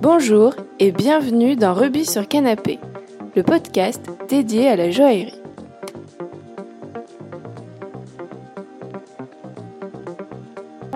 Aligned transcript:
Bonjour 0.00 0.54
et 0.78 0.92
bienvenue 0.92 1.56
dans 1.56 1.74
Rubis 1.74 2.06
sur 2.06 2.28
Canapé, 2.28 2.78
le 3.34 3.42
podcast 3.42 4.00
dédié 4.28 4.68
à 4.68 4.76
la 4.76 4.92
joaillerie. 4.92 5.42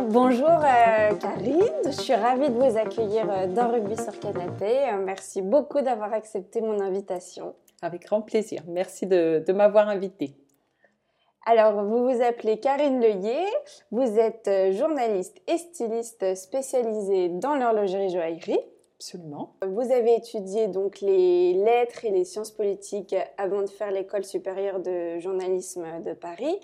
Bonjour 0.09 0.49
euh, 0.49 1.15
Karine, 1.17 1.59
je 1.85 1.91
suis 1.91 2.15
ravie 2.15 2.49
de 2.49 2.55
vous 2.55 2.79
accueillir 2.79 3.29
euh, 3.29 3.49
dans 3.49 3.73
Rugby 3.73 3.97
sur 3.97 4.17
Canapé. 4.21 4.85
Euh, 4.93 5.05
merci 5.05 5.43
beaucoup 5.43 5.81
d'avoir 5.81 6.13
accepté 6.13 6.61
mon 6.61 6.79
invitation. 6.79 7.57
Avec 7.83 8.05
grand 8.05 8.23
plaisir. 8.23 8.63
Merci 8.69 9.09
de, 9.09 9.43
de 9.45 9.53
m'avoir 9.53 9.89
invitée. 9.89 10.37
Alors, 11.45 11.83
vous 11.83 12.09
vous 12.09 12.23
appelez 12.23 12.61
Karine 12.61 13.01
Leyer, 13.01 13.49
vous 13.91 14.17
êtes 14.17 14.49
journaliste 14.75 15.39
et 15.49 15.59
styliste 15.59 16.37
spécialisée 16.37 17.31
dans 17.31 17.57
l'horlogerie-joaillerie. 17.57 18.61
Absolument. 19.03 19.57
Vous 19.67 19.91
avez 19.91 20.15
étudié 20.15 20.69
donc 20.69 21.01
les 21.01 21.55
lettres 21.55 22.05
et 22.05 22.11
les 22.11 22.25
sciences 22.25 22.53
politiques 22.53 23.17
avant 23.37 23.63
de 23.63 23.67
faire 23.67 23.91
l'école 23.91 24.25
supérieure 24.25 24.79
de 24.79 25.19
journalisme 25.19 25.85
de 26.07 26.13
Paris. 26.13 26.61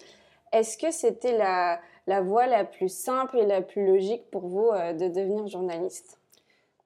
Est-ce 0.53 0.79
que 0.79 0.93
c'était 0.93 1.37
la, 1.37 1.81
la 2.07 2.21
voie 2.21 2.47
la 2.47 2.65
plus 2.65 2.91
simple 2.91 3.39
et 3.39 3.45
la 3.45 3.61
plus 3.61 3.85
logique 3.85 4.31
pour 4.31 4.47
vous 4.47 4.69
euh, 4.69 4.93
de 4.93 5.09
devenir 5.09 5.49
journaliste? 5.49 6.21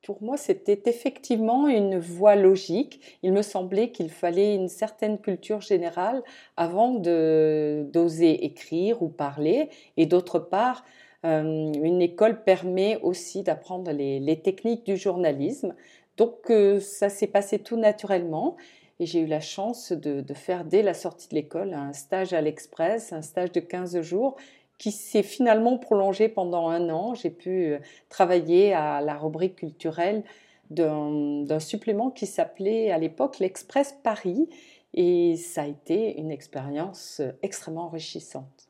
Pour 0.03 0.23
moi, 0.23 0.39
c'était 0.39 0.81
effectivement 0.87 1.69
une 1.69 1.99
voie 1.99 2.35
logique. 2.35 3.19
Il 3.23 3.35
me 3.35 3.43
semblait 3.43 3.91
qu'il 3.91 4.11
fallait 4.11 4.55
une 4.55 4.69
certaine 4.69 5.19
culture 5.19 5.61
générale 5.61 6.23
avant 6.57 6.95
d'oser 6.95 8.45
écrire 8.47 9.03
ou 9.03 9.09
parler. 9.09 9.69
Et 9.99 10.07
d'autre 10.07 10.39
part, 10.39 10.83
euh, 11.25 11.73
une 11.73 12.03
école 12.03 12.43
permet 12.43 12.99
aussi 13.03 13.43
d'apprendre 13.43 13.93
les, 13.93 14.41
techniques 14.41 14.85
du 14.85 14.97
journalisme. 14.97 15.75
Donc, 16.17 16.51
euh, 16.51 16.81
ça 16.81 17.09
s'est 17.09 17.29
passé 17.29 17.59
tout 17.59 17.77
naturellement. 17.77 18.57
Et 19.01 19.07
j'ai 19.07 19.21
eu 19.21 19.27
la 19.27 19.41
chance 19.41 19.93
de, 19.93 20.35
faire 20.35 20.65
dès 20.65 20.83
la 20.83 20.95
sortie 20.95 21.29
de 21.29 21.35
l'école 21.35 21.75
un 21.75 21.93
stage 21.93 22.33
à 22.33 22.41
l'Express, 22.41 23.13
un 23.13 23.23
stage 23.23 23.53
de 23.53 23.61
15 23.61 24.01
jours 24.01 24.37
qui 24.79 24.91
s'est 24.91 25.23
finalement 25.23 25.79
prolongé 25.79 26.29
pendant 26.29 26.69
un 26.69 26.91
an. 26.91 27.15
J'ai 27.15 27.31
pu 27.31 27.67
euh, 27.67 27.79
travailler 28.09 28.73
à 28.75 29.01
la 29.01 29.17
rubrique 29.17 29.57
culturelle 29.57 30.25
d'un 30.71 31.61
supplément 31.61 32.11
qui 32.11 32.27
s'appelait 32.27 32.91
à 32.91 32.99
l'époque 32.99 33.39
l'Express 33.41 33.95
Paris 34.03 34.49
et 34.95 35.37
ça 35.37 35.63
a 35.63 35.67
été 35.67 36.19
une 36.19 36.31
expérience 36.31 37.21
extrêmement 37.43 37.85
enrichissante. 37.85 38.62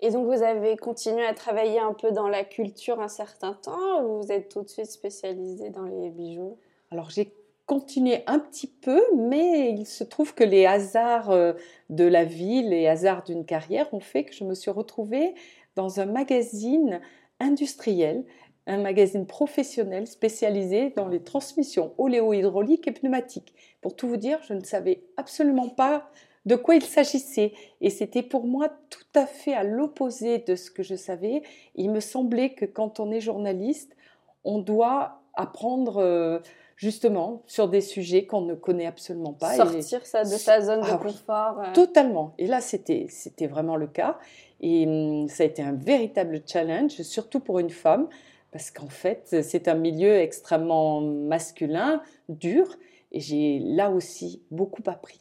Et 0.00 0.10
donc 0.10 0.26
vous 0.26 0.42
avez 0.42 0.76
continué 0.76 1.24
à 1.24 1.34
travailler 1.34 1.78
un 1.78 1.92
peu 1.92 2.10
dans 2.10 2.28
la 2.28 2.44
culture 2.44 3.00
un 3.00 3.08
certain 3.08 3.52
temps 3.52 4.02
ou 4.02 4.22
vous 4.22 4.32
êtes 4.32 4.48
tout 4.48 4.62
de 4.62 4.68
suite 4.68 4.90
spécialisé 4.90 5.70
dans 5.70 5.84
les 5.84 6.10
bijoux? 6.10 6.56
Alors 6.90 7.10
j'ai 7.10 7.34
continué 7.66 8.24
un 8.26 8.38
petit 8.40 8.66
peu, 8.66 9.00
mais 9.16 9.70
il 9.70 9.86
se 9.86 10.02
trouve 10.02 10.34
que 10.34 10.42
les 10.42 10.66
hasards 10.66 11.30
euh, 11.30 11.52
de 11.88 12.04
la 12.04 12.24
vie, 12.24 12.62
les 12.62 12.88
hasards 12.88 13.22
d'une 13.22 13.44
carrière 13.44 13.92
ont 13.94 14.00
fait 14.00 14.24
que 14.24 14.34
je 14.34 14.42
me 14.42 14.54
suis 14.54 14.72
retrouvée 14.72 15.34
dans 15.76 16.00
un 16.00 16.06
magazine 16.06 17.00
industriel, 17.38 18.24
un 18.66 18.78
magazine 18.78 19.26
professionnel 19.26 20.06
spécialisé 20.06 20.90
dans 20.96 21.08
les 21.08 21.22
transmissions 21.22 21.92
oléo-hydrauliques 21.98 22.88
et 22.88 22.92
pneumatiques. 22.92 23.54
Pour 23.82 23.94
tout 23.94 24.08
vous 24.08 24.16
dire, 24.16 24.40
je 24.42 24.54
ne 24.54 24.64
savais 24.64 25.04
absolument 25.16 25.68
pas 25.68 26.10
de 26.46 26.56
quoi 26.56 26.74
il 26.74 26.82
s'agissait. 26.82 27.52
Et 27.80 27.90
c'était 27.90 28.22
pour 28.22 28.46
moi 28.46 28.68
tout 28.88 29.00
à 29.14 29.26
fait 29.26 29.54
à 29.54 29.64
l'opposé 29.64 30.38
de 30.38 30.54
ce 30.54 30.70
que 30.70 30.82
je 30.82 30.94
savais. 30.94 31.42
Il 31.74 31.90
me 31.90 32.00
semblait 32.00 32.54
que 32.54 32.64
quand 32.64 33.00
on 33.00 33.10
est 33.10 33.20
journaliste, 33.20 33.96
on 34.44 34.58
doit 34.58 35.22
apprendre 35.34 35.98
euh, 35.98 36.38
justement 36.76 37.42
sur 37.46 37.68
des 37.68 37.82
sujets 37.82 38.24
qu'on 38.24 38.40
ne 38.40 38.54
connaît 38.54 38.86
absolument 38.86 39.34
pas. 39.34 39.54
Sortir 39.54 40.06
ça 40.06 40.24
de 40.24 40.28
sa 40.28 40.60
zone 40.62 40.80
de 40.80 40.86
ah 40.90 40.96
confort. 40.96 41.62
Totalement. 41.74 42.34
Et 42.38 42.46
là, 42.46 42.60
c'était 42.60 43.06
vraiment 43.46 43.76
le 43.76 43.86
cas. 43.86 44.18
Et 44.60 44.86
hum, 44.86 45.28
ça 45.28 45.42
a 45.42 45.46
été 45.46 45.62
un 45.62 45.72
véritable 45.72 46.42
challenge, 46.46 47.02
surtout 47.02 47.40
pour 47.40 47.58
une 47.58 47.70
femme, 47.70 48.08
parce 48.50 48.70
qu'en 48.70 48.88
fait, 48.88 49.42
c'est 49.42 49.68
un 49.68 49.74
milieu 49.74 50.16
extrêmement 50.16 51.00
masculin, 51.00 52.02
dur, 52.28 52.76
et 53.12 53.20
j'ai 53.20 53.58
là 53.60 53.90
aussi 53.90 54.42
beaucoup 54.50 54.82
appris. 54.86 55.20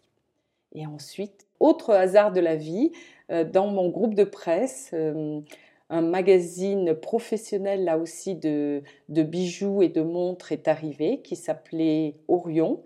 Et 0.73 0.85
ensuite, 0.85 1.47
autre 1.59 1.93
hasard 1.93 2.31
de 2.31 2.39
la 2.39 2.55
vie, 2.55 2.91
euh, 3.31 3.43
dans 3.43 3.67
mon 3.67 3.89
groupe 3.89 4.13
de 4.15 4.23
presse, 4.23 4.91
hum, 4.93 5.43
un 5.89 6.01
magazine 6.01 6.93
professionnel 6.93 7.83
là 7.83 7.97
aussi 7.97 8.35
de, 8.35 8.83
bijoux 9.09 9.81
et 9.81 9.89
de 9.89 10.01
montres 10.01 10.51
est 10.51 10.67
arrivé 10.67 11.21
qui 11.21 11.35
s'appelait 11.35 12.15
Orion 12.27 12.83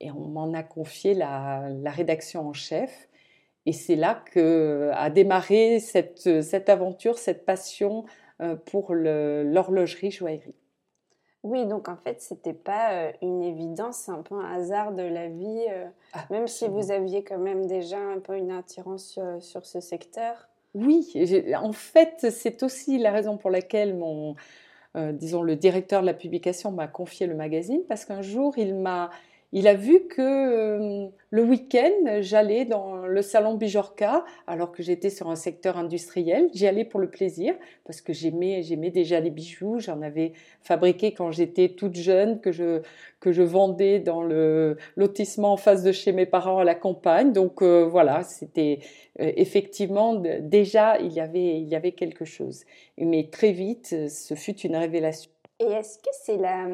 et 0.00 0.10
on 0.10 0.26
m'en 0.26 0.52
a 0.54 0.62
confié 0.62 1.14
la, 1.14 1.70
rédaction 1.86 2.48
en 2.48 2.52
chef. 2.52 3.08
Et 3.66 3.72
c'est 3.72 3.96
là 3.96 4.22
que 4.32 4.90
a 4.94 5.10
démarré 5.10 5.78
cette, 5.80 6.42
cette 6.42 6.68
aventure, 6.68 7.18
cette 7.18 7.44
passion 7.44 8.04
euh, 8.40 8.56
pour 8.56 8.94
l'horlogerie 8.94 10.10
joaillerie. 10.10 10.59
Oui, 11.42 11.64
donc 11.66 11.88
en 11.88 11.96
fait, 11.96 12.20
c'était 12.20 12.52
pas 12.52 12.92
euh, 12.92 13.12
une 13.22 13.42
évidence, 13.42 13.96
c'est 13.96 14.12
un 14.12 14.22
peu 14.22 14.34
un 14.34 14.52
hasard 14.52 14.92
de 14.92 15.02
la 15.02 15.28
vie, 15.28 15.64
euh, 15.70 15.86
même 16.30 16.46
si 16.46 16.68
vous 16.68 16.90
aviez 16.90 17.24
quand 17.24 17.38
même 17.38 17.66
déjà 17.66 17.98
un 17.98 18.18
peu 18.18 18.36
une 18.36 18.50
attirance 18.50 19.18
sur 19.40 19.64
ce 19.64 19.80
secteur. 19.80 20.48
Oui, 20.74 21.12
en 21.56 21.72
fait, 21.72 22.26
c'est 22.30 22.62
aussi 22.62 22.98
la 22.98 23.10
raison 23.10 23.36
pour 23.36 23.50
laquelle 23.50 23.96
mon, 23.96 24.36
euh, 24.96 25.12
disons, 25.12 25.42
le 25.42 25.56
directeur 25.56 26.00
de 26.00 26.06
la 26.06 26.14
publication 26.14 26.72
m'a 26.72 26.88
confié 26.88 27.26
le 27.26 27.34
magazine, 27.34 27.82
parce 27.88 28.04
qu'un 28.04 28.22
jour, 28.22 28.54
il 28.56 28.74
m'a 28.74 29.10
il 29.52 29.66
a 29.66 29.74
vu 29.74 30.06
que 30.06 30.20
euh, 30.20 31.08
le 31.30 31.42
week-end, 31.42 32.20
j'allais 32.20 32.64
dans 32.64 33.06
le 33.06 33.20
salon 33.20 33.54
Bijorka, 33.54 34.24
alors 34.46 34.70
que 34.70 34.82
j'étais 34.82 35.10
sur 35.10 35.28
un 35.28 35.34
secteur 35.34 35.76
industriel. 35.76 36.48
J'y 36.52 36.68
allais 36.68 36.84
pour 36.84 37.00
le 37.00 37.10
plaisir, 37.10 37.54
parce 37.84 38.00
que 38.00 38.12
j'aimais, 38.12 38.62
j'aimais 38.62 38.90
déjà 38.90 39.18
les 39.18 39.30
bijoux. 39.30 39.80
J'en 39.80 40.02
avais 40.02 40.34
fabriqué 40.60 41.12
quand 41.12 41.32
j'étais 41.32 41.70
toute 41.70 41.96
jeune, 41.96 42.40
que 42.40 42.52
je, 42.52 42.82
que 43.18 43.32
je 43.32 43.42
vendais 43.42 43.98
dans 43.98 44.22
le 44.22 44.76
lotissement 44.96 45.52
en 45.52 45.56
face 45.56 45.82
de 45.82 45.90
chez 45.90 46.12
mes 46.12 46.26
parents 46.26 46.58
à 46.58 46.64
la 46.64 46.76
campagne. 46.76 47.32
Donc 47.32 47.60
euh, 47.60 47.84
voilà, 47.84 48.22
c'était 48.22 48.78
euh, 49.20 49.32
effectivement 49.36 50.14
déjà, 50.14 50.98
il 51.00 51.12
y, 51.12 51.20
avait, 51.20 51.58
il 51.60 51.68
y 51.68 51.74
avait 51.74 51.92
quelque 51.92 52.24
chose. 52.24 52.64
Mais 52.98 53.28
très 53.32 53.50
vite, 53.50 54.08
ce 54.08 54.34
fut 54.34 54.58
une 54.60 54.76
révélation. 54.76 55.30
Et 55.58 55.64
est-ce 55.64 55.98
que 55.98 56.10
c'est 56.12 56.38
la 56.38 56.66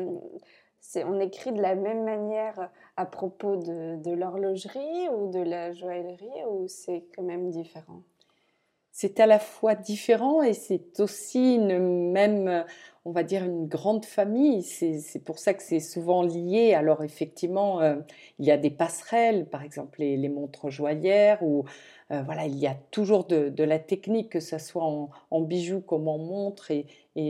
on 0.97 1.21
écrit 1.21 1.53
de 1.53 1.61
la 1.61 1.75
même 1.75 2.05
manière 2.05 2.71
à 2.97 3.07
propos 3.07 3.57
de, 3.57 4.11
l'horlogerie 4.11 5.09
ou 5.09 5.31
de 5.31 5.41
la 5.41 5.73
joaillerie 5.73 6.45
ou 6.51 6.67
c'est 6.69 7.05
quand 7.15 7.23
même 7.23 7.51
différent? 7.51 8.03
C'est 8.93 9.21
à 9.21 9.27
la 9.27 9.39
fois 9.39 9.75
différent 9.75 10.43
et 10.43 10.55
c'est 10.55 11.01
aussi 11.01 11.57
une 11.57 12.13
même, 12.13 12.65
on 13.05 13.11
va 13.11 13.25
dire, 13.25 13.45
une 13.45 13.67
grande 13.67 14.07
famille. 14.07 14.63
C'est 14.63 15.23
pour 15.23 15.39
ça 15.39 15.53
que 15.53 15.63
c'est 15.63 15.81
souvent 15.81 16.23
lié. 16.23 16.73
Alors 16.73 17.05
effectivement, 17.05 17.83
euh, 17.83 17.97
il 18.39 18.47
y 18.47 18.51
a 18.51 18.57
des 18.57 18.71
passerelles, 18.71 19.51
par 19.51 19.63
exemple 19.63 20.01
les, 20.01 20.29
montres 20.31 20.71
joaillères 20.71 21.43
ou 21.43 21.67
euh, 22.11 22.23
voilà, 22.23 22.47
il 22.47 22.57
y 22.57 22.67
a 22.67 22.75
toujours 22.91 23.25
de, 23.25 23.63
la 23.63 23.79
technique, 23.79 24.31
que 24.31 24.41
ce 24.41 24.57
soit 24.57 24.85
en, 24.85 25.41
bijoux 25.43 25.83
comme 25.83 26.09
en 26.09 26.17
montre 26.17 26.71
et, 26.71 26.87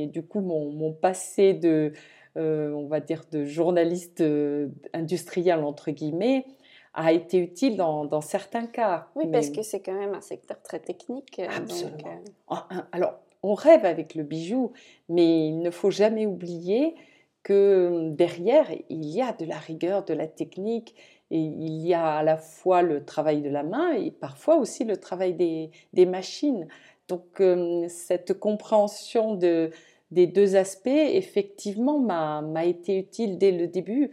du 0.07 0.23
coup 0.23 0.41
mon 0.41 0.93
passé 0.93 1.53
de 1.53 1.93
euh, 2.37 2.71
on 2.73 2.87
va 2.87 3.01
dire, 3.01 3.23
de 3.33 3.45
journaliste 3.45 4.21
euh, 4.21 4.69
industriel, 4.93 5.61
entre 5.65 5.91
guillemets, 5.91 6.45
a 6.93 7.13
été 7.13 7.39
utile 7.39 7.77
dans, 7.77 8.21
certains 8.21 8.67
cas. 8.67 9.09
Oui, 9.15 9.27
parce 9.31 9.51
que 9.51 9.63
c'est 9.63 9.81
quand 9.81 9.95
même 9.95 10.15
un 10.15 10.21
secteur 10.21 10.61
très 10.63 10.79
technique. 10.79 11.39
Euh, 11.39 11.47
Absolument. 11.55 12.23
Ah, 12.49 12.67
hein, 12.71 12.89
alors, 12.93 13.15
on 13.43 13.55
rêve 13.55 13.85
avec 13.85 14.15
le 14.15 14.23
bijou, 14.23 14.73
mais 15.09 15.49
il 15.49 15.61
ne 15.61 15.71
faut 15.71 15.91
jamais 15.91 16.27
oublier 16.27 16.95
que 17.43 18.11
derrière, 18.11 18.67
il 18.91 19.07
y 19.07 19.23
a 19.23 19.33
de 19.33 19.45
la 19.45 19.59
rigueur, 19.59 20.05
de 20.05 20.15
la 20.15 20.27
technique, 20.27 20.95
et 21.31 21.39
il 21.39 21.87
y 21.87 21.95
a 21.95 22.17
à 22.17 22.23
la 22.23 22.37
fois 22.37 22.83
le 22.83 23.05
travail 23.05 23.41
de 23.41 23.51
la 23.51 23.63
main 23.63 23.93
et 23.93 24.11
parfois 24.11 24.57
aussi 24.57 24.85
le 24.85 24.97
travail 24.97 25.35
des, 25.35 26.07
machines. 26.07 26.69
Donc, 27.09 27.43
cette 27.89 28.39
compréhension 28.39 29.35
de, 29.35 29.71
des 30.11 30.27
deux 30.27 30.57
aspects, 30.57 30.87
effectivement, 30.87 31.99
m'a 31.99 32.65
été 32.65 32.99
utile 32.99 33.39
dès 33.39 33.53
le 33.53 33.67
début. 33.67 34.11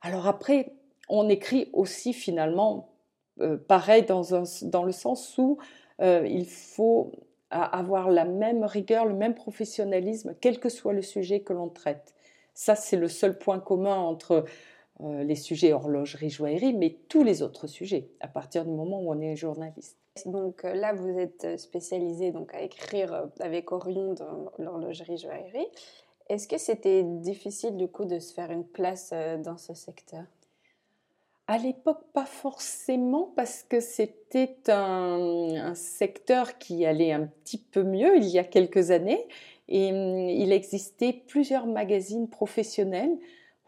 Alors 0.00 0.26
après, 0.26 0.74
on 1.08 1.28
écrit 1.28 1.68
aussi 1.72 2.12
finalement 2.12 2.94
euh, 3.40 3.56
pareil 3.56 4.04
dans, 4.04 4.34
un, 4.34 4.44
dans, 4.62 4.84
le 4.84 4.92
sens 4.92 5.36
où 5.38 5.58
euh, 6.00 6.26
il 6.26 6.46
faut 6.46 7.12
avoir 7.50 8.10
la 8.10 8.24
même 8.24 8.64
rigueur, 8.64 9.04
le 9.04 9.14
même 9.14 9.34
professionnalisme, 9.34 10.34
quel 10.40 10.58
que 10.58 10.68
soit 10.68 10.92
le 10.92 11.02
sujet 11.02 11.40
que 11.40 11.52
l'on 11.52 11.68
traite. 11.68 12.14
Ça, 12.52 12.74
c'est 12.74 12.96
le 12.96 13.08
seul 13.08 13.38
point 13.38 13.60
commun 13.60 13.96
entre 13.96 14.44
les 15.00 15.34
sujets 15.34 15.72
horlogerie, 15.72 16.30
joaillerie, 16.30 16.72
mais 16.72 16.96
tous 17.08 17.24
les 17.24 17.42
autres 17.42 17.66
sujets, 17.66 18.08
à 18.20 18.28
partir 18.28 18.64
du 18.64 18.70
moment 18.70 19.00
où 19.00 19.12
on 19.12 19.20
est 19.20 19.36
journaliste. 19.36 19.98
Donc 20.26 20.64
euh, 20.64 20.74
là, 20.74 20.92
vous 20.92 21.18
êtes 21.18 21.58
spécialisé 21.58 22.30
donc, 22.30 22.54
à 22.54 22.62
écrire 22.62 23.12
euh, 23.12 23.26
avec 23.40 23.72
Orion 23.72 24.14
dans 24.14 24.52
l'horlogerie 24.58 25.18
joaillerie. 25.18 25.66
Est-ce 26.28 26.46
que 26.46 26.56
c'était 26.56 27.02
difficile 27.02 27.76
du 27.76 27.88
coup 27.88 28.04
de 28.04 28.18
se 28.18 28.32
faire 28.32 28.50
une 28.50 28.64
place 28.64 29.10
euh, 29.12 29.36
dans 29.36 29.58
ce 29.58 29.74
secteur? 29.74 30.22
À 31.46 31.58
l'époque, 31.58 32.00
pas 32.14 32.24
forcément, 32.24 33.32
parce 33.36 33.64
que 33.64 33.80
c'était 33.80 34.56
un, 34.68 35.74
secteur 35.74 36.56
qui 36.58 36.86
allait 36.86 37.12
un 37.12 37.26
petit 37.26 37.58
peu 37.58 37.82
mieux 37.82 38.16
il 38.16 38.26
y 38.26 38.38
a 38.38 38.44
quelques 38.44 38.92
années. 38.92 39.26
Et 39.68 39.92
hum, 39.92 40.28
il 40.28 40.52
existait 40.52 41.24
plusieurs 41.26 41.66
magazines 41.66 42.28
professionnels. 42.28 43.18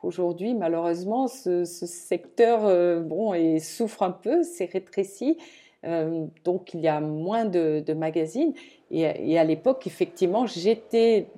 Aujourd'hui, 0.02 0.54
malheureusement, 0.54 1.26
ce, 1.26 1.64
secteur 1.64 2.66
euh, 2.66 3.00
bon, 3.00 3.34
et 3.34 3.58
souffre 3.58 4.02
un 4.02 4.10
peu, 4.10 4.42
c'est 4.42 4.66
rétréci. 4.66 5.38
Euh, 5.84 6.26
donc, 6.44 6.74
il 6.74 6.80
y 6.80 6.88
a 6.88 7.00
moins 7.00 7.44
de, 7.44 7.92
magazines. 7.92 8.52
Et, 8.90 9.38
à 9.38 9.44
l'époque, 9.44 9.86
effectivement, 9.86 10.46
j'étais 10.46 11.28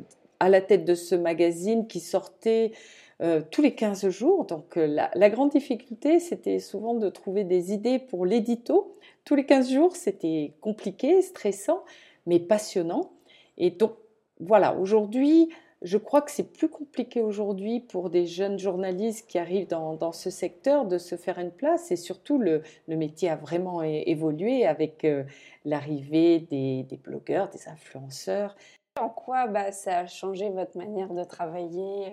à 0.40 0.48
la 0.48 0.60
tête 0.60 0.84
de 0.84 0.94
ce 0.94 1.14
magazine 1.14 1.86
qui 1.86 2.00
sortait 2.00 2.72
euh, 3.20 3.42
tous 3.50 3.62
les 3.62 3.74
15 3.74 4.08
jours. 4.10 4.44
Donc 4.44 4.76
euh, 4.76 4.86
la, 4.86 5.30
grande 5.30 5.50
difficulté, 5.50 6.20
c'était 6.20 6.60
souvent 6.60 6.94
de 6.94 7.08
trouver 7.08 7.44
des 7.44 7.72
idées 7.72 7.98
pour 7.98 8.24
l'édito. 8.24 8.94
Tous 9.24 9.34
les 9.34 9.44
15 9.44 9.72
jours, 9.72 9.96
c'était 9.96 10.52
compliqué, 10.60 11.20
stressant, 11.22 11.82
mais 12.26 12.38
passionnant. 12.38 13.10
Et 13.56 13.70
donc 13.70 13.94
voilà, 14.38 14.76
aujourd'hui, 14.76 15.48
je 15.82 15.96
crois 15.96 16.22
que 16.22 16.30
c'est 16.30 16.52
plus 16.52 16.68
compliqué 16.68 17.20
aujourd'hui 17.20 17.80
pour 17.80 18.10
des 18.10 18.26
jeunes 18.26 18.58
journalistes 18.58 19.28
qui 19.28 19.38
arrivent 19.38 19.68
dans, 19.68 20.12
ce 20.12 20.30
secteur 20.30 20.86
de 20.86 20.98
se 20.98 21.16
faire 21.16 21.38
une 21.38 21.52
place 21.52 21.90
et 21.90 21.96
surtout 21.96 22.38
le, 22.38 22.62
métier 22.88 23.28
a 23.28 23.36
vraiment 23.36 23.82
évolué 23.82 24.66
avec 24.66 25.04
euh, 25.04 25.24
l'arrivée 25.64 26.40
des, 26.40 26.84
blogueurs, 27.04 27.48
des 27.50 27.68
influenceurs. 27.68 28.56
En 29.00 29.08
quoi 29.08 29.46
bah, 29.46 29.70
ça 29.70 30.00
a 30.00 30.06
changé 30.06 30.50
votre 30.50 30.76
manière 30.76 31.14
de 31.14 31.22
travailler 31.22 32.12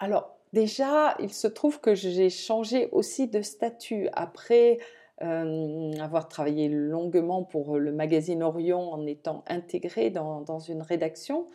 alors, 0.00 0.34
déjà, 0.54 1.14
il 1.20 1.32
se 1.32 1.46
trouve 1.46 1.78
que 1.80 1.94
j'ai 1.94 2.30
changé 2.30 2.88
aussi 2.90 3.28
de 3.28 3.42
statut 3.42 4.08
après 4.14 4.78
euh, 5.22 5.92
avoir 6.00 6.28
travaillé 6.28 6.70
longuement 6.70 7.44
pour 7.44 7.76
le 7.78 7.92
magazine 7.92 8.42
Orion 8.42 8.94
en 8.94 9.06
étant 9.06 9.44
intégré 9.46 10.08
dans, 10.08 10.58
une 10.58 10.80
rédaction. 10.80 11.46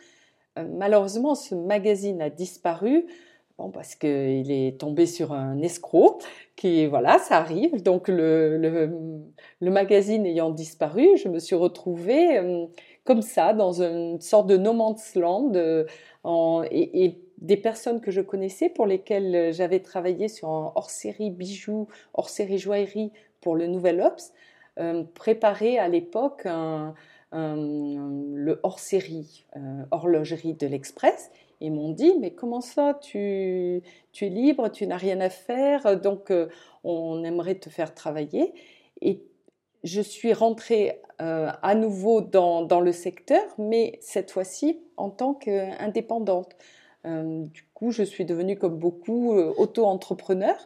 Euh, 0.56 0.64
malheureusement, 0.74 1.34
ce 1.34 1.54
magazine 1.54 2.20
a 2.22 2.30
disparu. 2.30 3.06
Bon, 3.58 3.70
parce 3.70 3.94
qu'il 3.94 4.50
est 4.50 4.78
tombé 4.78 5.06
sur 5.06 5.32
un 5.32 5.62
escroc, 5.62 6.18
qui, 6.56 6.86
voilà, 6.86 7.18
ça 7.18 7.38
arrive. 7.38 7.82
Donc, 7.82 8.08
le, 8.08 8.58
le, 8.58 9.70
magazine 9.70 10.26
ayant 10.26 10.50
disparu, 10.50 11.16
je 11.16 11.28
me 11.28 11.38
suis 11.38 11.56
retrouvée 11.56 12.36
euh, 12.36 12.66
comme 13.04 13.22
ça, 13.22 13.54
dans 13.54 13.80
une 13.82 14.20
sorte 14.20 14.46
de 14.46 14.58
no 14.58 14.74
man's 14.74 15.14
land, 15.14 15.52
en, 16.22 16.64
et, 16.70 17.18
des 17.38 17.56
personnes 17.56 18.00
que 18.00 18.10
je 18.10 18.20
connaissais 18.20 18.68
pour 18.68 18.86
lesquelles 18.86 19.34
euh, 19.34 19.52
j'avais 19.52 19.80
travaillé 19.80 20.28
sur 20.28 20.48
un 20.48 20.72
hors-série 20.74 21.30
bijoux, 21.30 21.88
hors-série 22.14 22.58
joaillerie 22.58 23.12
pour 23.40 23.56
le 23.56 23.66
Nouvel 23.66 24.00
Ops, 24.00 24.32
euh, 24.78 25.04
préparé 25.14 25.78
à 25.78 25.88
l'époque 25.88 26.46
le 27.36 28.60
hors-série 28.62 29.46
euh, 29.56 29.84
horlogerie 29.90 30.54
de 30.54 30.66
l'Express 30.66 31.30
et 31.60 31.70
m'ont 31.70 31.90
dit 31.90 32.14
mais 32.20 32.32
comment 32.32 32.60
ça 32.60 32.98
tu, 33.00 33.82
tu 34.12 34.26
es 34.26 34.28
libre, 34.28 34.68
tu 34.70 34.86
n'as 34.86 34.96
rien 34.96 35.20
à 35.20 35.30
faire, 35.30 36.00
donc 36.00 36.32
on 36.84 37.24
aimerait 37.24 37.56
te 37.56 37.70
faire 37.70 37.94
travailler. 37.94 38.54
Et 39.00 39.22
je 39.84 40.00
suis 40.00 40.32
rentrée 40.32 41.00
à 41.18 41.74
nouveau 41.74 42.20
dans, 42.20 42.62
dans, 42.62 42.80
le 42.80 42.92
secteur, 42.92 43.42
mais 43.56 43.98
cette 44.02 44.30
fois-ci 44.30 44.80
en 44.96 45.10
tant 45.10 45.32
qu'indépendante. 45.32 46.56
Euh, 47.06 47.44
du 47.46 47.64
coup, 47.74 47.90
je 47.90 48.02
suis 48.02 48.24
devenue 48.24 48.58
comme 48.58 48.78
beaucoup 48.78 49.34
euh, 49.34 49.52
auto-entrepreneur, 49.56 50.56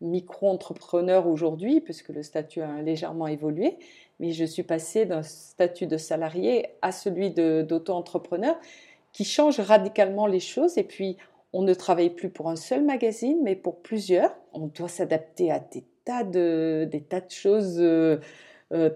micro-entrepreneur 0.00 1.26
aujourd'hui, 1.26 1.80
puisque 1.80 2.10
le 2.10 2.22
statut 2.22 2.60
a 2.60 2.82
légèrement 2.82 3.26
évolué, 3.26 3.78
mais 4.20 4.32
je 4.32 4.44
suis 4.44 4.62
passée 4.62 5.06
d'un 5.06 5.22
statut 5.22 5.86
de 5.86 5.96
salarié 5.96 6.66
à 6.82 6.92
celui 6.92 7.30
d'auto-entrepreneur 7.30 8.56
qui 9.12 9.24
change 9.24 9.60
radicalement 9.60 10.26
les 10.26 10.40
choses. 10.40 10.78
Et 10.78 10.84
puis, 10.84 11.16
on 11.52 11.62
ne 11.62 11.74
travaille 11.74 12.10
plus 12.10 12.28
pour 12.28 12.48
un 12.48 12.56
seul 12.56 12.84
magazine, 12.84 13.38
mais 13.42 13.56
pour 13.56 13.80
plusieurs. 13.80 14.36
On 14.52 14.66
doit 14.66 14.88
s'adapter 14.88 15.50
à 15.50 15.60
des 15.60 15.84
tas 16.04 16.24
de, 16.24 16.86
des 16.90 17.00
tas 17.00 17.20
de 17.20 17.30
choses 17.30 17.78
euh, 17.80 18.18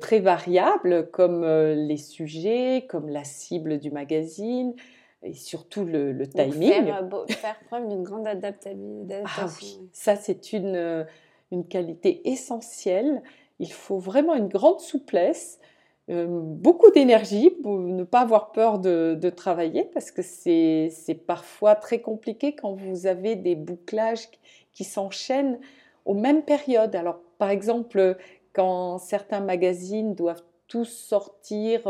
très 0.01 0.21
variables, 0.21 1.11
comme 1.11 1.45
les 1.45 1.97
sujets, 1.97 2.87
comme 2.89 3.09
la 3.09 3.25
cible 3.25 3.79
du 3.79 3.91
magazine, 3.91 4.75
et 5.23 5.35
surtout 5.35 5.85
le, 5.85 6.13
le 6.13 6.27
timing. 6.27 6.85
Faire, 6.85 7.09
euh, 7.13 7.27
faire, 7.29 7.59
preuve 7.67 7.89
d'une 7.89 8.03
grande 8.03 8.27
adaptabilité. 8.27 9.23
Ah 9.25 9.47
oui, 9.61 9.89
ça 9.93 10.17
c'est 10.17 10.53
une, 10.53 10.77
euh, 10.77 11.05
une 11.51 11.67
qualité 11.67 12.29
essentielle. 12.29 13.23
Il 13.59 13.73
faut 13.73 13.99
vraiment 13.99 14.35
une 14.35 14.49
grande 14.49 14.81
souplesse, 14.81 15.61
euh, 16.11 16.27
beaucoup 16.29 16.91
d'énergie 16.91 17.51
pour 17.51 17.79
ne 17.79 18.03
pas 18.03 18.21
avoir 18.21 18.51
peur 18.53 18.81
de, 18.81 19.17
de 19.21 19.31
travailler 19.31 19.85
parce 19.85 20.11
que 20.11 20.23
c'est 20.23 20.91
parfois 21.27 21.77
très 21.77 22.01
compliqué 22.01 22.57
quand 22.57 22.75
vous 22.75 23.07
avez 23.07 23.37
des 23.37 23.55
bouclages 23.55 24.29
qui 24.73 24.85
s'enchaînent 24.85 25.61
aux 26.05 26.15
mêmes 26.15 26.43
périodes. 26.43 26.97
Alors 26.97 27.21
par 27.39 27.51
exemple, 27.51 28.17
quand 28.53 28.99
certains 28.99 29.41
magazines 29.41 30.15
doivent 30.15 30.43
tous 30.67 30.87
sortir, 30.87 31.83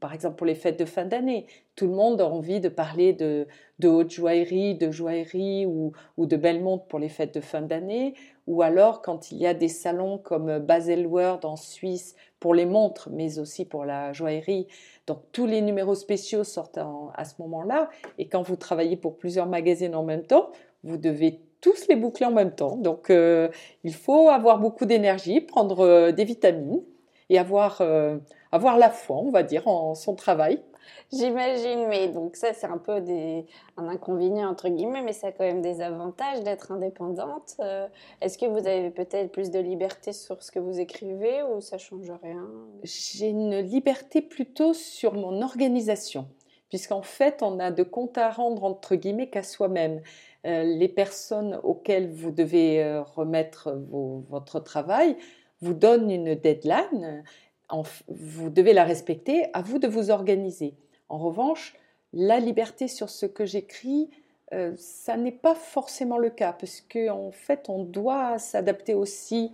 par 0.00 0.14
exemple 0.14 0.36
pour 0.36 0.46
les 0.46 0.54
fêtes 0.54 0.78
de 0.78 0.84
fin 0.84 1.04
d'année. 1.04 1.46
Tout 1.74 1.86
le 1.86 1.94
monde 1.94 2.20
a 2.20 2.26
envie 2.26 2.60
de 2.60 2.68
parler 2.68 3.12
de, 3.12 3.46
haute 3.84 4.10
joaillerie, 4.10 4.74
de 4.74 4.90
joaillerie 4.90 5.66
ou, 5.66 5.92
de 6.18 6.36
belle 6.36 6.62
montre 6.62 6.84
pour 6.84 6.98
les 6.98 7.08
fêtes 7.08 7.34
de 7.34 7.40
fin 7.40 7.62
d'année. 7.62 8.14
Ou 8.46 8.62
alors 8.62 9.02
quand 9.02 9.32
il 9.32 9.38
y 9.38 9.46
a 9.46 9.54
des 9.54 9.68
salons 9.68 10.18
comme 10.18 10.58
Baselworld 10.58 11.44
en 11.44 11.56
Suisse 11.56 12.14
pour 12.40 12.54
les 12.54 12.66
montres, 12.66 13.08
mais 13.10 13.38
aussi 13.38 13.64
pour 13.64 13.84
la 13.84 14.12
joaillerie. 14.12 14.66
Donc 15.06 15.18
tous 15.32 15.46
les 15.46 15.62
numéros 15.62 15.94
spéciaux 15.94 16.44
sortent 16.44 16.78
à 17.14 17.24
ce 17.24 17.34
moment-là. 17.40 17.88
Et 18.18 18.28
quand 18.28 18.42
vous 18.42 18.56
travaillez 18.56 18.96
pour 18.96 19.16
plusieurs 19.16 19.46
magazines 19.46 19.94
en 19.94 20.02
même 20.02 20.24
temps, 20.24 20.50
vous 20.84 20.96
devez 20.96 21.40
tous 21.62 21.88
les 21.88 21.96
boucler 21.96 22.26
en 22.26 22.32
même 22.32 22.54
temps. 22.54 22.76
Donc 22.76 23.08
euh, 23.08 23.48
il 23.84 23.94
faut 23.94 24.28
avoir 24.28 24.58
beaucoup 24.58 24.84
d'énergie, 24.84 25.40
prendre 25.40 25.80
euh, 25.80 26.12
des 26.12 26.24
vitamines 26.24 26.82
et 27.30 27.38
avoir, 27.38 27.80
euh, 27.80 28.18
avoir 28.50 28.76
la 28.76 28.90
foi, 28.90 29.16
on 29.16 29.30
va 29.30 29.42
dire, 29.42 29.66
en 29.66 29.94
son 29.94 30.14
travail. 30.14 30.62
J'imagine, 31.12 31.86
mais 31.88 32.08
donc 32.08 32.36
ça 32.36 32.52
c'est 32.52 32.66
un 32.66 32.78
peu 32.78 33.00
des, 33.00 33.46
un 33.76 33.88
inconvénient 33.88 34.48
entre 34.48 34.68
guillemets, 34.68 35.02
mais 35.02 35.12
ça 35.12 35.28
a 35.28 35.32
quand 35.32 35.44
même 35.44 35.62
des 35.62 35.80
avantages 35.80 36.42
d'être 36.42 36.72
indépendante. 36.72 37.54
Euh, 37.60 37.86
est-ce 38.20 38.38
que 38.38 38.46
vous 38.46 38.66
avez 38.66 38.90
peut-être 38.90 39.30
plus 39.30 39.50
de 39.50 39.58
liberté 39.58 40.12
sur 40.12 40.42
ce 40.42 40.50
que 40.50 40.58
vous 40.58 40.80
écrivez 40.80 41.42
ou 41.42 41.60
ça 41.60 41.78
change 41.78 42.10
rien? 42.22 42.48
J'ai 42.82 43.28
une 43.28 43.58
liberté 43.58 44.22
plutôt 44.22 44.74
sur 44.74 45.14
mon 45.14 45.42
organisation, 45.42 46.28
puisqu'en 46.68 47.02
fait 47.02 47.42
on 47.42 47.58
a 47.58 47.70
de 47.70 47.82
comptes 47.82 48.18
à 48.18 48.30
rendre 48.30 48.64
entre 48.64 48.94
guillemets 48.94 49.28
qu'à 49.28 49.42
soi-même. 49.42 50.02
Euh, 50.44 50.64
les 50.64 50.88
personnes 50.88 51.60
auxquelles 51.62 52.10
vous 52.10 52.32
devez 52.32 53.02
remettre 53.14 53.72
votre 54.28 54.58
travail, 54.58 55.16
vous 55.60 55.74
donne 55.74 56.10
une 56.10 56.34
deadline, 56.34 57.22
vous 58.08 58.50
devez 58.50 58.72
la 58.72 58.84
respecter, 58.84 59.46
à 59.52 59.62
vous 59.62 59.78
de 59.78 59.88
vous 59.88 60.10
organiser. 60.10 60.74
En 61.08 61.18
revanche, 61.18 61.74
la 62.12 62.40
liberté 62.40 62.88
sur 62.88 63.08
ce 63.08 63.26
que 63.26 63.44
j'écris, 63.44 64.10
euh, 64.52 64.72
ça 64.76 65.16
n'est 65.16 65.32
pas 65.32 65.54
forcément 65.54 66.18
le 66.18 66.30
cas, 66.30 66.52
parce 66.52 66.80
qu'en 66.82 67.28
en 67.28 67.30
fait, 67.30 67.68
on 67.68 67.84
doit 67.84 68.38
s'adapter 68.38 68.94
aussi 68.94 69.52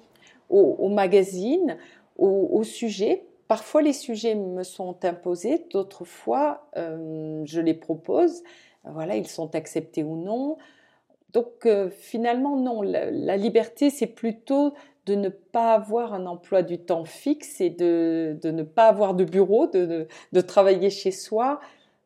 au, 0.51 0.89
magazine, 0.89 1.77
au, 2.17 2.63
sujet. 2.65 3.25
Parfois, 3.49 3.83
les 3.83 3.93
sujets 3.93 4.35
me 4.35 4.63
sont 4.63 5.05
imposés, 5.05 5.67
d'autres 5.71 6.07
fois, 6.07 6.67
euh, 6.77 7.43
je 7.45 7.61
les 7.61 7.75
propose. 7.75 8.43
Voilà, 8.85 9.17
ils 9.17 9.27
sont 9.27 9.55
acceptés 9.55 10.03
ou 10.03 10.17
non. 10.17 10.57
Donc, 11.33 11.67
euh, 11.67 11.91
finalement, 11.91 12.57
non, 12.57 12.81
la 12.81 13.37
liberté, 13.37 13.91
c'est 13.91 14.07
plutôt 14.07 14.73
de 15.09 15.15
ne 15.15 15.31
pas 15.31 15.73
avoir 15.73 16.13
un 16.13 16.27
emploi 16.27 16.63
du 16.63 16.79
temps 16.79 17.07
fixe 17.07 17.63
et 17.63 17.71
de, 17.71 18.39
de 18.43 18.51
ne 18.51 18.63
pas 18.63 18.89
avoir 18.89 19.15
de 19.15 19.25
bureau, 19.25 19.67
de, 19.67 20.07
de, 20.33 20.41
travailler 20.43 20.91
chez 20.91 21.13
soi, 21.13 21.61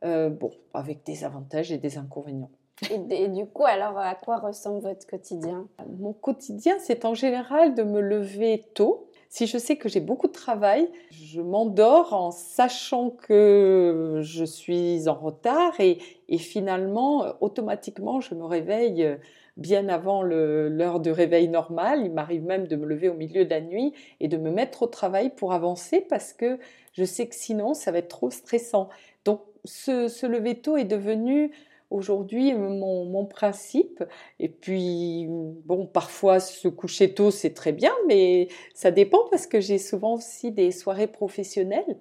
euh, 0.05 0.31
bon, 0.31 0.53
avec 0.73 1.05
des 1.05 1.25
avantages 1.25 1.73
et 1.73 1.79
des 1.79 1.99
inconvénients. 1.99 2.51
Et, 2.91 3.29
du 3.29 3.47
coup, 3.47 3.65
alors, 3.65 3.99
à 3.99 4.15
quoi 4.15 4.39
ressemble 4.39 4.83
votre 4.83 5.07
quotidien? 5.07 5.67
Mon 5.99 6.13
quotidien, 6.13 6.77
c'est 6.81 7.05
en 7.05 7.15
général 7.15 7.75
de 7.75 7.83
me 7.83 8.01
lever 8.01 8.65
tôt. 8.75 9.09
Si 9.35 9.47
je 9.47 9.57
sais 9.57 9.77
que 9.77 9.89
j'ai 9.89 10.01
beaucoup 10.01 10.27
de 10.27 10.33
travail, 10.35 10.91
je 11.11 11.41
m'endors 11.41 12.13
en 12.13 12.31
sachant 12.31 13.09
que 13.09 14.19
je 14.21 14.45
suis 14.45 15.09
en 15.09 15.15
retard 15.15 15.73
et, 15.81 15.97
finalement, 16.37 17.35
automatiquement, 17.41 18.21
je 18.21 18.35
me 18.35 18.45
réveille 18.45 19.17
bien 19.57 19.89
avant 19.89 20.23
l'heure 20.23 21.01
de 21.01 21.11
réveil 21.11 21.49
normal. 21.49 22.03
Il 22.05 22.13
m'arrive 22.13 22.45
même 22.45 22.67
de 22.67 22.77
me 22.77 22.85
lever 22.85 23.09
au 23.09 23.15
milieu 23.15 23.47
de 23.47 23.51
la 23.51 23.63
nuit 23.63 23.95
et 24.21 24.29
de 24.29 24.37
me 24.37 24.51
mettre 24.51 24.83
au 24.83 24.87
travail 24.87 25.31
pour 25.35 25.55
avancer 25.55 26.03
parce 26.03 26.35
que 26.35 26.59
je 26.93 27.05
sais 27.05 27.27
que 27.27 27.35
sinon 27.35 27.73
ça 27.73 27.91
va 27.91 28.01
être 28.01 28.09
trop 28.09 28.31
stressant. 28.31 28.91
Donc 29.25 29.41
ce, 29.65 30.27
lever 30.27 30.57
tôt 30.57 30.77
est 30.77 30.85
devenu 30.85 31.53
aujourd'hui 31.93 32.55
mon, 32.55 33.27
principe. 33.27 34.05
Et 34.41 34.49
puis, 34.49 35.27
bon, 35.29 35.87
parfois 35.87 36.41
se 36.41 36.69
coucher 36.69 37.15
tôt, 37.15 37.31
c'est 37.31 37.55
très 37.55 37.73
bien, 37.73 37.93
mais 38.09 38.49
ça 38.75 38.91
dépend 38.91 39.29
parce 39.31 39.47
que 39.47 39.61
j'ai 39.61 39.79
souvent 39.79 40.15
aussi 40.15 40.51
des 40.51 40.73
soirées 40.73 41.07
professionnelles 41.07 41.99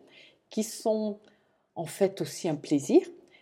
qui 0.49 0.63
sont 0.63 1.19
en 1.75 1.85
fait 1.85 2.21
aussi 2.21 2.49
un 2.49 2.55
plaisir 2.55 3.01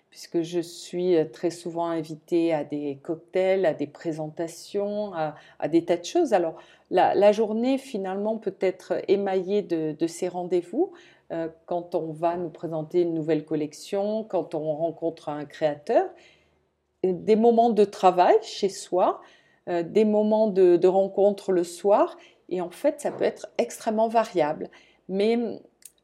puisque 0.09 0.41
je 0.41 0.59
suis 0.59 1.15
euh, 1.15 1.25
très 1.25 1.51
souvent 1.51 1.87
invitée 1.87 2.53
à 2.53 2.63
des 2.63 2.99
cocktails, 3.01 3.65
à 3.65 3.73
des 3.73 3.87
présentations, 3.87 5.13
à, 5.13 5.67
des 5.67 5.85
tas 5.85 5.97
de 5.97 6.05
choses. 6.05 6.33
Alors, 6.33 6.55
la, 6.89 7.31
journée, 7.31 7.77
finalement, 7.77 8.37
peut 8.37 8.55
être 8.59 9.01
émaillée 9.07 9.61
de, 9.61 10.07
ces 10.07 10.27
rendez-vous. 10.27 10.91
Euh, 11.31 11.47
quand 11.67 11.93
on 11.93 12.11
va 12.11 12.37
nous 12.37 12.49
présenter 12.49 13.01
une 13.01 13.13
nouvelle 13.13 13.45
collection, 13.45 14.23
quand 14.23 14.55
on 14.55 14.73
rencontre 14.75 15.29
un 15.29 15.45
créateur, 15.45 16.05
des 17.03 17.35
moments 17.35 17.69
de 17.69 17.85
travail 17.85 18.35
chez 18.41 18.69
soi, 18.69 19.21
euh, 19.67 19.83
des 19.83 20.05
moments 20.05 20.47
de, 20.47 20.77
de 20.77 20.87
rencontre 20.87 21.51
le 21.51 21.63
soir, 21.63 22.17
et 22.49 22.61
en 22.61 22.69
fait, 22.69 23.01
ça 23.01 23.11
peut 23.11 23.25
être 23.25 23.47
extrêmement 23.57 24.07
variable. 24.07 24.69
Mais 25.07 25.37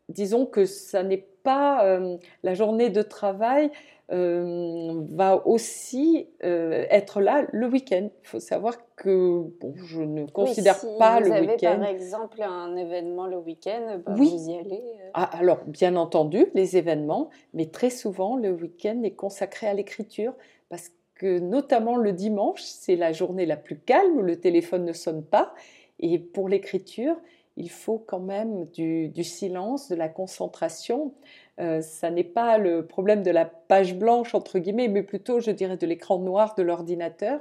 disons 0.10 0.46
que 0.46 0.66
ça 0.66 1.04
n'est 1.04 1.28
pas 1.44 2.00
la 2.42 2.54
journée 2.56 2.90
de 2.90 3.04
travail 3.04 3.72
euh, 4.12 5.02
va 5.10 5.48
aussi 5.48 6.28
euh, 6.44 6.86
être 6.92 7.22
là 7.22 7.48
le 7.52 7.66
week-end. 7.66 8.08
Il 8.22 8.28
faut 8.28 8.40
savoir 8.40 8.76
que 8.96 9.42
bon, 9.60 9.74
je 9.76 10.02
ne 10.02 10.28
considère 10.28 10.80
pas 11.00 11.20
le 11.20 11.32
week-end. 11.32 11.58
Vous 11.58 11.66
avez 11.66 11.80
par 11.80 11.88
exemple 11.88 12.44
un 12.44 12.76
événement 12.76 13.26
le 13.26 13.38
week-end, 13.38 14.00
bah, 14.06 14.14
oui. 14.16 14.30
vous 14.30 14.50
y 14.52 14.58
allez. 14.60 14.84
Euh. 14.84 15.10
Ah, 15.16 15.32
alors, 15.36 15.58
bien 15.66 15.96
entendu, 15.96 16.46
les 16.54 16.78
événements, 16.78 17.32
mais 17.56 17.66
très 17.66 17.90
souvent 17.90 18.36
le 18.36 18.52
week-end 18.52 19.02
est 19.02 19.16
consacré 19.16 19.66
à 19.66 19.74
l'écriture 19.74 20.34
parce 20.70 20.92
que 21.16 21.40
notamment 21.40 21.96
le 21.96 22.14
dimanche, 22.14 22.62
c'est 22.62 22.96
la 22.96 23.12
journée 23.12 23.46
la 23.46 23.58
plus 23.58 23.78
calme 23.78 24.18
où 24.18 24.22
le 24.22 24.40
téléphone 24.40 24.86
ne 24.86 24.94
sonne 24.94 25.24
pas. 25.24 25.54
Et 26.00 26.20
pour 26.20 26.50
l'écriture, 26.50 27.16
il 27.58 27.70
faut 27.70 28.00
quand 28.00 28.20
même 28.20 28.66
du, 28.72 29.24
silence, 29.24 29.90
de 29.90 29.96
la 29.96 30.10
concentration. 30.10 31.14
Euh, 31.60 31.82
ça 31.82 32.12
n'est 32.12 32.26
pas 32.26 32.58
le 32.58 32.86
problème 32.86 33.24
de 33.24 33.32
la 33.32 33.46
page 33.46 33.96
blanche, 33.96 34.36
entre 34.36 34.60
guillemets, 34.60 34.90
mais 34.90 35.04
plutôt, 35.04 35.40
je 35.40 35.52
dirais, 35.52 35.78
de 35.78 35.88
l'écran 35.88 36.20
noir 36.20 36.56
de 36.56 36.64
l'ordinateur. 36.64 37.40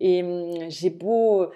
Et 0.00 0.22
hum, 0.22 0.70
j'ai 0.70 0.90
beau 0.90 1.48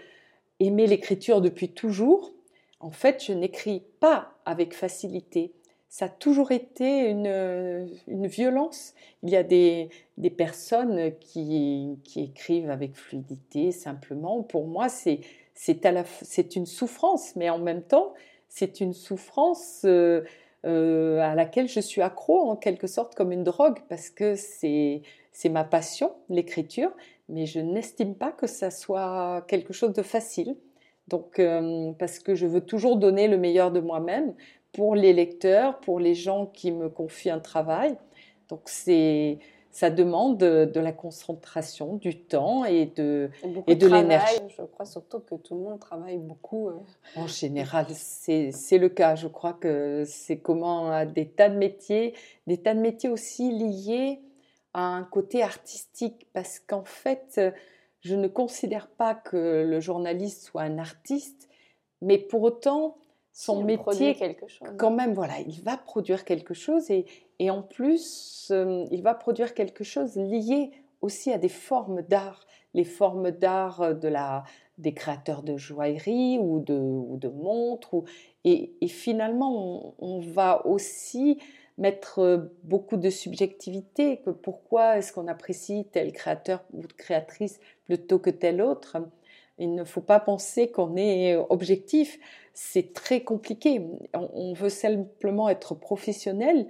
aimer 0.61 0.87
l'écriture 0.87 1.41
depuis 1.41 1.71
toujours, 1.71 2.33
en 2.81 2.91
fait, 2.91 3.25
je 3.25 3.33
n'écris 3.33 3.83
pas 4.01 4.35
avec 4.45 4.75
facilité. 4.75 5.53
Ça 5.97 6.05
a 6.05 6.09
toujours 6.11 6.53
été 6.53 7.09
une, 7.09 7.87
violence. 8.07 8.93
Il 9.23 9.31
y 9.31 9.37
a 9.37 9.43
des, 9.43 9.89
personnes 10.37 11.13
qui, 11.21 11.99
écrivent 12.17 12.69
avec 12.69 12.95
fluidité, 12.95 13.73
simplement. 13.73 14.43
Pour 14.43 14.67
moi, 14.67 14.91
c'est, 14.91 15.21
une 16.55 16.67
souffrance, 16.67 17.35
mais 17.35 17.49
en 17.49 17.59
même 17.59 17.81
temps, 17.81 18.13
c'est 18.51 18.83
une 18.83 18.93
souffrance 18.93 19.87
euh, 19.87 20.21
euh, 20.67 21.19
à 21.21 21.35
laquelle 21.35 21.67
je 21.67 21.81
suis 21.81 22.03
accro 22.03 22.41
en 22.41 22.57
quelque 22.57 22.87
sorte 22.87 23.15
comme 23.15 23.33
une 23.33 23.45
drogue 23.45 23.79
parce 23.89 24.11
que 24.11 24.35
c'est 24.35 25.01
c'est 25.33 25.49
ma 25.49 25.65
passion, 25.65 26.13
l'écriture, 26.29 26.91
mais 27.31 27.47
je 27.47 27.61
n'estime 27.61 28.15
pas 28.15 28.33
que 28.33 28.47
ça 28.47 28.71
soit 28.71 29.47
quelque 29.49 29.73
chose 29.73 29.95
de 29.95 30.03
facile. 30.03 30.57
Donc 31.09 31.39
euh, 31.39 31.93
parce 31.99 32.19
que 32.19 32.35
je 32.35 32.47
veux 32.47 32.61
toujours 32.61 32.97
donner 32.97 33.29
le 33.29 33.39
meilleur 33.39 33.71
de 33.71 33.81
moi-même 33.81 34.35
pour 34.77 34.95
les 34.95 35.15
lecteurs, 35.15 35.81
pour 35.81 35.99
les 35.99 36.15
gens 36.15 36.45
qui 36.45 36.71
me 36.71 36.91
confient 36.91 37.31
un 37.31 37.41
travail. 37.41 37.97
Donc 38.51 38.61
c'est 38.67 39.39
ça 39.71 39.91
demande 39.91 40.39
de, 40.39 40.81
la 40.81 40.93
concentration, 40.93 41.97
du 41.97 42.19
temps 42.19 42.65
et 42.65 42.87
de, 42.87 43.29
et 43.67 43.75
de 43.75 43.87
l'énergie. 43.87 44.41
Je 44.57 44.63
crois 44.63 44.87
surtout 44.87 45.21
que 45.21 45.35
tout 45.35 45.55
le 45.55 45.61
monde 45.61 45.81
travaille 45.81 46.17
beaucoup. 46.17 46.69
Euh. 46.69 46.79
En 47.15 47.27
général, 47.27 47.87
c'est 47.91 48.79
le 48.79 48.89
cas. 48.89 49.17
Je 49.17 49.29
crois 49.29 49.53
que 49.53 50.05
c'est 50.07 50.39
comment 50.39 51.05
des 51.05 51.29
tas 51.29 51.51
de 51.51 51.59
métiers, 51.59 52.15
des 52.47 52.57
tas 52.57 52.73
de 52.73 52.81
métiers 52.81 53.11
aussi 53.11 53.51
liés 53.51 54.21
à 54.73 54.81
un 54.81 55.05
côté 55.05 55.43
artistique, 55.43 56.27
parce 56.33 56.59
qu'en 56.59 56.85
fait, 56.85 57.41
je 58.01 58.15
ne 58.15 58.29
considère 58.29 58.89
pas 58.89 59.15
que 59.15 59.63
le 59.67 59.81
journaliste 59.81 60.45
soit 60.45 60.63
un 60.63 60.79
artiste, 60.79 61.51
mais 62.01 62.17
pour 62.17 62.43
autant, 62.43 62.97
son 63.39 63.63
métier, 63.65 64.15
quelque 64.15 64.49
chose. 64.49 64.67
quand 64.79 64.91
même, 64.91 65.13
voilà, 65.13 65.35
il 65.47 65.61
va 65.61 65.77
produire 65.77 66.25
quelque 66.25 66.55
chose 66.55 66.91
et, 66.91 67.05
et 67.39 67.51
en 67.51 67.61
plus, 67.61 68.49
euh, 68.51 68.87
il 68.91 69.03
va 69.03 69.13
produire 69.13 69.53
quelque 69.53 69.85
chose 69.85 70.17
lié 70.17 70.71
aussi 71.03 71.31
à 71.31 71.37
des 71.37 71.51
formes 71.51 72.01
d'art, 72.01 72.47
les 72.73 72.85
formes 72.85 73.31
d'art 73.31 73.95
de 73.95 74.09
la, 74.09 74.45
des 74.79 74.95
créateurs 74.95 75.43
de 75.43 75.59
joaillerie 75.59 76.39
ou 76.39 76.61
de, 76.61 76.79
ou 76.79 77.19
de 77.19 77.29
montres. 77.29 77.93
Ou, 77.93 78.05
et, 78.45 78.73
et, 78.81 78.89
finalement, 78.89 79.95
on, 79.99 80.21
va 80.21 80.67
aussi 80.67 81.39
mettre 81.77 82.51
beaucoup 82.63 82.97
de 82.97 83.11
subjectivité. 83.11 84.23
Que 84.23 84.31
pourquoi 84.31 84.97
est-ce 84.97 85.13
qu'on 85.13 85.29
apprécie 85.29 85.87
tel 85.93 86.11
créateur 86.13 86.65
ou 86.73 86.81
créatrice 86.97 87.61
plutôt 87.85 88.19
que 88.19 88.31
tel 88.31 88.63
autre 88.63 88.97
Il 89.59 89.75
ne 89.75 89.85
faut 89.85 90.01
pas 90.01 90.21
penser 90.21 90.71
qu'on 90.71 90.97
est 90.97 91.37
objectif. 91.37 92.19
C'est 92.53 92.93
très 92.93 93.23
compliqué. 93.23 93.83
on 94.15 94.53
veut 94.53 94.71
simplement 94.71 95.49
être 95.49 95.75
professionnel 95.75 96.67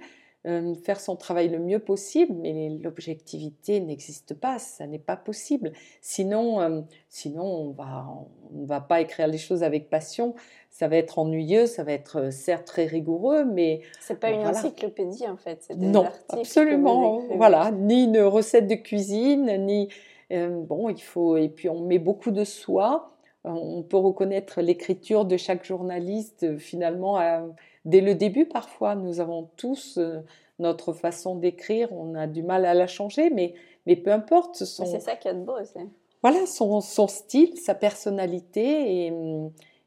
euh, 0.47 0.75
faire 0.75 1.01
son 1.01 1.17
travail 1.17 1.49
le 1.49 1.59
mieux 1.59 1.79
possible, 1.79 2.33
mais 2.39 2.69
l'objectivité 2.81 3.81
n'existe 3.81 4.33
pas, 4.33 4.59
ça 4.59 4.87
n'est 4.87 4.99
pas 4.99 5.17
possible. 5.17 5.73
Sinon, 5.99 6.61
euh, 6.61 6.81
sinon 7.09 7.43
on 7.43 7.71
va, 7.71 8.07
on 8.53 8.61
ne 8.61 8.65
va 8.65 8.79
pas 8.79 9.01
écrire 9.01 9.27
les 9.27 9.39
choses 9.39 9.61
avec 9.61 9.89
passion. 9.89 10.35
Ça 10.69 10.87
va 10.87 10.95
être 10.95 11.19
ennuyeux, 11.19 11.65
ça 11.65 11.83
va 11.83 11.91
être 11.91 12.19
euh, 12.19 12.31
certes 12.31 12.65
très 12.65 12.85
rigoureux, 12.85 13.43
mais 13.43 13.81
c'est 13.99 14.21
pas 14.21 14.29
une 14.29 14.47
encyclopédie 14.47 15.27
en 15.27 15.35
fait. 15.35 15.67
non, 15.75 16.05
absolument. 16.29 17.23
Voilà, 17.35 17.71
ni 17.71 18.05
une 18.05 18.21
recette 18.21 18.67
de 18.67 18.75
cuisine, 18.75 19.65
ni 19.65 19.89
bon, 20.31 20.89
il 20.89 21.01
faut 21.01 21.37
et 21.37 21.49
puis 21.49 21.69
on 21.69 21.81
met 21.81 21.99
beaucoup 21.99 22.31
de 22.31 22.43
soi. 22.43 23.13
On 23.43 23.81
peut 23.81 23.97
reconnaître 23.97 24.59
l'écriture 24.61 25.23
de 25.23 25.37
chaque 25.37 25.63
journaliste 25.63 26.57
finalement. 26.57 27.15
À, 27.17 27.45
dès 27.85 28.01
le 28.01 28.13
début, 28.13 28.45
parfois, 28.45 28.95
nous 28.95 29.21
avons 29.21 29.49
tous 29.55 29.97
euh, 29.97 30.19
notre 30.59 30.91
façon 30.91 31.35
d'écrire, 31.35 31.93
on 31.93 32.13
a 32.15 32.27
du 32.27 32.43
mal 32.43 32.65
à 32.65 32.73
la 32.73 32.87
changer, 32.87 33.29
mais, 33.29 33.53
mais 33.85 33.95
peu 33.95 34.11
importe. 34.11 34.65
C'est 34.65 34.99
ça 34.99 35.15
qui 35.15 35.29
est 35.29 35.33
de 35.33 35.39
beau 35.39 35.57
aussi. 35.61 35.79
Voilà, 36.21 36.45
son, 36.45 36.81
son 36.81 37.07
style, 37.07 37.57
sa 37.57 37.73
personnalité, 37.73 39.05
et, 39.05 39.13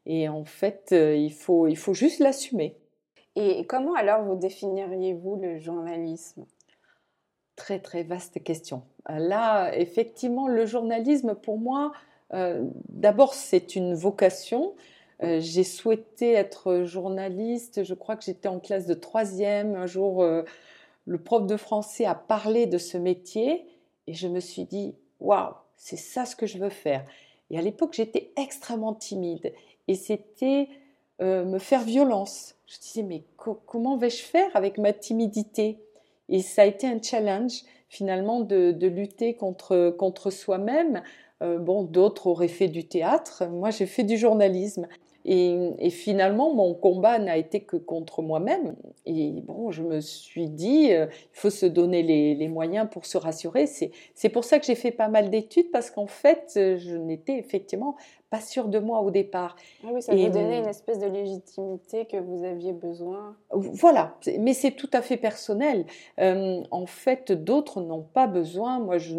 et 0.07 0.29
en 0.31 0.45
fait, 0.45 0.91
euh, 0.93 1.15
il, 1.15 1.33
faut, 1.33 1.67
il 1.67 1.77
faut 1.77 1.93
juste 1.93 2.21
l'assumer. 2.21 2.79
Et 3.37 3.67
comment 3.67 3.95
alors 3.95 4.23
vous 4.23 4.37
définiriez-vous 4.37 5.37
le 5.37 5.59
journalisme? 5.59 6.47
Très, 7.57 7.79
très 7.79 8.05
vaste 8.05 8.43
question. 8.43 8.85
Là, 9.09 9.77
effectivement, 9.77 10.47
le 10.47 10.67
journalisme, 10.67 11.35
pour 11.35 11.59
moi, 11.59 11.93
euh, 12.33 12.65
d'abord, 12.89 13.35
c'est 13.35 13.77
une 13.77 13.95
vocation. 13.95 14.75
Euh, 15.23 15.41
j'ai 15.41 15.65
souhaité 15.65 16.33
être 16.33 16.85
journaliste. 16.85 17.83
Je 17.83 17.95
crois 17.95 18.17
que 18.17 18.25
j'étais 18.25 18.49
en 18.49 18.61
classe 18.61 18.87
de 18.87 18.95
troisième. 18.95 19.75
Un 19.75 19.87
jour, 19.87 20.23
euh, 20.23 20.43
le 21.07 21.19
prof 21.19 21.47
de 21.47 21.57
français 21.57 22.05
a 22.05 22.15
parlé 22.15 22.67
de 22.67 22.79
ce 22.79 22.97
métier 22.97 23.67
et 24.07 24.15
je 24.15 24.29
me 24.29 24.41
suis 24.41 24.65
dit, 24.65 24.95
waouh, 25.19 25.55
c'est 25.77 25.99
ça 25.99 26.25
ce 26.25 26.37
que 26.37 26.47
je 26.47 26.59
veux 26.59 26.71
faire. 26.71 27.05
Et 27.51 27.59
à 27.59 27.63
l'époque, 27.63 27.95
j'étais 27.95 28.33
extrêmement 28.37 28.95
timide 28.95 29.53
et 29.89 29.95
c'était 29.95 30.69
me 31.21 31.59
faire 31.59 31.83
violence. 31.83 32.55
Je 32.67 32.79
disais, 32.79 33.03
mais 33.03 33.25
comment 33.37 33.99
vais-je 33.99 34.23
faire 34.23 34.49
avec 34.55 34.79
ma 34.79 34.95
timidité? 34.95 35.79
Et 36.31 36.41
ça 36.41 36.63
a 36.63 36.65
été 36.65 36.87
un 36.87 37.03
challenge 37.03 37.63
finalement 37.91 38.41
de, 38.41 38.87
lutter 38.87 39.35
contre, 39.35 39.95
contre 39.99 40.31
soi-même. 40.31 41.03
bon, 41.43 41.83
d'autres 41.83 42.29
auraient 42.29 42.49
fait 42.49 42.69
du 42.69 42.89
théâtre, 42.89 43.45
moi 43.51 43.71
j'ai 43.71 43.87
fait 43.87 44.05
du 44.05 44.17
journalisme. 44.17 44.87
Et, 45.25 45.91
finalement, 45.91 46.55
mon 46.55 46.75
combat 46.75 47.19
n'a 47.19 47.37
été 47.37 47.61
que 47.61 47.77
contre 47.77 48.23
moi-même. 48.23 48.75
Et 49.07 49.33
bon, 49.43 49.71
je 49.71 49.83
me 49.83 50.01
suis 50.01 50.49
dit, 50.49 50.93
euh, 50.93 51.07
il 51.11 51.39
faut 51.39 51.51
se 51.51 51.67
donner 51.67 52.03
les, 52.03 52.35
les 52.35 52.49
moyens 52.49 52.89
pour 52.91 53.07
se 53.07 53.19
rassurer. 53.19 53.67
C'est 53.67 54.29
pour 54.29 54.45
ça 54.45 54.59
que 54.59 54.67
j'ai 54.67 54.75
fait 54.75 54.91
pas 54.91 55.09
mal 55.09 55.31
d'études, 55.31 55.71
parce 55.71 55.91
qu'en 55.91 56.07
fait, 56.07 56.53
je 56.55 56.97
n'étais 56.97 57.39
effectivement 57.39 57.97
pas 58.31 58.41
sûre 58.41 58.69
de 58.69 58.79
moi 58.79 59.01
au 59.01 59.11
départ. 59.11 59.57
Ah 59.85 59.89
oui, 59.93 60.01
ça 60.01 60.15
vous 60.15 60.29
donnait 60.29 60.61
une 60.61 60.69
espèce 60.69 61.01
de 61.01 61.07
légitimité 61.07 62.07
que 62.07 62.17
vous 62.17 62.45
aviez 62.45 62.73
besoin. 62.73 63.37
Voilà, 63.51 64.17
mais 64.39 64.55
c'est 64.55 64.71
tout 64.71 64.91
à 64.93 65.03
fait 65.03 65.17
personnel. 65.17 65.85
Euh, 66.21 66.63
en 66.71 66.87
fait, 66.87 67.33
d'autres 67.33 67.81
n'ont 67.81 68.03
pas 68.05 68.29
besoin. 68.29 68.79
Moi, 68.79 68.99
je, 68.99 69.17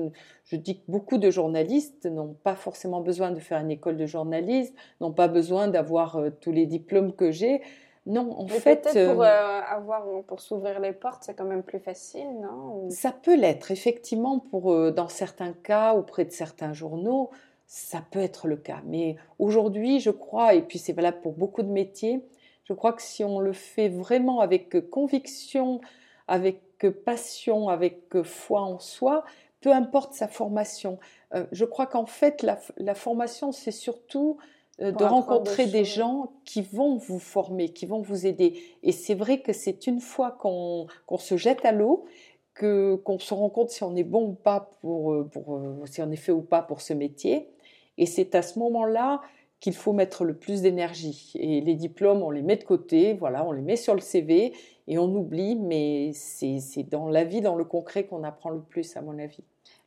je 0.51 0.57
dis 0.57 0.79
que 0.79 0.91
beaucoup 0.91 1.17
de 1.17 1.31
journalistes 1.31 2.05
n'ont 2.05 2.35
pas 2.43 2.55
forcément 2.55 2.99
besoin 2.99 3.31
de 3.31 3.39
faire 3.39 3.59
une 3.59 3.71
école 3.71 3.95
de 3.95 4.05
journalisme, 4.05 4.75
n'ont 4.99 5.13
pas 5.13 5.29
besoin 5.29 5.69
d'avoir 5.69 6.17
euh, 6.17 6.29
tous 6.41 6.51
les 6.51 6.65
diplômes 6.65 7.13
que 7.13 7.31
j'ai. 7.31 7.61
Non, 8.05 8.31
en 8.37 8.45
Mais 8.45 8.59
fait. 8.59 8.81
peut-être 8.81 9.13
pour 9.13 9.23
euh, 9.23 9.27
euh, 9.27 9.61
avoir, 9.61 10.03
pour 10.27 10.41
s'ouvrir 10.41 10.79
les 10.81 10.91
portes, 10.91 11.23
c'est 11.23 11.35
quand 11.35 11.45
même 11.45 11.63
plus 11.63 11.79
facile, 11.79 12.27
non? 12.41 12.89
Ça 12.89 13.11
peut 13.11 13.35
l'être, 13.35 13.71
effectivement, 13.71 14.39
pour, 14.39 14.73
euh, 14.73 14.91
dans 14.91 15.07
certains 15.07 15.53
cas, 15.53 15.93
auprès 15.93 16.25
de 16.25 16.31
certains 16.31 16.73
journaux, 16.73 17.29
ça 17.67 18.03
peut 18.11 18.19
être 18.19 18.47
le 18.47 18.57
cas. 18.57 18.81
Mais 18.85 19.15
aujourd'hui, 19.39 20.01
je 20.01 20.09
crois, 20.09 20.53
et 20.55 20.63
puis 20.63 20.79
c'est 20.79 20.93
valable 20.93 21.21
pour 21.21 21.33
beaucoup 21.33 21.61
de 21.61 21.69
métiers, 21.69 22.25
je 22.65 22.73
crois 22.73 22.91
que 22.91 23.01
si 23.01 23.23
on 23.23 23.39
le 23.39 23.53
fait 23.53 23.87
vraiment 23.87 24.41
avec 24.41 24.89
conviction, 24.89 25.79
avec 26.27 26.59
passion, 27.05 27.69
avec 27.69 28.23
foi 28.23 28.61
en 28.61 28.79
soi, 28.79 29.23
peu 29.61 29.71
importe 29.71 30.13
sa 30.13 30.27
formation. 30.27 30.99
Euh, 31.33 31.45
je 31.51 31.65
crois 31.65 31.85
qu'en 31.85 32.05
fait, 32.05 32.41
la, 32.41 32.59
la 32.77 32.95
formation, 32.95 33.51
c'est 33.51 33.71
surtout 33.71 34.37
euh, 34.81 34.91
de 34.91 35.03
rencontrer 35.03 35.67
des 35.67 35.85
gens 35.85 36.31
qui 36.43 36.61
vont 36.61 36.95
vous 36.95 37.19
former, 37.19 37.69
qui 37.69 37.85
vont 37.85 38.01
vous 38.01 38.25
aider. 38.25 38.61
Et 38.83 38.91
c'est 38.91 39.13
vrai 39.13 39.41
que 39.41 39.53
c'est 39.53 39.85
une 39.85 39.99
fois 39.99 40.31
qu'on 40.31 40.87
se 41.17 41.37
jette 41.37 41.63
à 41.65 41.71
l'eau 41.71 42.05
que 42.53 42.95
qu'on 42.95 43.19
se 43.19 43.33
rend 43.33 43.49
compte 43.49 43.69
si 43.69 43.83
on 43.83 43.95
est 43.95 44.03
bon 44.03 44.29
ou 44.29 44.33
pas 44.33 44.71
pour, 44.81 45.13
euh, 45.13 45.29
pour 45.31 45.61
si 45.85 46.01
on 46.01 46.11
est 46.11 46.17
fait 46.17 46.31
ou 46.31 46.41
pas 46.41 46.61
pour 46.61 46.81
ce 46.81 46.93
métier. 46.93 47.49
Et 47.97 48.05
c'est 48.05 48.33
à 48.33 48.41
ce 48.41 48.57
moment-là 48.59 49.21
qu'il 49.59 49.75
faut 49.75 49.93
mettre 49.93 50.23
le 50.23 50.33
plus 50.33 50.61
d'énergie. 50.61 51.33
Et 51.35 51.61
les 51.61 51.75
diplômes, 51.75 52.23
on 52.23 52.31
les 52.31 52.41
met 52.41 52.55
de 52.55 52.63
côté, 52.63 53.13
voilà, 53.13 53.45
on 53.45 53.51
les 53.51 53.61
met 53.61 53.75
sur 53.75 53.93
le 53.93 54.01
CV 54.01 54.53
et 54.87 54.97
on 54.97 55.15
oublie, 55.15 55.55
mais 55.55 56.11
c'est 56.13 56.89
dans 56.89 57.07
la 57.07 57.23
vie, 57.23 57.41
dans 57.41 57.55
le 57.55 57.63
concret 57.63 58.05
qu'on 58.05 58.23
apprend 58.23 58.49
le 58.49 58.61
plus, 58.61 58.97
à 58.97 59.01
mon 59.01 59.19
avis. 59.19 59.43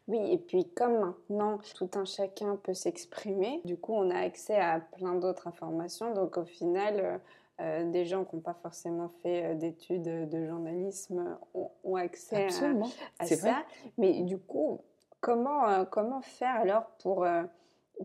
Oui, 0.07 0.19
et 0.33 0.39
puis 0.39 0.67
comme 0.75 1.15
maintenant 1.31 1.59
tout 1.75 1.89
un 1.95 2.05
chacun 2.05 2.57
peut 2.63 2.75
s'exprimer, 2.75 3.63
du 3.65 3.77
coup 3.79 3.95
on 3.95 4.11
a 4.11 4.19
accès 4.19 4.57
à 4.57 4.81
plein 4.81 5.15
d'autres 5.15 5.49
informations. 5.49 6.13
Donc 6.13 6.37
au 6.37 6.45
final, 6.45 6.95
euh, 7.01 7.19
euh, 7.61 7.91
des 7.91 8.05
gens 8.05 8.25
qui 8.25 8.37
n'ont 8.37 8.43
pas 8.43 8.57
forcément 8.63 9.09
fait 9.23 9.45
euh, 9.45 9.55
d'études 9.55 10.29
de 10.29 10.47
journalisme 10.47 11.39
ont, 11.55 11.71
ont 11.85 11.97
accès 11.97 12.37
à, 12.37 12.45
Absolument, 12.47 12.89
à 13.19 13.25
c'est 13.27 13.37
ça. 13.37 13.53
vrai. 13.53 13.61
Mais 13.97 14.21
du 14.23 14.37
coup, 14.39 14.81
comment, 15.21 15.67
euh, 15.69 15.85
comment 15.85 16.21
faire 16.21 16.57
alors 16.57 16.85
pour, 17.03 17.25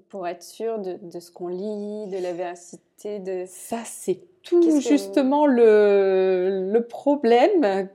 pour 0.08 0.26
être 0.28 0.44
sûr 0.44 0.80
de, 0.80 0.94
de 1.02 1.20
ce 1.20 1.32
qu'on 1.32 1.48
lit, 1.50 2.08
de 2.08 2.18
la 2.22 2.32
véracité 2.32 3.20
de... 3.20 3.44
Ça, 3.48 3.80
c'est 3.84 4.22
tout 4.44 4.62
que- 4.62 4.80
justement 4.80 5.48
le, 5.48 6.70
le 6.72 6.88
problème 6.88 7.90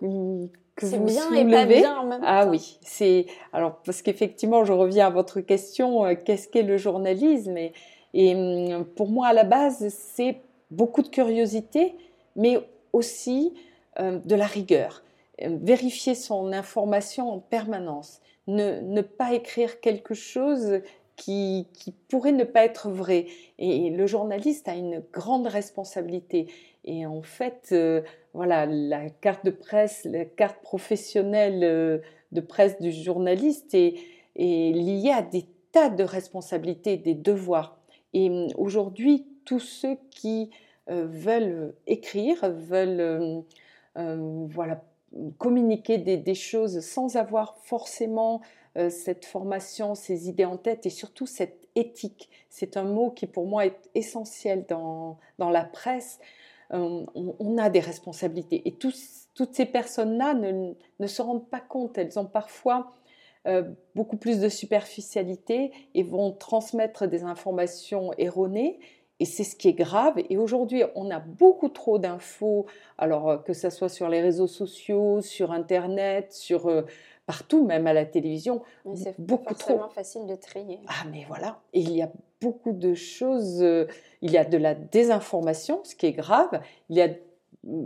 que 0.77 0.87
C'est 0.87 0.99
vous 0.99 1.07
bien 1.07 1.33
et 1.35 1.45
pas 1.49 1.63
soulevez. 1.63 1.81
bien 1.81 1.99
en 1.99 2.07
même 2.07 2.23
Ah 2.25 2.47
oui, 2.47 2.79
c'est 2.83 3.27
alors 3.53 3.77
parce 3.85 4.03
qu'effectivement, 4.03 4.65
je 4.65 4.73
reviens 4.73 5.07
à 5.07 5.11
votre 5.11 5.41
question, 5.41 6.05
euh, 6.05 6.15
qu'est-ce 6.15 6.49
qu'est 6.49 6.63
le 6.63 6.77
journalisme 6.77 7.57
et, 7.57 7.73
et, 8.13 8.35
hum, 8.35 8.85
pour 8.85 9.09
moi, 9.09 9.29
à 9.29 9.33
la 9.33 9.45
base, 9.45 9.89
c'est 9.89 10.39
beaucoup 10.71 11.03
de 11.03 11.09
curiosité, 11.09 11.95
mais 12.37 12.59
aussi 12.93 13.55
euh, 14.01 14.19
de 14.25 14.35
la 14.35 14.47
rigueur. 14.47 15.03
Euh, 15.43 15.57
Vérifier 15.63 16.15
son 16.15 16.53
information 16.53 17.31
en 17.33 17.39
permanence, 17.39 18.21
ne, 18.47 18.81
ne 18.81 19.01
pas 19.01 19.33
écrire 19.35 19.81
quelque 19.81 20.15
chose 20.15 20.81
qui, 21.17 21.69
qui 21.75 21.93
pourrait 22.09 22.33
ne 22.33 22.45
pas 22.45 22.65
être 22.65 22.89
vrai. 22.91 23.27
Et 23.59 23.91
le 23.91 24.07
journaliste 24.07 24.69
a 24.69 24.75
une 24.75 25.03
grande 25.13 25.47
responsabilité. 25.47 26.47
Et 26.85 27.07
en 27.07 27.23
fait, 27.23 27.71
euh, 27.73 28.03
voilà, 28.35 28.67
la 28.67 29.09
carte 29.09 29.45
de 29.45 29.51
presse, 29.51 30.05
la 30.05 30.25
carte 30.25 30.63
professionnelle 30.63 31.65
euh, 31.65 31.99
de 32.33 32.41
presse 32.41 32.79
du 32.81 32.93
journaliste 32.93 33.75
est, 33.75 33.95
est 34.37 34.73
liée 34.75 35.13
à 35.13 35.23
des 35.23 35.47
tas 35.73 35.89
de 35.89 36.05
responsabilités, 36.05 36.97
des 36.97 37.15
devoirs. 37.15 37.79
Et 38.13 38.29
hum, 38.29 38.49
aujourd'hui, 38.57 39.27
tous 39.45 39.61
ceux 39.61 39.97
qui 40.11 40.51
euh, 40.91 41.07
veulent 41.09 41.75
écrire, 41.87 42.51
veulent 42.51 43.45
voilà, 43.97 44.83
communiquer 45.39 45.99
des, 45.99 46.17
des 46.17 46.35
choses 46.35 46.81
sans 46.81 47.17
avoir 47.17 47.57
forcément 47.59 48.41
cette 48.89 49.25
formation, 49.25 49.95
ces 49.95 50.29
idées 50.29 50.45
en 50.45 50.57
tête 50.57 50.85
et 50.85 50.91
surtout 50.91 51.27
cette 51.27 51.69
éthique. 51.77 52.29
C'est 52.51 52.77
un 52.77 52.83
mot 52.83 53.11
qui 53.11 53.29
pour 53.29 53.47
moi 53.47 53.67
est 53.67 53.91
essentiel 53.95 54.65
dans, 54.69 55.19
dans 55.39 55.51
la 55.51 55.65
presse. 55.65 56.19
Euh, 56.75 57.05
on, 57.15 57.59
a 57.59 57.71
des 57.71 57.81
responsabilités 57.81 58.63
et 58.67 58.73
toutes 58.73 59.55
ces 59.55 59.67
personnes-là 59.67 60.35
ne, 60.35 61.07
se 61.07 61.23
rendent 61.23 61.49
pas 61.49 61.61
compte. 61.61 61.99
Elles 61.99 62.19
ont 62.19 62.27
parfois 62.27 62.93
euh, 63.47 63.63
beaucoup 63.95 64.17
plus 64.17 64.41
de 64.41 64.49
superficialité 64.49 65.71
et 65.95 66.03
vont 66.03 66.33
transmettre 66.33 67.07
des 67.07 67.23
informations 67.23 68.13
erronées. 68.19 68.81
Et 69.21 69.25
c'est 69.25 69.45
ce 69.45 69.55
qui 69.55 69.69
est 69.69 69.75
grave. 69.75 70.15
Et 70.29 70.37
aujourd'hui, 70.37 70.83
on 70.97 71.11
a 71.13 71.21
beaucoup 71.21 71.69
trop 71.69 71.99
d'infos, 71.99 72.67
alors 72.99 73.31
euh, 73.31 73.39
que 73.39 73.53
ce 73.53 73.71
soit 73.71 73.89
sur 73.89 74.09
les 74.09 74.21
réseaux 74.21 74.49
sociaux, 74.49 75.21
sur 75.21 75.53
Internet, 75.53 76.33
sur 76.33 76.85
partout, 77.27 77.65
même 77.65 77.87
à 77.87 77.93
la 77.93 78.05
télévision. 78.05 78.63
Mais 78.85 78.97
c'est 78.97 79.19
Beaucoup 79.21 79.55
trop. 79.55 79.79
facile 79.95 80.27
de 80.27 80.35
trier. 80.37 80.81
Ah, 80.89 81.05
mais 81.11 81.25
voilà. 81.29 81.61
Et 81.73 81.81
il 81.81 81.93
y 81.93 82.03
a 82.03 82.11
beaucoup 82.41 82.73
de 82.73 82.95
choses. 82.95 83.63
euh, 83.63 83.87
il 84.23 84.31
y 84.31 84.39
a 84.39 84.45
de 84.45 84.57
la 84.59 84.75
désinformation, 84.75 85.81
ce 85.85 85.95
qui 85.95 86.07
est 86.07 86.13
grave. 86.13 86.61
Il 86.89 86.97
y 86.97 87.03
a 87.03 87.09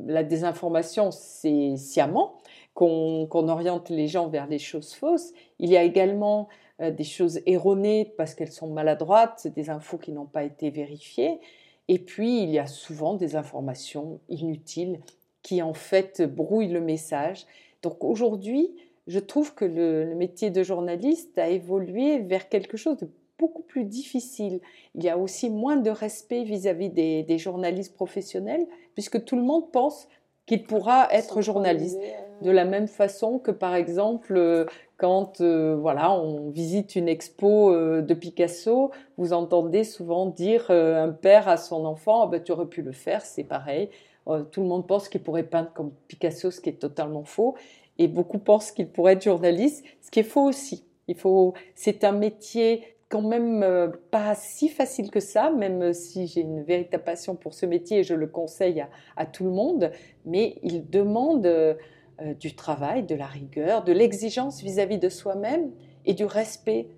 la 0.07 0.25
désinformation, 0.25 1.11
c'est 1.13 1.77
sciemment 1.77 2.35
qu'on 2.75 3.27
qu'on 3.29 3.49
oriente 3.49 3.91
les 3.91 4.09
gens 4.09 4.29
vers 4.29 4.49
des 4.49 4.59
choses 4.59 4.93
fausses. 4.95 5.33
Il 5.59 5.71
y 5.71 5.77
a 5.77 5.83
également 5.83 6.49
euh, 6.81 6.91
des 6.91 7.05
choses 7.05 7.41
erronées 7.47 8.13
parce 8.17 8.35
qu'elles 8.35 8.53
sont 8.53 8.69
maladroites, 8.69 9.35
c'est 9.37 9.55
des 9.55 9.71
infos 9.71 9.99
qui 9.99 10.13
n'ont 10.13 10.27
pas 10.27 10.43
été 10.45 10.71
vérifiées. 10.71 11.41
Et 11.89 11.99
puis, 11.99 12.43
il 12.43 12.51
y 12.51 12.59
a 12.59 12.67
souvent 12.67 13.15
des 13.15 13.35
informations 13.37 14.21
inutiles 14.29 15.01
qui, 15.43 15.63
en 15.63 15.75
fait, 15.75 16.21
brouillent 16.23 16.69
le 16.69 16.81
message. 16.83 17.47
Donc 17.83 18.03
aujourd'hui, 18.05 18.75
je 19.09 19.19
trouve 19.19 19.55
que 19.55 19.65
le, 19.65 20.05
le 20.05 20.15
métier 20.15 20.51
de 20.51 20.63
journaliste 20.63 21.37
a 21.39 21.49
évolué 21.49 22.19
vers 22.21 22.49
quelque 22.49 22.77
chose 22.77 22.99
de 22.99 23.09
beaucoup 23.39 23.63
plus 23.63 23.85
difficile. 23.85 24.61
Il 24.95 25.03
y 25.05 25.09
a 25.09 25.17
aussi 25.17 25.49
moins 25.49 25.77
de 25.77 25.91
respect 25.91 26.45
vis-à-vis 26.45 26.91
des, 26.91 27.23
des 27.23 27.39
journalistes 27.39 27.95
professionnels, 27.95 28.67
puisque 28.95 29.25
tout 29.25 29.37
le 29.37 29.43
monde 29.43 29.71
pense 29.71 30.09
qu'il 30.47 30.65
pourra 30.65 31.09
être 31.13 31.41
journaliste. 31.41 32.01
De 32.43 32.51
la 32.51 32.65
même 32.65 32.89
façon 32.89 33.39
que, 33.39 33.51
par 33.51 33.75
exemple, 33.75 34.35
euh, 34.37 34.65
quand 34.97 35.41
euh, 35.41 35.77
voilà, 35.77 36.11
on 36.13 36.51
visite 36.51 36.97
une 36.97 37.09
expo 37.09 37.73
euh, 37.73 38.01
de 38.03 38.15
Picasso, 38.15 38.91
vous 39.17 39.33
entendez 39.33 39.85
souvent 39.85 40.27
dire 40.27 40.67
euh, 40.71 41.05
un 41.05 41.11
père 41.11 41.49
à 41.49 41.57
son 41.57 41.85
enfant, 41.85 42.23
Ah 42.23 42.27
ben, 42.27 42.43
tu 42.43 42.53
aurais 42.53 42.67
pu 42.67 42.83
le 42.83 42.93
faire, 42.93 43.23
c'est 43.23 43.45
pareil. 43.45 43.91
Euh, 44.27 44.43
tout 44.43 44.61
le 44.61 44.67
monde 44.67 44.87
pense 44.87 45.09
qu'il 45.09 45.23
pourrait 45.23 45.45
peindre 45.45 45.73
comme 45.75 45.93
Picasso, 46.09 46.51
ce 46.51 46.61
qui 46.61 46.71
est 46.71 46.81
totalement 46.81 47.25
faux. 47.25 47.55
Et 47.99 48.09
beaucoup 48.09 48.39
pensent 48.39 48.71
qu'il 48.71 48.89
pourrait 48.89 49.15
être 49.15 49.25
journaliste, 49.25 49.85
ce 50.01 50.11
qui 50.11 50.21
est 50.21 50.25
faux 50.25 50.45
aussi. 50.45 50.85
Il 51.09 51.17
faut, 51.17 51.55
c'est 51.75 52.05
un 52.05 52.13
métier 52.13 52.99
quand 53.09 53.23
même 53.23 53.63
euh, 53.63 53.89
pas 54.11 54.35
si 54.35 54.69
facile 54.69 55.11
que 55.11 55.21
ça, 55.21 55.51
même 55.51 55.93
si 55.93 56.27
j'ai 56.27 56.43
une 56.43 56.63
véritable 56.63 57.05
passion 57.05 57.35
pour 57.35 57.55
ce 57.55 57.67
métier 57.67 58.01
et 58.01 58.05
je 58.05 58.15
le 58.15 58.27
conseille 58.27 58.85
à, 59.17 59.27
tout 59.27 59.45
le 59.45 59.51
monde, 59.51 59.91
mais 60.27 60.59
il 60.63 60.89
demande 60.89 61.47
euh, 61.47 61.75
euh, 62.21 62.35
du 62.35 62.55
travail, 62.55 63.05
de 63.05 63.15
la 63.15 63.27
rigueur, 63.27 63.83
de 63.85 63.93
l'exigence 63.93 64.63
vis-à-vis 64.63 64.99
de 64.99 65.09
soi-même 65.09 65.71
et 66.05 66.15
du 66.15 66.25
respect 66.25 66.89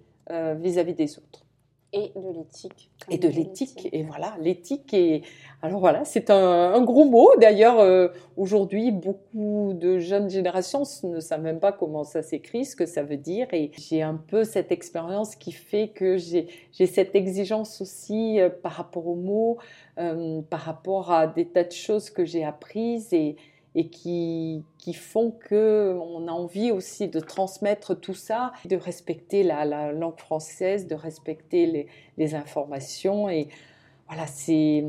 vis-à-vis 0.61 0.95
des 0.95 1.19
autres. 1.19 1.45
Et 1.92 2.12
de 2.14 2.33
l'éthique. 2.33 2.90
Et 3.11 3.18
de 3.18 3.26
l'éthique, 3.29 3.88
et 3.92 4.05
voilà, 4.05 4.37
l'éthique 4.40 4.94
est... 4.94 5.22
Alors 5.61 5.81
voilà, 5.81 6.05
c'est 6.05 6.31
un, 6.31 6.72
un 6.72 6.81
gros 6.83 7.05
mot. 7.05 7.31
D'ailleurs, 7.40 7.81
euh, 7.81 8.09
aujourd'hui, 8.37 8.92
beaucoup 8.92 9.72
de 9.74 9.98
jeunes 9.98 10.31
générations 10.31 10.85
ne 11.03 11.18
savent 11.18 11.42
même 11.42 11.59
pas 11.59 11.72
comment 11.72 12.05
ça 12.05 12.22
s'écrit, 12.22 12.64
ce 12.64 12.76
que 12.76 12.87
ça 12.87 13.03
veut 13.03 13.16
dire. 13.16 13.48
Et 13.53 13.72
j'ai 13.76 14.03
un 14.03 14.14
peu 14.14 14.44
cette 14.44 14.70
expérience 14.70 15.35
qui 15.35 15.50
fait 15.50 15.88
que 15.88 16.16
j'ai 16.16 16.46
j'ai 16.72 16.87
cette 16.87 17.16
exigence 17.16 17.81
aussi 17.81 18.40
euh, 18.40 18.48
par 18.48 18.72
rapport 18.72 19.09
aux 19.09 19.16
mots, 19.16 19.59
euh, 19.98 20.40
par 20.42 20.61
rapport 20.61 21.11
à 21.11 21.26
des 21.26 21.46
tas 21.46 21.64
de 21.64 21.72
choses 21.72 22.09
que 22.11 22.24
j'ai 22.24 22.44
apprises 22.44 23.12
et, 23.12 23.37
et 23.74 23.88
qui, 23.88 24.64
qui 24.78 24.94
font 24.94 25.30
que 25.30 25.96
on 26.00 26.26
a 26.28 26.33
envie 26.33 26.72
aussi 26.72 27.09
de 27.09 27.20
transmettre 27.20 27.98
tout 27.98 28.14
ça, 28.14 28.52
de 28.64 28.76
respecter 28.76 29.42
la, 29.42 29.64
la 29.64 29.92
langue 29.92 30.18
française, 30.18 30.87
de 30.87 30.94
respecter 30.94 31.66
les, 31.66 31.87
les 32.18 32.35
informations 32.35 33.28
et 33.28 33.48
voilà, 34.09 34.26
c'est 34.26 34.83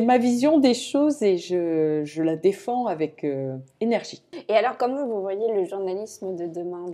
ma 0.00 0.18
vision 0.18 0.60
des 0.60 0.74
choses 0.74 1.24
et 1.24 1.38
je, 1.38 2.02
je 2.04 2.22
la 2.22 2.36
défends 2.36 2.86
avec 2.86 3.24
euh, 3.24 3.56
énergie. 3.80 4.22
Et 4.48 4.54
alors, 4.54 4.76
comment 4.78 5.04
vous 5.08 5.20
voyez 5.20 5.52
le 5.52 5.64
journalisme 5.64 6.36
de 6.36 6.46
demain? 6.46 6.86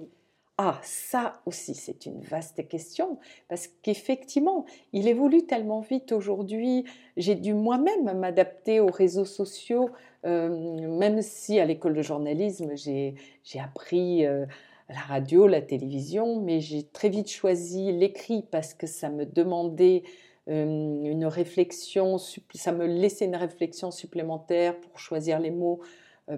Ah, 0.58 0.80
ça 0.82 1.42
aussi, 1.44 1.74
c'est 1.74 2.06
une 2.06 2.22
vaste 2.22 2.66
question, 2.66 3.18
parce 3.48 3.68
qu'effectivement, 3.82 4.64
il 4.94 5.06
évolue 5.06 5.44
tellement 5.44 5.80
vite 5.80 6.12
aujourd'hui. 6.12 6.84
J'ai 7.18 7.34
dû 7.34 7.52
moi-même 7.52 8.18
m'adapter 8.18 8.80
aux 8.80 8.90
réseaux 8.90 9.26
sociaux, 9.26 9.90
euh, 10.24 10.48
même 10.96 11.20
si 11.20 11.60
à 11.60 11.66
l'école 11.66 11.92
de 11.92 12.00
journalisme, 12.00 12.74
j'ai 12.74 13.16
appris 13.62 14.24
euh, 14.24 14.46
la 14.88 15.00
radio, 15.00 15.46
la 15.46 15.60
télévision, 15.60 16.40
mais 16.40 16.60
j'ai 16.60 16.84
très 16.84 17.10
vite 17.10 17.30
choisi 17.30 17.92
l'écrit 17.92 18.42
parce 18.50 18.72
que 18.72 18.86
ça 18.86 19.10
me 19.10 19.26
demandait 19.26 20.04
une 20.48 21.26
réflexion, 21.26 22.18
ça 22.18 22.70
me 22.70 22.86
laissait 22.86 23.24
une 23.24 23.34
réflexion 23.34 23.90
supplémentaire 23.90 24.80
pour 24.80 25.00
choisir 25.00 25.40
les 25.40 25.50
mots 25.50 25.80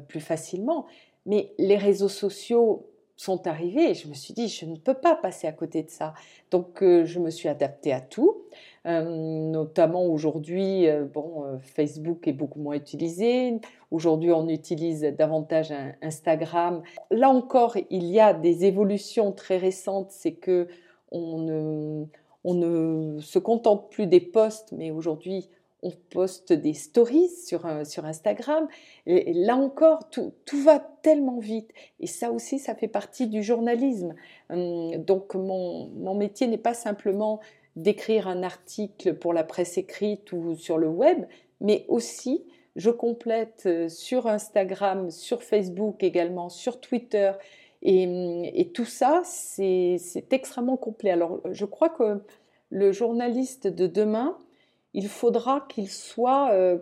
plus 0.08 0.20
facilement. 0.20 0.86
Mais 1.26 1.52
les 1.58 1.76
réseaux 1.76 2.08
sociaux 2.08 2.86
sont 3.18 3.46
arrivés 3.46 3.90
et 3.90 3.94
je 3.94 4.08
me 4.08 4.14
suis 4.14 4.32
dit, 4.32 4.48
je 4.48 4.64
ne 4.64 4.76
peux 4.76 4.94
pas 4.94 5.14
passer 5.14 5.46
à 5.46 5.52
côté 5.52 5.82
de 5.82 5.90
ça. 5.90 6.14
Donc, 6.50 6.78
je 6.80 7.18
me 7.18 7.28
suis 7.28 7.48
adaptée 7.48 7.92
à 7.92 8.00
tout. 8.00 8.44
Euh, 8.88 9.02
notamment 9.02 10.06
aujourd'hui, 10.06 10.88
euh, 10.88 11.04
bon, 11.04 11.44
euh, 11.44 11.58
Facebook 11.58 12.26
est 12.26 12.32
beaucoup 12.32 12.60
moins 12.60 12.74
utilisé. 12.74 13.60
Aujourd'hui, 13.90 14.32
on 14.32 14.48
utilise 14.48 15.02
davantage 15.02 15.74
Instagram. 16.00 16.82
Là 17.10 17.28
encore, 17.28 17.76
il 17.90 18.06
y 18.06 18.18
a 18.18 18.32
des 18.32 18.64
évolutions 18.64 19.32
très 19.32 19.58
récentes. 19.58 20.10
C'est 20.10 20.32
que 20.32 20.68
on 21.10 21.38
ne, 21.38 22.04
on 22.44 22.54
ne 22.54 23.20
se 23.20 23.38
contente 23.38 23.90
plus 23.90 24.06
des 24.06 24.20
posts, 24.20 24.72
mais 24.72 24.90
aujourd'hui, 24.90 25.50
on 25.82 25.92
poste 26.10 26.52
des 26.52 26.74
stories 26.74 27.28
sur, 27.28 27.66
sur 27.86 28.04
Instagram. 28.04 28.66
Et, 29.06 29.32
là 29.32 29.56
encore, 29.56 30.10
tout, 30.10 30.32
tout, 30.44 30.60
va 30.62 30.78
tellement 30.78 31.38
vite. 31.38 31.70
Et 32.00 32.06
ça 32.06 32.32
aussi, 32.32 32.58
ça 32.58 32.74
fait 32.74 32.88
partie 32.88 33.28
du 33.28 33.42
journalisme. 33.42 34.14
Hum, 34.50 34.96
donc, 35.04 35.34
mon, 35.34 35.88
mon 35.88 36.14
métier 36.14 36.46
n'est 36.46 36.58
pas 36.58 36.74
simplement 36.74 37.40
d'écrire 37.76 38.26
un 38.26 38.42
article 38.42 39.14
pour 39.14 39.32
la 39.32 39.44
presse 39.44 39.78
écrite 39.78 40.32
ou 40.32 40.56
sur 40.56 40.78
le 40.78 40.88
web, 40.88 41.26
mais 41.60 41.84
aussi 41.88 42.44
je 42.78 42.90
complète 42.90 43.64
euh, 43.66 43.88
sur 43.88 44.26
Instagram, 44.28 45.10
sur 45.10 45.42
Facebook 45.42 46.02
également, 46.02 46.48
sur 46.48 46.80
Twitter. 46.80 47.32
Et, 47.82 48.70
tout 48.74 48.84
ça, 48.84 49.22
c'est 49.24 49.98
extrêmement 50.30 50.76
complet. 50.76 51.10
Alors, 51.10 51.40
je 51.50 51.64
crois 51.64 51.88
que 51.88 52.20
le 52.70 52.92
journaliste 52.92 53.68
de 53.68 53.86
demain, 53.86 54.36
il 54.94 55.08
faudra 55.08 55.66
qu'il 55.68 55.90
soit, 55.90 56.50
euh, 56.52 56.78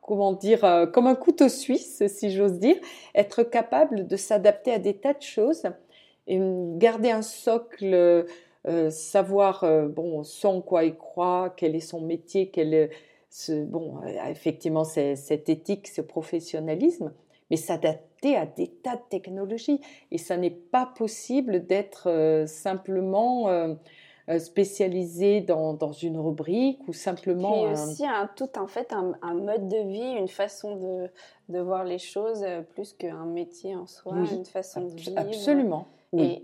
comment 0.00 0.32
dire, 0.32 0.64
euh, 0.64 0.86
comme 0.86 1.06
un 1.06 1.14
couteau 1.14 1.48
suisse, 1.48 2.02
si 2.06 2.30
j'ose 2.30 2.58
dire, 2.58 2.76
être 3.14 3.42
capable 3.42 4.06
de 4.06 4.16
s'adapter 4.16 4.72
à 4.72 4.78
des 4.78 4.94
tas 4.94 5.14
de 5.14 5.22
choses 5.22 5.64
et 6.26 6.38
garder 6.76 7.10
un 7.10 7.22
socle 7.22 8.26
euh, 8.66 8.90
savoir 8.90 9.66
bon 9.88 10.24
sans 10.24 10.62
quoi 10.62 10.84
il 10.84 10.96
croit, 10.96 11.52
quel 11.56 11.76
est 11.76 11.80
son 11.80 12.00
métier, 12.00 12.48
quel 12.48 12.72
est 12.72 12.90
ce, 13.28 13.52
bon 13.64 14.00
effectivement 14.28 14.84
cette 14.84 15.48
éthique, 15.48 15.88
ce 15.88 16.00
professionnalisme, 16.00 17.12
mais 17.50 17.56
s'adapter 17.56 18.36
à 18.36 18.46
des 18.46 18.68
tas 18.68 18.96
de 18.96 19.02
technologies. 19.10 19.82
Et 20.10 20.18
ça 20.18 20.38
n'est 20.38 20.50
pas 20.50 20.86
possible 20.96 21.66
d'être 21.66 22.44
simplement 22.46 23.76
spécialisé 24.38 25.40
dans, 25.40 25.74
dans, 25.74 25.92
une 25.92 26.18
rubrique 26.18 26.80
ou 26.88 26.92
simplement. 26.92 27.66
Et 27.66 27.72
aussi 27.72 28.06
un, 28.06 28.28
tout 28.36 28.58
en 28.58 28.66
fait 28.66 28.92
un, 28.92 29.12
un, 29.22 29.34
mode 29.34 29.68
de 29.68 29.88
vie, 29.88 30.18
une 30.18 30.28
façon 30.28 30.76
de, 30.76 31.08
de 31.50 31.58
voir 31.60 31.84
les 31.84 31.98
choses 31.98 32.44
plus 32.74 32.94
qu'un 32.94 33.26
métier 33.26 33.76
en 33.76 33.86
soi, 33.86 34.14
une 34.32 34.46
façon 34.46 34.82
de 34.82 34.94
vivre. 34.94 35.18
Absolument. 35.18 35.88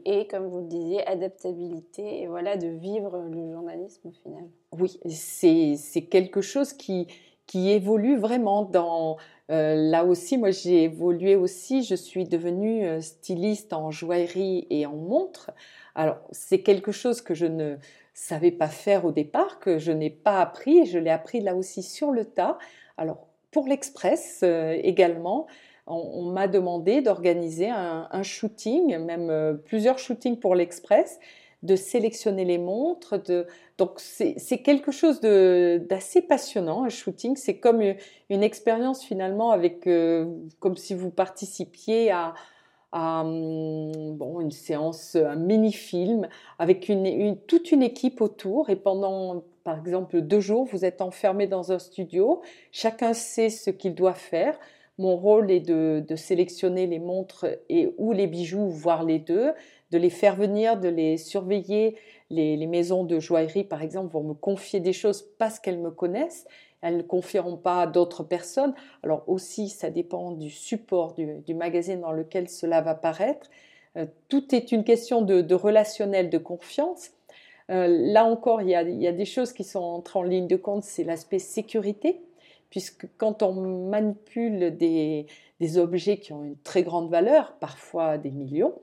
Et, 0.05 0.27
comme 0.29 0.47
vous 0.47 0.61
le 0.61 0.67
disiez, 0.67 1.07
adaptabilité, 1.07 2.23
et 2.23 2.27
voilà, 2.27 2.57
de 2.57 2.69
vivre 2.69 3.19
le 3.19 3.53
journalisme 3.53 4.09
au 4.09 4.13
final. 4.13 4.45
Oui, 4.73 4.99
c'est 5.09 6.03
quelque 6.11 6.41
chose 6.41 6.73
qui, 6.73 7.07
qui 7.47 7.71
évolue 7.71 8.17
vraiment 8.17 8.63
dans... 8.63 9.17
Euh, 9.51 9.75
là 9.75 10.05
aussi, 10.05 10.39
moi 10.39 10.53
j'ai 10.53 10.85
évolué 10.85 11.35
aussi, 11.35 11.83
je 11.83 11.97
suis 11.97 12.25
devenue 12.25 12.87
euh, 12.87 13.01
styliste 13.01 13.73
en 13.73 13.91
joaillerie 13.91 14.67
et 14.71 14.87
en 14.87 14.95
montre. 14.95 15.51
Alors, 15.95 16.19
c'est 16.31 16.61
quelque 16.61 16.93
chose 16.93 17.21
que 17.21 17.35
je 17.35 17.47
ne 17.47 17.77
savais 18.15 18.51
pas 18.51 18.69
faire 18.69 19.05
au 19.05 19.13
départ, 19.13 19.59
que 19.59 19.79
je 19.79 19.93
n'ai 19.93 20.11
pas 20.11 20.41
appris, 20.41 20.87
je 20.87 20.99
l'ai 20.99 21.11
appris 21.11 21.41
là 21.41 21.55
aussi 21.55 21.83
sur 21.83 22.11
le 22.11 22.25
tas. 22.25 22.59
Alors, 22.97 23.27
pour 23.51 23.67
l'Express 23.67 24.41
euh, 24.43 24.79
également, 24.83 25.47
on, 25.87 26.23
m'a 26.31 26.47
demandé 26.47 27.03
d'organiser 27.03 27.69
un, 27.69 28.23
shooting, 28.23 28.97
même 28.99 29.31
euh, 29.31 29.55
plusieurs 29.55 29.99
shootings 29.99 30.39
pour 30.39 30.55
l'Express, 30.55 31.19
de 31.63 31.77
sélectionner 31.77 32.45
les 32.45 32.59
montres. 32.59 33.21
Donc 33.77 33.99
c'est 33.99 34.59
quelque 34.59 34.93
chose 34.93 35.21
d'assez 35.21 36.23
passionnant, 36.23 36.85
un 36.85 36.89
shooting. 36.89 37.37
C'est 37.37 37.59
comme 37.59 37.83
une, 38.31 38.43
expérience 38.43 39.05
finalement 39.05 39.51
avec, 39.51 39.87
euh, 39.87 40.27
comme 40.59 40.77
si 40.77 40.95
vous 40.95 41.11
participiez 41.11 42.11
à, 42.11 42.35
hum, 42.93 44.17
bon, 44.17 44.41
une 44.41 44.51
séance, 44.51 45.17
un 45.17 45.37
mini-film 45.37 46.29
avec 46.59 46.89
une, 46.89 47.37
toute 47.47 47.73
une 47.73 47.83
équipe 47.83 48.21
autour 48.21 48.71
et 48.71 48.77
pendant 48.77 49.43
par 49.65 49.79
exemple 49.79 50.21
deux 50.21 50.41
jours, 50.41 50.67
vous 50.71 50.85
êtes 50.85 51.01
enfermé 51.01 51.47
dans 51.47 51.73
un 51.73 51.79
studio, 51.79 52.41
chacun 52.73 53.13
sait 53.13 53.51
ce 53.51 53.71
qu'il 53.71 53.95
doit 53.95 54.15
faire. 54.15 54.59
Mon 54.99 55.17
rôle 55.17 55.51
est 55.51 55.61
de, 55.61 56.05
sélectionner 56.17 56.87
les 56.87 56.99
montres 56.99 57.47
et 57.71 57.95
ou 57.97 58.13
les 58.13 58.27
bijoux, 58.27 58.69
voire 58.69 59.03
les 59.03 59.19
deux, 59.19 59.53
de 59.93 59.99
les 59.99 60.11
faire 60.11 60.37
venir, 60.37 60.79
de 60.79 60.89
les 60.89 61.17
surveiller. 61.17 61.97
Les, 62.29 62.67
maisons 62.67 63.05
de 63.05 63.19
joaillerie, 63.19 63.65
par 63.65 63.83
exemple, 63.83 64.13
vont 64.13 64.23
me 64.23 64.35
confier 64.35 64.79
des 64.79 64.93
choses 64.93 65.23
parce 65.39 65.59
qu'elles 65.59 65.81
me 65.81 65.91
connaissent. 65.91 66.47
Elles 66.83 66.99
ne 66.99 67.03
confieront 67.03 67.57
pas 67.57 67.83
à 67.83 67.87
d'autres 67.87 68.23
personnes. 68.25 68.75
Alors 69.03 69.25
aussi, 69.27 69.69
ça 69.69 69.91
dépend 69.91 70.33
du 70.33 70.51
support 70.51 71.15
du, 71.15 71.55
magazine 71.55 72.01
dans 72.01 72.13
lequel 72.13 72.49
cela 72.49 72.81
va 72.81 72.95
paraître. 72.95 73.51
Euh, 73.97 74.07
tout 74.29 74.55
est 74.55 74.73
une 74.73 74.85
question 74.85 75.23
de, 75.23 75.55
relationnel, 75.55 76.31
de 76.31 76.39
confiance. 76.39 77.11
Euh, 77.71 77.87
là 77.89 78.25
encore, 78.25 78.63
il 78.63 78.69
y, 78.69 78.75
a, 78.75 78.83
il 78.83 79.01
y, 79.01 79.07
a, 79.07 79.13
des 79.13 79.25
choses 79.25 79.53
qui 79.53 79.65
sont 79.65 79.81
entrées 79.81 80.19
en 80.19 80.23
ligne 80.23 80.49
de 80.49 80.57
compte, 80.57 80.85
c'est 80.85 81.05
l'aspect 81.05 81.39
sécurité 81.39 82.21
puisque 82.71 83.07
quand 83.19 83.43
on 83.43 83.89
manipule 83.89 84.77
des, 84.77 85.27
objets 85.77 86.19
qui 86.19 86.33
ont 86.33 86.45
une 86.45 86.57
très 86.57 86.83
grande 86.83 87.11
valeur, 87.11 87.53
parfois 87.61 88.17
des 88.17 88.31
millions, 88.31 88.75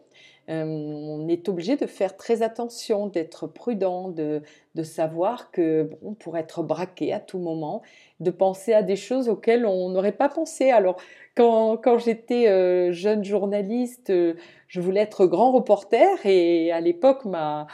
euh, 0.50 0.64
on 0.64 1.28
est 1.28 1.50
obligé 1.50 1.76
de 1.76 1.86
faire 1.86 2.16
très 2.16 2.42
attention, 2.42 3.08
d'être 3.08 3.48
prudent, 3.48 4.10
de, 4.10 4.42
savoir 4.84 5.52
que 5.52 5.90
bon, 6.02 6.14
pour 6.14 6.38
être 6.38 6.64
braqué 6.64 7.12
à 7.12 7.20
tout 7.20 7.40
moment, 7.40 7.82
de 8.20 8.32
penser 8.32 8.74
à 8.74 8.84
des 8.84 8.96
choses 8.96 9.28
auxquelles 9.28 9.66
on 9.66 9.90
n'aurait 9.90 10.12
pas 10.12 10.30
pensé. 10.30 10.70
Alors, 10.70 10.98
quand, 11.36 11.98
j'étais 11.98 12.48
euh, 12.48 12.92
jeune 12.92 13.24
journaliste, 13.24 14.10
euh, 14.10 14.36
je 14.68 14.80
voulais 14.80 15.02
être 15.02 15.26
grand 15.26 15.52
reporter 15.52 16.26
et 16.26 16.72
à 16.72 16.80
l'époque, 16.80 17.26
ma, 17.26 17.68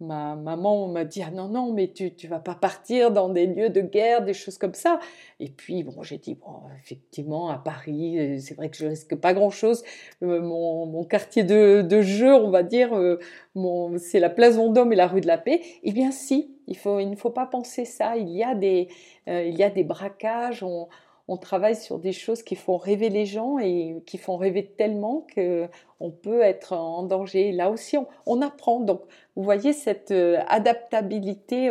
ma 0.00 0.34
maman 0.34 0.88
m'a 0.88 1.04
dit 1.04 1.22
ah 1.22 1.30
non 1.30 1.48
non 1.48 1.72
mais 1.72 1.92
tu 1.92 2.14
tu 2.14 2.26
vas 2.26 2.40
pas 2.40 2.54
partir 2.54 3.12
dans 3.12 3.28
des 3.28 3.46
lieux 3.46 3.70
de 3.70 3.80
guerre 3.80 4.24
des 4.24 4.34
choses 4.34 4.58
comme 4.58 4.74
ça. 4.74 4.98
Et 5.40 5.48
puis 5.48 5.84
bon 5.84 6.02
j'ai 6.02 6.18
dit 6.18 6.34
bon 6.34 6.62
effectivement 6.82 7.48
à 7.50 7.58
Paris 7.58 8.18
euh, 8.18 8.38
c'est 8.40 8.54
vrai 8.54 8.70
que 8.70 8.76
je 8.76 8.86
risque 8.86 9.14
pas 9.14 9.32
grand 9.34 9.50
chose 9.50 9.84
euh, 10.22 10.40
mon, 10.42 10.86
mon, 10.86 11.04
quartier 11.04 11.44
de, 11.44 11.82
de, 11.82 12.02
jeu 12.02 12.34
on 12.34 12.50
va 12.50 12.62
dire 12.62 12.92
euh, 12.96 13.18
mon 13.54 13.96
c'est 13.98 14.20
la 14.20 14.30
place 14.30 14.56
Vendôme 14.56 14.92
et 14.92 14.96
la 14.96 15.06
rue 15.06 15.20
de 15.20 15.26
la 15.28 15.38
Paix. 15.38 15.60
Eh 15.84 15.92
bien 15.92 16.10
si 16.10 16.56
il 16.66 16.76
faut 16.76 16.98
il 16.98 17.10
ne 17.10 17.16
faut 17.16 17.30
pas 17.30 17.46
penser 17.46 17.84
ça. 17.84 18.16
Il 18.16 18.30
y 18.30 18.42
a 18.42 18.54
des 18.54 18.88
il 19.26 19.56
y 19.56 19.62
a 19.62 19.70
des 19.70 19.84
braquages 19.84 20.62
on, 20.62 20.88
on 21.26 21.36
travaille 21.38 21.76
sur 21.76 21.98
des 21.98 22.12
choses 22.12 22.42
qui 22.42 22.54
font 22.54 22.76
rêver 22.76 23.08
les 23.08 23.24
gens 23.24 23.58
et 23.58 24.02
qui 24.06 24.18
font 24.18 24.36
rêver 24.36 24.66
tellement 24.66 25.26
qu'on 25.34 26.10
peut 26.10 26.42
être 26.42 26.74
en 26.74 27.02
danger. 27.02 27.50
Là 27.52 27.70
aussi, 27.70 27.96
on, 28.26 28.42
apprend. 28.42 28.80
Donc, 28.80 29.00
vous 29.34 29.42
voyez 29.42 29.72
cette 29.72 30.10
euh, 30.10 30.42
adaptabilité 30.48 31.70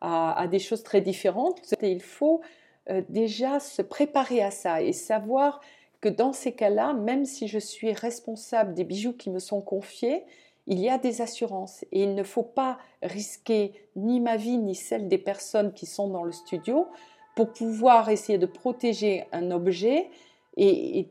à, 0.00 0.46
des 0.50 0.58
choses 0.58 0.82
très 0.82 1.00
différentes. 1.00 1.74
il 1.80 2.02
faut 2.02 2.40
euh, 2.90 3.02
déjà 3.08 3.60
se 3.60 3.82
préparer 3.82 4.42
à 4.42 4.50
ça 4.50 4.82
et 4.82 4.92
savoir 4.92 5.60
que 6.00 6.08
dans 6.08 6.32
ces 6.32 6.52
cas-là, 6.52 6.92
même 6.92 7.24
si 7.24 7.46
je 7.46 7.58
suis 7.58 7.92
responsable 7.92 8.74
des 8.74 8.84
bijoux 8.84 9.12
qui 9.12 9.30
me 9.30 9.38
sont 9.38 9.60
confiés, 9.60 10.24
il 10.66 10.78
y 10.80 10.88
a 10.88 10.98
des 10.98 11.22
assurances 11.22 11.84
et 11.92 12.02
il 12.02 12.14
ne 12.14 12.22
faut 12.22 12.42
pas 12.42 12.78
risquer 13.02 13.72
ni 13.96 14.20
ma 14.20 14.36
vie 14.36 14.58
ni 14.58 14.74
celle 14.74 15.08
des 15.08 15.18
personnes 15.18 15.72
qui 15.72 15.86
sont 15.86 16.08
dans 16.08 16.24
le 16.24 16.32
studio 16.32 16.86
pour 17.38 17.52
pouvoir 17.52 18.08
essayer 18.08 18.36
de 18.36 18.46
protéger 18.46 19.22
un 19.30 19.52
objet 19.52 20.10
et, 20.56 21.06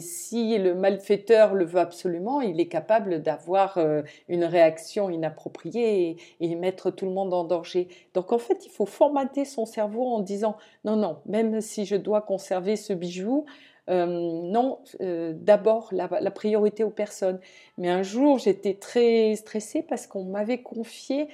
si 0.00 0.58
le 0.58 0.74
malfaiteur 0.74 1.54
le 1.54 1.64
veut 1.64 1.78
absolument, 1.78 2.40
il 2.40 2.60
est 2.60 2.66
capable 2.66 3.22
d'avoir 3.22 3.78
euh, 3.78 4.02
une 4.28 4.44
réaction 4.44 5.08
inappropriée 5.08 6.16
et, 6.40 6.54
mettre 6.56 6.90
tout 6.90 7.06
le 7.06 7.12
monde 7.12 7.32
en 7.32 7.44
danger. 7.44 7.86
Donc 8.14 8.32
en 8.32 8.38
fait, 8.38 8.66
il 8.66 8.70
faut 8.70 8.84
formater 8.84 9.44
son 9.44 9.64
cerveau 9.64 10.04
en 10.06 10.20
disant 10.20 10.56
non, 10.84 10.96
non, 10.96 11.18
même 11.24 11.60
si 11.60 11.86
je 11.86 11.94
dois 11.94 12.20
conserver 12.20 12.74
ce 12.74 12.92
bijou, 12.92 13.46
euh, 13.88 14.06
non, 14.06 14.80
euh, 15.00 15.32
d'abord 15.34 15.88
la, 15.92 16.08
priorité 16.32 16.82
aux 16.82 16.90
personnes. 16.90 17.38
Mais 17.78 17.88
un 17.88 18.02
jour, 18.02 18.38
j'étais 18.38 18.74
très 18.74 19.36
stressée 19.36 19.82
parce 19.82 20.08
qu'on 20.08 20.24
m'avait 20.24 20.62
confié 20.62 21.28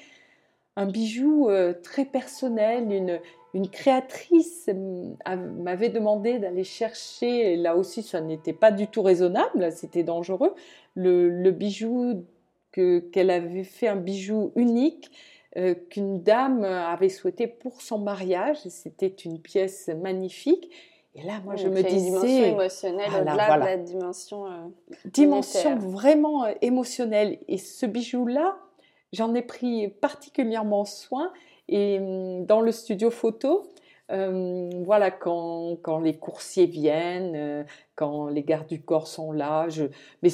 un 0.76 0.86
bijou 0.86 1.50
très 1.82 2.04
personnel, 2.04 2.92
une, 2.92 3.18
une 3.54 3.68
créatrice 3.68 4.70
m'avait 5.58 5.88
demandé 5.88 6.38
d'aller 6.38 6.64
chercher, 6.64 7.56
là 7.56 7.76
aussi 7.76 8.02
ça 8.02 8.20
n'était 8.20 8.52
pas 8.52 8.70
du 8.70 8.86
tout 8.86 9.02
raisonnable, 9.02 9.72
c'était 9.72 10.04
dangereux, 10.04 10.54
le, 10.94 11.50
bijou 11.50 12.24
qu'elle 12.72 13.30
avait 13.30 13.64
fait 13.64 13.88
un 13.88 13.96
bijou 13.96 14.52
unique 14.56 15.10
qu'une 15.88 16.22
dame 16.22 16.64
avait 16.64 17.08
souhaité 17.08 17.46
pour 17.48 17.82
son 17.82 17.98
mariage. 17.98 18.58
C'était 18.68 19.08
une 19.08 19.40
pièce 19.40 19.88
magnifique. 19.88 20.70
Et 21.14 21.22
là, 21.22 21.40
moi, 21.44 21.56
je 21.56 21.66
me 21.66 21.82
disais. 21.82 21.96
Une 21.96 22.04
dimension 22.04 22.44
émotionnelle 22.44 23.10
au-delà 23.20 23.58
de 23.58 23.64
la 23.64 23.76
dimension. 23.76 24.72
dimension 25.06 25.76
vraiment 25.76 26.46
émotionnelle. 26.60 27.38
Et 27.48 27.58
ce 27.58 27.86
bijou-là, 27.86 28.56
j'en 29.12 29.34
ai 29.34 29.42
pris 29.42 29.88
particulièrement 29.88 30.84
soin. 30.84 31.32
Et 31.70 31.98
hum, 31.98 32.44
dans 32.44 32.60
le 32.60 32.72
studio 32.72 33.10
photo, 33.10 33.70
euh, 34.10 34.68
voilà, 34.84 35.10
quand, 35.12 35.76
quand, 35.82 36.00
les 36.00 36.18
coursiers 36.18 36.66
viennent, 36.66 37.36
euh, 37.36 37.64
quand 37.94 38.28
les 38.28 38.42
gardes 38.42 38.66
du 38.66 38.82
corps 38.82 39.06
sont 39.06 39.30
là, 39.30 39.68
mais 40.22 40.30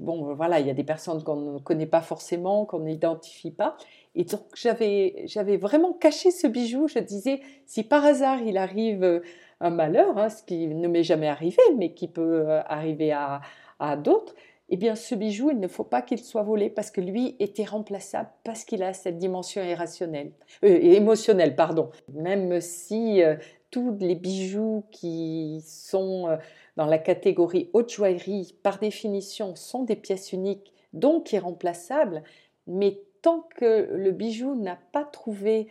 bon, 0.00 0.34
voilà, 0.34 0.60
il 0.60 0.66
y 0.66 0.70
a 0.70 0.74
des 0.74 0.84
personnes 0.84 1.22
qu'on 1.22 1.36
ne 1.36 1.58
connaît 1.58 1.86
pas 1.86 2.00
forcément, 2.00 2.64
qu'on 2.64 2.80
n'identifie 2.80 3.50
pas. 3.50 3.76
Et 4.14 4.24
donc, 4.24 4.40
j'avais, 4.54 5.22
j'avais 5.26 5.58
vraiment 5.58 5.92
caché 5.92 6.30
ce 6.30 6.46
bijou. 6.46 6.88
Je 6.88 7.00
disais, 7.00 7.40
si 7.66 7.82
par 7.84 8.04
hasard 8.04 8.40
il 8.40 8.56
arrive 8.56 9.04
euh, 9.04 9.20
un 9.60 9.70
malheur, 9.70 10.16
hein, 10.16 10.30
ce 10.30 10.42
qui 10.42 10.66
ne 10.68 10.88
m'est 10.88 11.04
jamais 11.04 11.28
arrivé, 11.28 11.62
mais 11.76 11.92
qui 11.92 12.08
peut 12.08 12.46
arriver 12.66 13.12
à, 13.12 13.42
à 13.78 13.96
d'autres, 13.96 14.34
eh 14.72 14.78
bien 14.78 14.96
ce 14.96 15.14
bijou, 15.14 15.50
il 15.50 15.60
ne 15.60 15.68
faut 15.68 15.84
pas 15.84 16.00
qu'il 16.00 16.18
soit 16.18 16.42
volé 16.42 16.70
parce 16.70 16.90
que 16.90 17.02
lui 17.02 17.36
est 17.38 17.58
irremplaçable, 17.58 18.30
parce 18.42 18.64
qu'il 18.64 18.82
a 18.82 18.94
cette 18.94 19.18
dimension 19.18 19.62
irrationnelle, 19.62 20.32
euh, 20.64 20.78
émotionnelle, 20.80 21.54
pardon. 21.54 21.90
Même 22.14 22.58
si 22.62 23.22
euh, 23.22 23.36
tous 23.70 23.94
les 24.00 24.14
bijoux 24.14 24.82
qui 24.90 25.62
sont 25.66 26.26
euh, 26.26 26.38
dans 26.78 26.86
la 26.86 26.96
catégorie 26.96 27.68
haute 27.74 27.92
joaillerie, 27.92 28.56
par 28.62 28.78
définition, 28.78 29.54
sont 29.56 29.82
des 29.82 29.94
pièces 29.94 30.32
uniques, 30.32 30.72
donc 30.94 31.34
irremplaçables, 31.34 32.22
mais 32.66 32.98
tant 33.20 33.46
que 33.54 33.90
le 33.92 34.10
bijou 34.10 34.54
n'a 34.54 34.78
pas 34.92 35.04
trouvé 35.04 35.68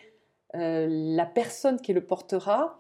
la 0.54 1.26
personne 1.26 1.80
qui 1.80 1.94
le 1.94 2.02
portera, 2.02 2.78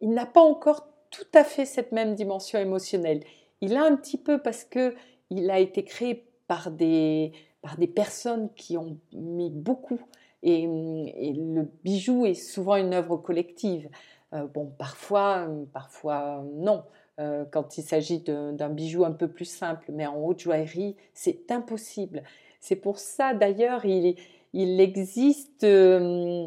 il 0.00 0.10
n'a 0.10 0.24
pas 0.24 0.40
encore 0.40 0.88
tout 1.10 1.26
à 1.34 1.44
fait 1.44 1.66
cette 1.66 1.92
même 1.92 2.14
dimension 2.14 2.58
émotionnelle. 2.58 3.20
Il 3.60 3.76
a 3.76 3.84
un 3.84 3.96
petit 3.96 4.16
peu 4.16 4.40
parce 4.40 4.64
que 4.64 4.94
il 5.30 5.50
a 5.50 5.58
été 5.58 5.84
créé 5.84 6.26
par 6.46 6.70
des, 6.70 7.32
par 7.62 7.76
des 7.76 7.86
personnes 7.86 8.48
qui 8.54 8.76
ont 8.76 8.98
mis 9.12 9.50
beaucoup. 9.50 10.00
Et, 10.42 10.66
le 10.66 11.68
bijou 11.82 12.26
est 12.26 12.34
souvent 12.34 12.76
une 12.76 12.94
œuvre 12.94 13.16
collective. 13.16 13.88
Euh, 14.32 14.46
bon, 14.46 14.66
parfois, 14.78 15.48
parfois 15.72 16.44
non. 16.54 16.84
Euh, 17.18 17.44
quand 17.50 17.78
il 17.78 17.82
s'agit 17.82 18.20
d'un 18.20 18.68
bijou 18.68 19.04
un 19.04 19.12
peu 19.12 19.28
plus 19.28 19.46
simple, 19.46 19.86
mais 19.92 20.06
en 20.06 20.22
haute 20.22 20.40
joaillerie, 20.40 20.96
c'est 21.14 21.50
impossible. 21.50 22.22
C'est 22.60 22.76
pour 22.76 22.98
ça, 22.98 23.34
d'ailleurs, 23.34 23.84
il, 23.84 24.16
il 24.52 24.80
existe 24.80 25.64
euh, 25.64 26.46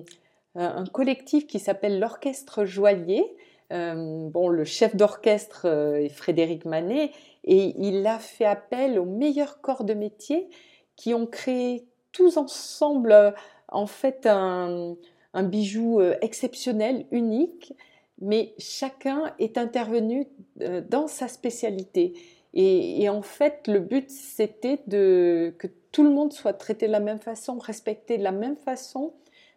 un 0.55 0.85
collectif 0.85 1.47
qui 1.47 1.59
s'appelle 1.59 1.99
l'Orchestre 1.99 2.65
Joaillier. 2.65 3.25
bon, 3.71 4.47
le 4.47 4.63
chef 4.63 4.95
d'orchestre 4.95 5.65
est 5.65 6.09
Frédéric 6.09 6.65
Manet 6.65 7.11
et 7.43 7.75
il 7.77 8.05
a 8.05 8.19
fait 8.19 8.45
appel 8.45 8.99
aux 8.99 9.05
meilleurs 9.05 9.61
corps 9.61 9.83
de 9.83 9.93
métier 9.93 10.49
qui 10.95 11.13
ont 11.13 11.25
créé 11.25 11.85
tous 12.11 12.37
ensemble 12.37 13.11
euh, 13.11 13.31
en 13.69 13.85
fait 13.85 14.25
un, 14.25 14.95
bijou 15.35 16.01
euh, 16.01 16.15
exceptionnel, 16.21 17.05
unique, 17.11 17.73
mais 18.19 18.53
chacun 18.57 19.33
est 19.39 19.57
intervenu 19.57 20.27
euh, 20.61 20.81
dans 20.87 21.07
sa 21.07 21.27
spécialité. 21.27 22.13
Et, 22.55 23.07
en 23.09 23.21
fait, 23.21 23.67
le 23.67 23.79
but, 23.79 24.09
c'était 24.09 24.79
de, 24.87 25.53
que 25.59 25.67
tout 25.91 26.01
le 26.01 26.09
monde 26.09 26.33
soit 26.33 26.53
traité 26.53 26.87
de 26.87 26.91
la 26.91 26.99
même 26.99 27.19
façon, 27.19 27.59
respecté 27.59 28.17
de 28.17 28.23
la 28.23 28.31
même 28.31 28.57
façon, 28.57 29.13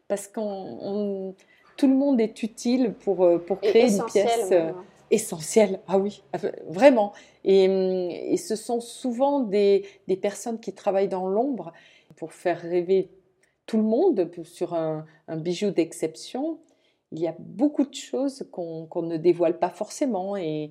parce 0.09 0.29
que 0.29 0.41
tout 1.79 1.87
le 1.87 1.95
monde 1.95 2.21
est 2.21 2.43
utile 2.43 2.93
pour, 2.93 3.27
pour 3.47 3.61
créer 3.63 3.91
une 3.91 4.05
pièce 4.05 4.53
essentiel. 5.13 5.81
Ah 5.87 5.99
oui, 5.99 6.25
vraiment. 6.67 7.13
Et, 7.45 8.37
ce 8.39 8.57
sont 8.57 8.81
souvent 8.81 9.41
des, 9.41 9.87
personnes 10.21 10.59
qui 10.59 10.73
travaillent 10.73 11.09
dans 11.09 11.29
l'ombre 11.29 11.73
pour 12.17 12.33
faire 12.33 12.61
rêver 12.61 13.11
tout 13.67 13.77
le 13.77 13.85
monde 13.85 14.31
sur 14.43 14.75
un, 14.75 15.07
bijou 15.29 15.71
d'exception. 15.71 16.59
Il 17.13 17.21
y 17.21 17.29
a 17.29 17.37
beaucoup 17.39 17.85
de 17.85 17.95
choses 17.95 18.49
qu'on 18.51 19.03
ne 19.03 19.17
dévoile 19.17 19.59
pas 19.59 19.71
forcément 19.71 20.37
et, 20.37 20.71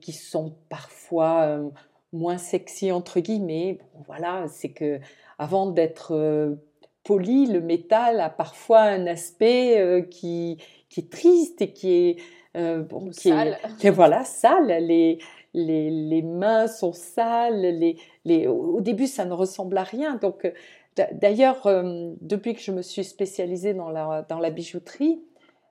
qui 0.00 0.12
sont 0.12 0.54
parfois 0.70 1.42
euh, 1.42 1.68
moins 2.12 2.38
sexy 2.38 2.90
entre 2.90 3.20
guillemets. 3.20 3.78
voilà, 4.06 4.46
c'est 4.48 4.70
que 4.70 4.98
avant 5.38 5.66
d'être 5.66 6.12
euh, 6.12 6.54
poli, 7.02 7.46
le 7.46 7.60
métal 7.60 8.20
a 8.20 8.30
parfois 8.30 8.80
un 8.80 9.06
aspect 9.06 9.78
euh, 9.78 10.00
qui, 10.00 10.56
qui 10.88 11.00
est 11.00 11.12
triste 11.12 11.60
et 11.60 11.72
qui 11.74 11.92
est 11.92 12.16
euh, 12.56 12.82
bon, 12.82 13.10
qui 13.10 13.30
sale. 13.30 13.58
voilà, 13.92 14.24
sale. 14.24 14.84
Les, 14.84 15.18
les, 15.54 15.90
les, 15.90 16.22
mains 16.22 16.66
sont 16.66 16.92
sales. 16.92 17.60
Les, 17.60 17.96
les, 18.24 18.46
au 18.46 18.80
début, 18.80 19.06
ça 19.06 19.24
ne 19.24 19.32
ressemble 19.32 19.76
à 19.78 19.82
rien. 19.82 20.16
Donc, 20.16 20.44
euh, 20.44 21.04
d'ailleurs, 21.12 21.66
euh, 21.66 22.12
depuis 22.20 22.54
que 22.54 22.60
je 22.60 22.70
me 22.70 22.82
suis 22.82 23.04
spécialisée 23.04 23.74
dans 23.74 23.90
la, 23.90 24.24
dans 24.28 24.38
la 24.38 24.50
bijouterie, 24.50 25.20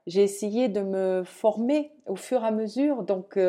j'ai 0.07 0.23
essayé 0.23 0.67
de 0.67 0.81
me 0.81 1.23
former 1.23 1.91
au 2.05 2.17
fur 2.17 2.43
et 2.43 2.47
à 2.47 2.51
mesure. 2.51 3.03
Donc, 3.03 3.39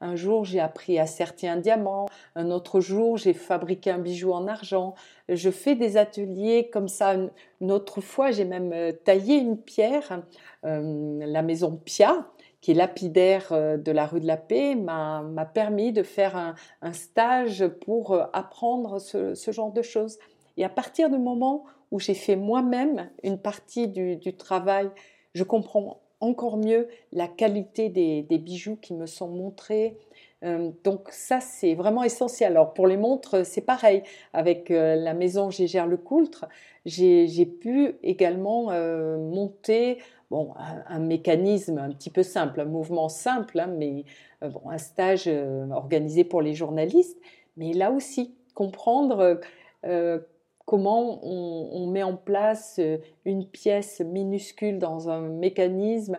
un 0.00 0.16
jour, 0.16 0.46
j'ai 0.46 0.58
appris 0.58 0.98
à 0.98 1.04
sertir 1.04 1.52
un 1.52 1.58
diamant. 1.58 2.06
Un 2.34 2.50
autre 2.50 2.80
jour, 2.80 3.18
j'ai 3.18 3.34
fabriqué 3.34 3.90
un 3.90 3.98
bijou 3.98 4.32
en 4.32 4.46
argent. 4.46 4.94
Je 5.28 5.50
fais 5.50 5.74
des 5.74 5.98
ateliers 5.98 6.70
comme 6.72 6.88
ça. 6.88 7.14
Une 7.60 7.70
autre 7.70 8.00
fois, 8.00 8.30
j'ai 8.30 8.46
même 8.46 8.72
taillé 9.04 9.36
une 9.36 9.58
pierre, 9.58 10.22
la 10.62 11.42
maison 11.42 11.78
Pia, 11.84 12.26
qui 12.60 12.72
est 12.72 12.74
lapidaire 12.74 13.52
euh, 13.52 13.76
de 13.76 13.92
la 13.92 14.06
rue 14.06 14.20
de 14.20 14.26
la 14.26 14.36
Paix, 14.36 14.74
m'a 14.74 15.50
permis 15.54 15.92
de 15.92 16.02
faire 16.02 16.36
un, 16.82 16.92
stage 16.92 17.66
pour 17.66 18.12
euh, 18.12 18.24
apprendre 18.32 18.98
ce, 18.98 19.34
genre 19.52 19.72
de 19.72 19.82
choses. 19.82 20.18
Et 20.56 20.64
à 20.64 20.68
partir 20.68 21.08
du 21.10 21.18
moment 21.18 21.64
où 21.90 22.00
j'ai 22.00 22.14
fait 22.14 22.36
moi-même 22.36 23.10
une 23.22 23.38
partie 23.38 23.88
du, 23.88 24.34
travail, 24.34 24.90
je 25.34 25.44
comprends 25.44 26.00
encore 26.20 26.56
mieux 26.56 26.88
la 27.12 27.28
qualité 27.28 27.88
des, 27.88 28.38
bijoux 28.38 28.76
qui 28.76 28.92
me 28.92 29.06
sont 29.06 29.28
montrés. 29.28 29.96
Euh, 30.44 30.70
donc 30.82 31.08
ça, 31.10 31.40
c'est 31.40 31.74
vraiment 31.74 32.02
essentiel. 32.02 32.52
Alors 32.52 32.74
pour 32.74 32.88
les 32.88 32.96
montres, 32.96 33.46
c'est 33.46 33.60
pareil. 33.60 34.02
Avec 34.32 34.68
la 34.68 35.14
maison 35.14 35.48
Gégère 35.50 35.86
Le 35.86 35.96
Coultre, 35.96 36.46
j'ai 36.84 37.46
pu 37.46 37.94
également 38.02 38.72
monter 39.18 39.98
bon, 40.30 40.52
un, 40.56 40.98
mécanisme 40.98 41.78
un 41.78 41.90
petit 41.90 42.10
peu 42.10 42.22
simple, 42.22 42.60
un 42.60 42.64
mouvement 42.66 43.08
simple, 43.08 43.60
hein, 43.60 43.66
mais 43.66 44.04
euh, 44.42 44.48
bon, 44.48 44.68
un 44.68 44.78
stage 44.78 45.24
euh, 45.26 45.68
organisé 45.70 46.24
pour 46.24 46.42
les 46.42 46.54
journalistes. 46.54 47.18
Mais 47.56 47.72
là 47.72 47.90
aussi, 47.90 48.34
comprendre 48.54 49.40
euh, 49.84 50.18
comment 50.64 51.24
on, 51.24 51.86
met 51.88 52.02
en 52.02 52.16
place 52.16 52.80
une 53.24 53.46
pièce 53.46 54.00
minuscule 54.00 54.78
dans 54.78 55.08
un 55.08 55.22
mécanisme 55.22 56.18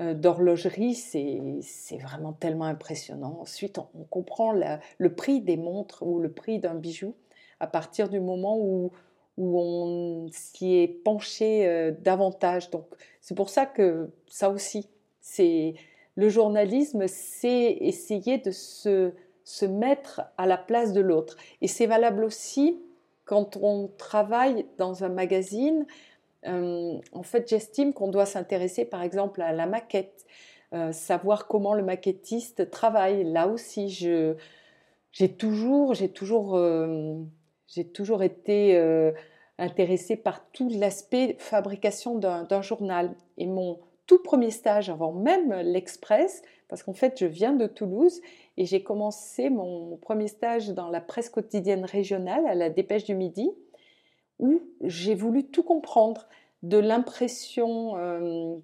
d'horlogerie, 0.00 0.94
c'est 0.94 1.98
vraiment 1.98 2.32
tellement 2.32 2.64
impressionnant. 2.64 3.38
Ensuite, 3.40 3.78
on, 3.78 4.02
comprend 4.10 4.52
le 4.52 5.14
prix 5.14 5.40
des 5.40 5.56
montres 5.56 6.02
ou 6.02 6.18
le 6.18 6.32
prix 6.32 6.58
d'un 6.58 6.74
bijou 6.74 7.14
à 7.60 7.66
partir 7.66 8.08
du 8.08 8.20
moment 8.20 8.58
où, 8.58 8.90
où 9.36 9.58
on 9.58 10.28
s'y 10.30 10.76
est 10.76 10.88
penché 10.88 11.66
euh, 11.66 11.92
davantage. 12.02 12.70
Donc 12.70 12.86
c'est 13.20 13.34
pour 13.34 13.48
ça 13.48 13.66
que 13.66 14.10
ça 14.28 14.50
aussi, 14.50 14.88
c'est 15.20 15.74
le 16.16 16.28
journalisme, 16.28 17.06
c'est 17.08 17.72
essayer 17.80 18.38
de 18.38 18.50
se, 18.50 19.12
se 19.44 19.66
mettre 19.66 20.22
à 20.38 20.46
la 20.46 20.56
place 20.56 20.92
de 20.92 21.00
l'autre. 21.00 21.36
Et 21.60 21.68
c'est 21.68 21.86
valable 21.86 22.24
aussi 22.24 22.80
quand 23.24 23.56
on 23.56 23.90
travaille 23.98 24.66
dans 24.78 25.02
un 25.02 25.08
magazine. 25.08 25.86
Euh, 26.46 26.98
en 27.12 27.22
fait, 27.22 27.48
j'estime 27.48 27.92
qu'on 27.92 28.08
doit 28.08 28.26
s'intéresser 28.26 28.84
par 28.84 29.02
exemple 29.02 29.42
à 29.42 29.52
la 29.52 29.66
maquette, 29.66 30.24
euh, 30.72 30.92
savoir 30.92 31.48
comment 31.48 31.74
le 31.74 31.82
maquettiste 31.82 32.70
travaille. 32.70 33.24
Là 33.24 33.48
aussi, 33.48 33.88
j'ai 33.88 35.28
toujours, 35.36 35.94
j'ai 35.94 36.10
toujours 36.10 36.56
j'ai 37.74 37.84
toujours 37.84 38.22
été 38.22 38.76
euh, 38.76 39.12
intéressée 39.58 40.16
par 40.16 40.48
tout 40.50 40.68
l'aspect 40.68 41.36
fabrication 41.38 42.16
d'un 42.18 42.62
journal. 42.62 43.14
Et 43.36 43.46
mon 43.46 43.80
tout 44.06 44.22
premier 44.22 44.50
stage, 44.50 44.90
avant 44.90 45.12
même 45.12 45.52
l'Express, 45.62 46.42
parce 46.68 46.82
qu'en 46.82 46.92
fait 46.92 47.18
je 47.18 47.26
viens 47.26 47.52
de 47.52 47.66
Toulouse 47.66 48.20
et 48.56 48.66
j'ai 48.66 48.82
commencé 48.82 49.50
mon 49.50 49.96
premier 49.96 50.28
stage 50.28 50.68
dans 50.70 50.88
la 50.88 51.00
presse 51.00 51.30
quotidienne 51.30 51.84
régionale 51.84 52.46
à 52.46 52.54
la 52.54 52.70
Dépêche 52.70 53.04
du 53.04 53.14
Midi, 53.14 53.50
où 54.38 54.60
j'ai 54.82 55.14
voulu 55.14 55.44
tout 55.44 55.62
comprendre 55.62 56.26
de 56.62 56.78
l'impression 56.78 57.96
euh, 57.96 58.56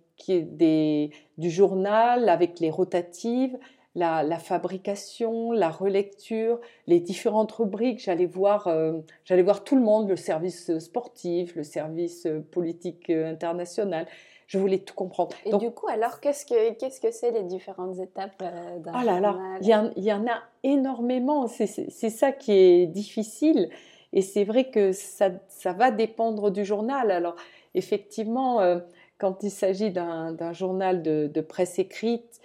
du 1.39 1.51
journal 1.51 2.29
avec 2.29 2.61
les 2.61 2.71
rotatives, 2.71 3.59
la, 3.95 4.39
fabrication, 4.39 5.53
la 5.53 5.71
relecture, 5.71 6.61
les 6.87 7.01
différentes 7.01 7.53
rubriques. 7.53 8.01
J'allais 8.01 8.27
voir, 8.27 8.67
euh, 8.69 8.99
j'allais 9.25 9.43
voir 9.43 9.65
tout 9.65 9.77
le 9.77 9.83
monde, 9.83 10.09
le 10.09 10.17
service 10.17 10.79
sportif, 10.79 11.55
le 11.57 11.65
service 11.65 12.27
politique 12.51 13.11
international. 13.11 14.07
Je 14.47 14.59
voulais 14.59 14.79
tout 14.79 14.95
comprendre. 14.95 15.37
Et 15.45 15.57
du 15.57 15.71
coup, 15.71 15.87
alors, 15.89 16.19
qu'est-ce 16.21 16.45
que 16.45 16.73
qu'est-ce 16.73 17.01
que 17.01 17.13
c'est 17.13 17.31
les 17.31 17.45
différentes 17.45 17.99
étapes 18.01 18.43
d'un 18.43 18.93
oh 19.01 19.05
là 19.05 19.21
là, 19.21 19.39
il 19.61 19.69
y, 19.69 19.75
en, 19.75 19.93
il 19.97 20.03
y, 20.03 20.13
en 20.13 20.27
a 20.27 20.43
énormément. 20.65 21.47
C'est 21.47 22.11
ça 22.11 22.33
qui 22.33 22.53
est 22.53 22.87
difficile. 22.87 23.71
Et 24.13 24.23
c'est 24.23 24.45
vrai 24.45 24.71
que 24.71 24.93
ça, 24.93 25.31
ça, 25.49 25.73
va 25.73 25.91
dépendre 25.91 26.51
du 26.51 26.65
journal. 26.65 27.11
Alors, 27.13 27.37
effectivement, 27.75 28.61
euh, 28.61 28.81
quand 29.19 29.43
il 29.43 29.51
s'agit 29.51 29.91
d'un 29.91 30.53
journal 30.53 31.03
de, 31.03 31.41
presse 31.41 31.79
écrite, 31.79 32.41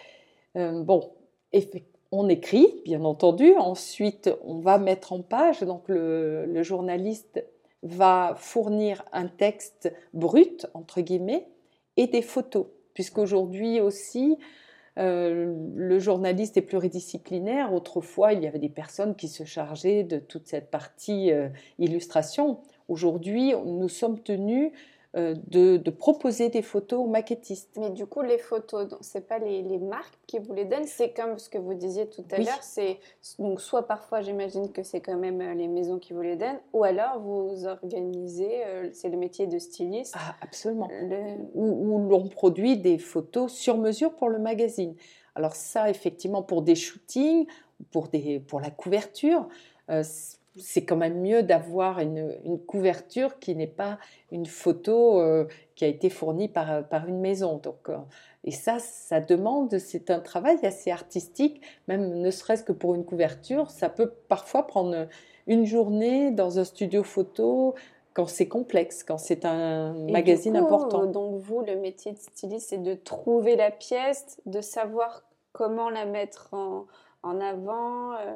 euh, 0.55 0.83
bon, 0.83 1.09
on 2.11 2.29
écrit, 2.29 2.81
bien 2.85 3.03
entendu. 3.03 3.53
Ensuite, 3.57 4.29
on 4.43 4.59
va 4.59 4.77
mettre 4.77 5.13
en 5.13 5.21
page. 5.21 5.61
Donc, 5.61 5.83
le, 5.87 6.63
journaliste 6.63 7.43
va 7.83 8.35
fournir 8.37 9.03
un 9.11 9.27
texte 9.27 9.91
brut, 10.13 10.67
entre 10.73 11.01
guillemets, 11.01 11.47
et 11.97 12.07
des 12.07 12.21
photos. 12.21 12.67
Puisqu'aujourd'hui 12.93 13.81
aussi, 13.81 14.37
euh, 14.97 15.53
le 15.75 15.99
journaliste 15.99 16.57
est 16.57 16.61
pluridisciplinaire. 16.61 17.73
Autrefois, 17.73 18.33
il 18.33 18.43
y 18.43 18.47
avait 18.47 18.59
des 18.59 18.69
personnes 18.69 19.15
qui 19.15 19.27
se 19.27 19.43
chargeaient 19.43 20.03
de 20.03 20.17
toute 20.17 20.47
cette 20.47 20.71
partie 20.71 21.31
illustration. 21.79 22.59
Aujourd'hui, 22.87 23.53
nous 23.65 23.89
sommes 23.89 24.19
tenus 24.19 24.71
euh, 25.17 25.33
de, 25.47 25.89
proposer 25.91 26.49
des 26.49 26.61
photos 26.61 26.99
aux 26.99 27.07
maquettistes. 27.07 27.77
Mais 27.77 27.89
du 27.89 28.05
coup, 28.05 28.21
les 28.21 28.37
photos, 28.37 28.97
ce 28.99 29.17
n'est 29.17 29.23
pas 29.23 29.39
les, 29.39 29.77
marques 29.77 30.19
qui 30.27 30.39
vous 30.39 30.53
les 30.53 30.65
donnent, 30.65 30.87
c'est 30.87 31.13
comme 31.13 31.39
ce 31.39 31.47
que 31.47 31.57
vous 31.57 31.73
disiez 31.73 32.09
tout 32.09 32.25
à 32.31 32.37
l'heure, 32.37 32.61
c'est 32.61 32.99
donc 33.39 33.61
soit 33.61 33.87
parfois 33.87 34.19
j'imagine 34.19 34.73
que 34.73 34.83
c'est 34.83 34.99
quand 34.99 35.15
même 35.15 35.39
euh, 35.39 35.53
les 35.53 35.69
maisons 35.69 35.99
qui 35.99 36.11
vous 36.11 36.21
les 36.21 36.35
donnent, 36.35 36.59
ou 36.73 36.83
alors 36.83 37.19
vous 37.19 37.65
organisez, 37.65 38.65
euh, 38.65 38.89
c'est 38.91 39.07
le 39.07 39.15
métier 39.15 39.47
de 39.47 39.57
styliste. 39.57 40.15
Ah, 40.17 40.35
absolument. 40.41 40.89
Où, 41.53 42.09
l'on 42.09 42.27
produit 42.27 42.77
des 42.77 42.97
photos 42.97 43.53
sur 43.53 43.77
mesure 43.77 44.13
pour 44.15 44.27
le 44.27 44.39
magazine. 44.39 44.95
Alors 45.33 45.55
ça, 45.55 45.89
effectivement, 45.89 46.43
pour 46.43 46.61
des 46.61 46.75
shootings, 46.75 47.45
pour, 47.91 48.09
des, 48.09 48.41
pour 48.41 48.59
la 48.59 48.69
couverture, 48.69 49.47
c'est 50.57 50.85
quand 50.85 50.95
même 50.95 51.21
mieux 51.21 51.43
d'avoir 51.43 51.99
une, 51.99 52.37
couverture 52.67 53.39
qui 53.39 53.55
n'est 53.55 53.67
pas 53.67 53.97
une 54.31 54.45
photo 54.45 55.19
euh, 55.19 55.45
qui 55.75 55.85
a 55.85 55.87
été 55.87 56.09
fournie 56.09 56.47
par, 56.47 56.87
par 56.87 57.07
une 57.07 57.19
maison. 57.19 57.57
Donc, 57.57 57.89
euh, 57.89 57.97
et 58.43 58.51
ça, 58.51 58.79
ça 58.79 59.19
demande, 59.19 59.77
c'est 59.77 60.09
un 60.11 60.19
travail 60.19 60.57
assez 60.63 60.91
artistique, 60.91 61.61
même 61.87 62.21
ne 62.21 62.31
serait-ce 62.31 62.63
que 62.63 62.71
pour 62.71 62.95
une 62.95 63.05
couverture, 63.05 63.69
ça 63.71 63.89
peut 63.89 64.13
parfois 64.27 64.67
prendre 64.67 65.07
une 65.47 65.65
journée 65.65 66.31
dans 66.31 66.59
un 66.59 66.63
studio 66.63 67.03
photo 67.03 67.75
quand 68.13 68.27
c'est 68.27 68.47
complexe, 68.47 69.03
quand 69.03 69.17
c'est 69.17 69.43
un 69.43 69.93
magazine 69.93 70.55
important. 70.55 71.05
Donc 71.05 71.41
vous, 71.41 71.61
le 71.61 71.75
métier 71.75 72.13
de 72.13 72.17
styliste, 72.17 72.69
c'est 72.69 72.81
de 72.81 72.93
trouver 72.93 73.57
la 73.57 73.71
pièce, 73.71 74.39
de 74.45 74.61
savoir 74.61 75.23
comment 75.51 75.89
la 75.89 76.05
mettre 76.05 76.53
en, 76.53 76.85
en 77.23 77.41
avant. 77.41 78.13
Euh, 78.13 78.35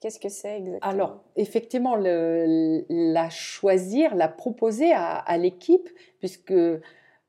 Qu'est-ce 0.00 0.18
que 0.18 0.30
c'est 0.30 0.56
exactement? 0.58 0.90
Alors, 0.90 1.20
effectivement, 1.36 1.94
la 1.96 3.30
choisir, 3.30 4.14
la 4.14 4.28
proposer 4.28 4.92
à, 4.94 5.36
l'équipe, 5.36 5.88
puisque 6.20 6.54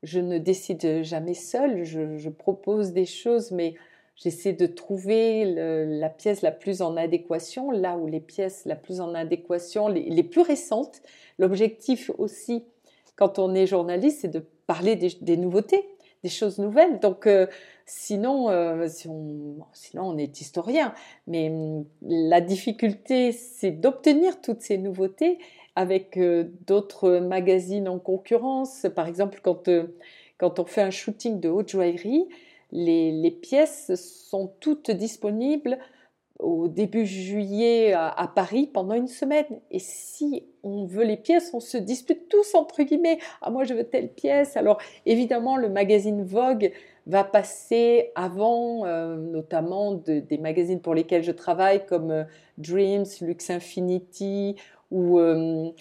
je 0.03 0.19
ne 0.19 0.37
décide 0.37 1.03
jamais 1.03 1.33
seule, 1.33 1.83
je, 1.83 2.29
propose 2.29 2.93
des 2.93 3.05
choses, 3.05 3.51
mais 3.51 3.75
j'essaie 4.15 4.53
de 4.53 4.67
trouver 4.67 5.43
la 5.45 6.09
pièce 6.09 6.41
la 6.41 6.51
plus 6.51 6.81
en 6.81 6.95
adéquation, 6.95 7.71
là 7.71 7.97
où 7.97 8.07
les 8.07 8.21
pièces 8.21 8.63
la 8.65 8.77
plus 8.77 9.01
en 9.01 9.13
adéquation, 9.15 9.89
les, 9.89 10.23
plus 10.23 10.41
récentes. 10.41 11.01
L'objectif 11.39 12.09
aussi, 12.17 12.63
quand 13.17 13.37
on 13.37 13.53
est 13.53 13.67
journaliste, 13.67 14.21
c'est 14.21 14.31
de 14.31 14.45
parler 14.65 14.95
des 14.95 15.37
nouveautés 15.37 15.85
des 16.23 16.29
choses 16.29 16.59
nouvelles. 16.59 16.99
Donc, 16.99 17.27
euh, 17.27 17.47
sinon, 17.91 18.49
euh, 18.49 18.87
on, 19.07 19.57
sinon, 19.73 20.03
on 20.03 20.17
est 20.17 20.39
historien. 20.39 20.93
Mais 21.27 21.49
hum, 21.49 21.85
la 22.01 22.39
difficulté, 22.39 23.33
c'est 23.33 23.71
d'obtenir 23.71 24.39
toutes 24.41 24.61
ces 24.61 24.77
nouveautés 24.77 25.39
avec 25.75 26.17
euh, 26.17 26.45
d'autres 26.67 27.17
magazines 27.19 27.89
en 27.89 27.99
concurrence. 27.99 28.85
Par 28.95 29.07
exemple, 29.07 29.39
quand, 29.43 29.69
quand 30.37 30.59
on 30.59 30.65
fait 30.65 30.81
un 30.81 30.89
shooting 30.89 31.39
de 31.41 31.49
haute 31.49 31.69
joaillerie, 31.69 32.27
les, 32.71 33.11
les 33.11 33.31
pièces 33.31 33.93
sont 33.95 34.53
toutes 34.61 34.91
disponibles 34.91 35.77
au 36.41 36.67
début 36.67 37.05
juillet 37.05 37.93
à, 37.93 38.31
Paris 38.33 38.67
pendant 38.71 38.95
une 38.95 39.07
semaine. 39.07 39.45
Et 39.69 39.79
si 39.79 40.43
on 40.63 40.85
veut 40.85 41.03
les 41.03 41.17
pièces, 41.17 41.51
on 41.53 41.59
se 41.59 41.77
dispute 41.77 42.29
tous 42.29 42.55
entre 42.55 42.81
guillemets. 42.83 43.19
Ah 43.41 43.51
moi 43.51 43.63
je 43.63 43.73
veux 43.73 43.83
telle 43.83 44.11
pièce. 44.11 44.57
Alors 44.57 44.79
évidemment 45.05 45.55
le 45.55 45.69
magazine 45.69 46.23
Vogue 46.23 46.71
va 47.11 47.25
passer 47.25 48.11
avant, 48.15 48.85
euh, 48.85 49.17
notamment 49.17 49.91
des 49.93 50.37
magazines 50.37 50.79
pour 50.79 50.95
lesquels 50.95 51.23
je 51.23 51.33
travaille 51.33 51.85
comme 51.85 52.09
euh, 52.09 52.23
Dreams, 52.57 53.05
Lux 53.19 53.49
Infinity 53.49 54.55
ou 54.91 55.19
euh, 55.19 55.71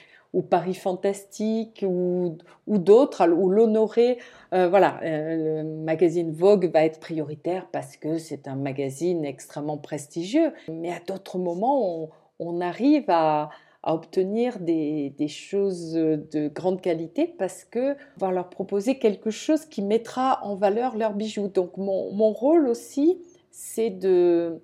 Paris 0.51 0.75
Fantastique 0.75 1.85
ou, 1.87 2.37
d'autres, 2.66 3.29
ou 3.29 3.49
l'Honoré. 3.49 4.19
Voilà, 4.53 5.01
le 5.03 5.62
magazine 5.64 6.31
Vogue 6.31 6.71
va 6.73 6.85
être 6.85 7.01
prioritaire 7.01 7.66
parce 7.73 7.97
que 7.97 8.19
c'est 8.19 8.47
un 8.47 8.55
magazine 8.55 9.25
extrêmement 9.25 9.79
prestigieux. 9.79 10.53
Mais 10.69 10.93
à 10.93 11.01
d'autres 11.05 11.38
moments, 11.38 12.11
on, 12.38 12.61
arrive 12.61 13.07
à, 13.09 13.51
obtenir 13.83 14.61
des, 14.61 15.11
des, 15.16 15.29
choses 15.29 15.93
de 15.95 16.49
grande 16.49 16.81
qualité 16.81 17.27
parce 17.27 17.64
que 17.64 17.93
on 17.93 18.27
va 18.27 18.31
leur 18.31 18.51
proposer 18.51 18.99
quelque 18.99 19.31
chose 19.31 19.64
qui 19.64 19.83
mettra 19.83 20.40
en 20.45 20.55
valeur 20.55 20.97
leurs 20.97 21.14
bijoux. 21.14 21.49
Donc 21.49 21.77
mon, 21.77 22.12
mon 22.12 22.33
rôle 22.33 22.69
aussi, 22.69 23.19
c'est 23.51 23.90
de 23.90 24.61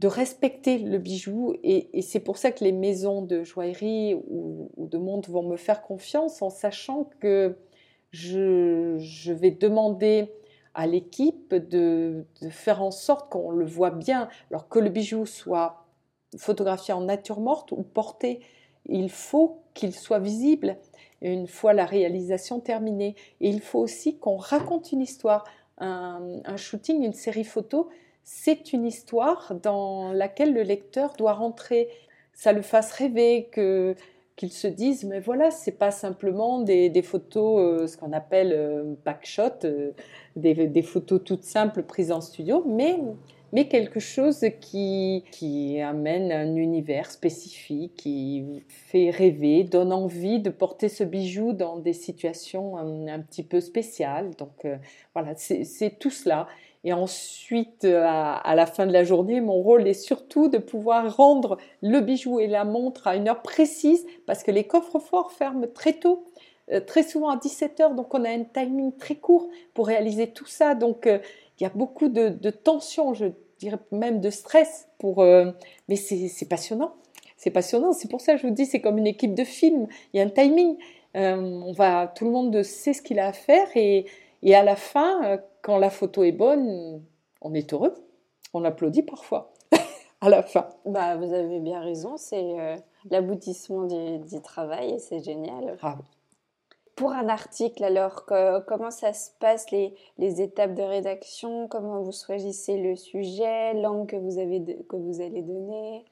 de 0.00 0.08
respecter 0.08 0.78
le 0.78 0.98
bijou. 0.98 1.54
Et, 1.62 2.02
c'est 2.02 2.20
pour 2.20 2.36
ça 2.36 2.52
que 2.52 2.64
les 2.64 2.72
maisons 2.72 3.22
de 3.22 3.42
joaillerie 3.42 4.14
ou, 4.28 4.70
de 4.76 4.98
montre 4.98 5.30
vont 5.30 5.42
me 5.42 5.56
faire 5.56 5.82
confiance 5.82 6.42
en 6.42 6.50
sachant 6.50 7.08
que 7.20 7.56
je, 8.10 9.32
vais 9.32 9.50
demander 9.50 10.30
à 10.74 10.86
l'équipe 10.86 11.54
de, 11.54 12.26
faire 12.50 12.82
en 12.82 12.90
sorte 12.90 13.30
qu'on 13.30 13.50
le 13.50 13.64
voit 13.64 13.90
bien. 13.90 14.28
Alors 14.50 14.68
que 14.68 14.78
le 14.78 14.90
bijou 14.90 15.26
soit 15.26 15.83
photographié 16.36 16.94
en 16.94 17.02
nature 17.02 17.40
morte 17.40 17.72
ou 17.72 17.82
porté, 17.82 18.40
il 18.86 19.10
faut 19.10 19.62
qu'il 19.74 19.94
soit 19.94 20.18
visible 20.18 20.76
une 21.22 21.46
fois 21.46 21.72
la 21.72 21.86
réalisation 21.86 22.60
terminée. 22.60 23.14
Et 23.40 23.48
il 23.48 23.60
faut 23.60 23.80
aussi 23.80 24.18
qu'on 24.18 24.36
raconte 24.36 24.92
une 24.92 25.00
histoire. 25.00 25.44
Un, 25.78 26.56
shooting, 26.56 27.02
une 27.02 27.14
série 27.14 27.44
photo, 27.44 27.88
c'est 28.22 28.72
une 28.72 28.86
histoire 28.86 29.54
dans 29.60 30.12
laquelle 30.12 30.54
le 30.54 30.62
lecteur 30.62 31.14
doit 31.18 31.32
rentrer, 31.32 31.88
ça 32.32 32.52
le 32.52 32.62
fasse 32.62 32.92
rêver, 32.92 33.48
que 33.50 33.96
qu'il 34.36 34.52
se 34.52 34.66
dise 34.66 35.04
mais 35.04 35.20
voilà 35.20 35.50
c'est 35.50 35.78
pas 35.78 35.92
simplement 35.92 36.60
des, 36.60 37.02
photos 37.02 37.60
euh, 37.60 37.86
ce 37.86 37.96
qu'on 37.96 38.12
appelle 38.12 38.52
euh, 38.52 38.94
backshot 39.04 39.64
euh, 39.64 39.92
des, 40.34 40.82
photos 40.82 41.22
toutes 41.24 41.44
simples 41.44 41.84
prises 41.84 42.10
en 42.10 42.20
studio 42.20 42.64
mais 42.66 42.98
mais 43.54 43.68
quelque 43.68 44.00
chose 44.00 44.44
qui, 44.60 45.24
qui 45.30 45.80
amène 45.80 46.30
un 46.30 46.56
univers 46.56 47.10
spécifique, 47.10 47.94
qui 47.96 48.62
fait 48.68 49.08
rêver, 49.08 49.64
donne 49.64 49.92
envie 49.92 50.40
de 50.40 50.50
porter 50.50 50.90
ce 50.90 51.04
bijou 51.04 51.54
dans 51.54 51.78
des 51.78 51.94
situations 51.94 52.76
un, 52.76 53.20
petit 53.20 53.44
peu 53.44 53.60
spéciales. 53.60 54.34
Donc 54.36 54.66
voilà, 55.14 55.34
c'est 55.36 55.98
tout 55.98 56.10
cela. 56.10 56.46
Et 56.84 56.92
ensuite, 56.92 57.84
euh, 57.84 58.04
à, 58.04 58.54
la 58.54 58.66
fin 58.66 58.86
de 58.86 58.92
la 58.92 59.04
journée, 59.04 59.40
mon 59.40 59.54
rôle 59.54 59.88
est 59.88 59.94
surtout 59.94 60.48
de 60.48 60.58
pouvoir 60.58 61.16
rendre 61.16 61.56
le 61.80 62.00
bijou 62.00 62.40
et 62.40 62.46
la 62.46 62.64
montre 62.64 63.06
à 63.06 63.16
une 63.16 63.26
heure 63.26 63.40
précise 63.40 64.06
parce 64.26 64.42
que 64.42 64.50
les 64.50 64.64
coffres 64.64 64.98
forts 64.98 65.32
ferment 65.32 65.66
très 65.74 65.94
tôt, 65.94 66.26
euh, 66.70 66.80
très 66.80 67.02
souvent 67.02 67.30
à 67.30 67.38
17 67.38 67.80
heures. 67.80 67.94
Donc, 67.94 68.12
on 68.12 68.22
a 68.24 68.28
un 68.28 68.44
timing 68.44 68.94
très 68.98 69.14
court 69.14 69.48
pour 69.72 69.86
réaliser 69.86 70.26
tout 70.26 70.46
ça. 70.46 70.74
Donc, 70.74 71.06
euh, 71.06 71.18
il 71.58 71.62
y 71.62 71.66
a 71.66 71.70
beaucoup 71.70 72.08
de, 72.08 72.50
tension, 72.50 73.14
je 73.14 73.26
dirais 73.64 73.78
même 73.92 74.20
de 74.20 74.30
stress. 74.30 74.88
Pour, 74.98 75.22
mais 75.22 75.96
c'est 75.96 76.48
passionnant. 76.48 76.94
C'est 77.36 77.50
passionnant. 77.50 77.92
C'est 77.92 78.10
pour 78.10 78.20
ça 78.20 78.34
que 78.34 78.40
je 78.40 78.46
vous 78.46 78.54
dis, 78.54 78.66
c'est 78.66 78.80
comme 78.80 78.98
une 78.98 79.06
équipe 79.06 79.34
de 79.34 79.44
film. 79.44 79.86
Il 80.12 80.18
y 80.18 80.20
a 80.20 80.24
un 80.24 80.30
timing. 80.30 80.76
on 81.14 81.72
va, 81.72 82.08
tout 82.08 82.24
le 82.24 82.30
monde 82.30 82.62
sait 82.62 82.92
ce 82.92 83.02
qu'il 83.02 83.18
a 83.18 83.26
à 83.28 83.32
faire 83.32 83.68
et, 83.74 84.06
et 84.42 84.54
à 84.54 84.62
la 84.62 84.76
fin, 84.76 85.38
quand 85.62 85.78
la 85.78 85.90
photo 85.90 86.24
est 86.24 86.32
bonne, 86.32 87.02
on 87.40 87.54
est 87.54 87.72
heureux. 87.72 87.94
On 88.52 88.64
applaudit 88.64 89.02
parfois 89.02 89.52
à 90.20 90.28
la 90.28 90.42
fin. 90.42 90.68
Bah, 90.84 91.16
vous 91.16 91.32
avez 91.32 91.60
bien 91.60 91.80
raison, 91.80 92.16
c'est 92.16 92.60
euh, 92.60 92.76
l'aboutissement 93.10 93.84
du, 93.84 94.40
travail 94.42 94.92
et 94.92 94.98
c'est 94.98 95.22
génial. 95.22 95.76
Pour 96.96 97.12
un 97.12 97.28
article, 97.28 97.82
alors, 97.84 98.24
comment 98.66 98.90
ça 98.90 99.12
se 99.12 99.30
passe, 99.40 99.70
les, 99.70 99.94
les, 100.18 100.40
étapes 100.40 100.74
de 100.74 100.82
rédaction 100.82 101.68
Comment 101.68 102.02
vous 102.02 102.12
choisissez 102.12 102.78
le 102.78 102.96
sujet, 102.96 103.74
l'angle 103.74 104.06
que 104.06 104.16
vous, 104.16 104.38
avez 104.38 104.62
que 104.88 104.96
vous 104.96 105.20
allez 105.20 105.42
donner? 105.42 106.04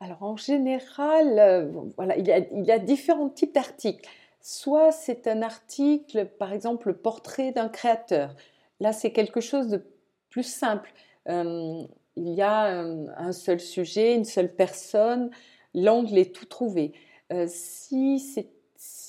Alors, 0.00 0.22
en 0.22 0.36
général, 0.36 1.38
euh, 1.38 1.72
voilà, 1.96 2.16
il 2.16 2.26
y, 2.26 2.70
a, 2.70 2.78
différents 2.78 3.28
types 3.28 3.54
d'articles. 3.54 4.08
Soit 4.40 4.92
c'est 4.92 5.26
un 5.26 5.42
article, 5.42 6.26
par 6.26 6.52
exemple, 6.52 6.88
le 6.88 6.96
portrait 6.96 7.50
d'un 7.52 7.68
créateur. 7.68 8.34
Là, 8.80 8.92
c'est 8.92 9.10
quelque 9.12 9.40
chose 9.40 9.68
de 9.68 9.82
plus 10.30 10.44
simple. 10.44 10.92
Il 11.26 11.88
y 12.16 12.42
a 12.42 12.80
un, 12.80 13.32
seul 13.32 13.60
sujet, 13.60 14.14
une 14.14 14.24
seule 14.24 14.54
personne, 14.54 15.30
l'angle 15.74 16.16
est 16.18 16.34
tout 16.34 16.46
trouvé. 16.46 16.92
Euh, 17.32 17.46
si, 17.48 18.48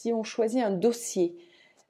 si, 0.02 0.14
on 0.14 0.24
choisit 0.24 0.62
un 0.64 0.72
dossier, 0.72 1.36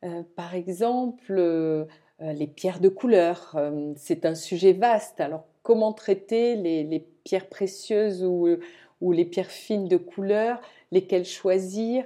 euh, 0.03 0.23
par 0.35 0.55
exemple, 0.55 1.87
les 2.21 2.47
pierres 2.47 2.81
de 2.81 2.89
couleur, 2.89 3.57
c'est 3.95 4.25
un 4.25 4.35
sujet 4.35 4.73
vaste. 4.73 5.21
Alors, 5.21 5.45
comment 5.63 5.93
traiter 5.93 6.55
les, 6.55 7.05
pierres 7.23 7.47
précieuses 7.47 8.25
ou, 8.25 8.47
ou, 8.99 9.11
les 9.13 9.23
pierres 9.23 9.51
fines 9.51 9.87
de 9.87 9.95
couleur, 9.95 10.59
lesquelles 10.91 11.25
choisir, 11.25 12.05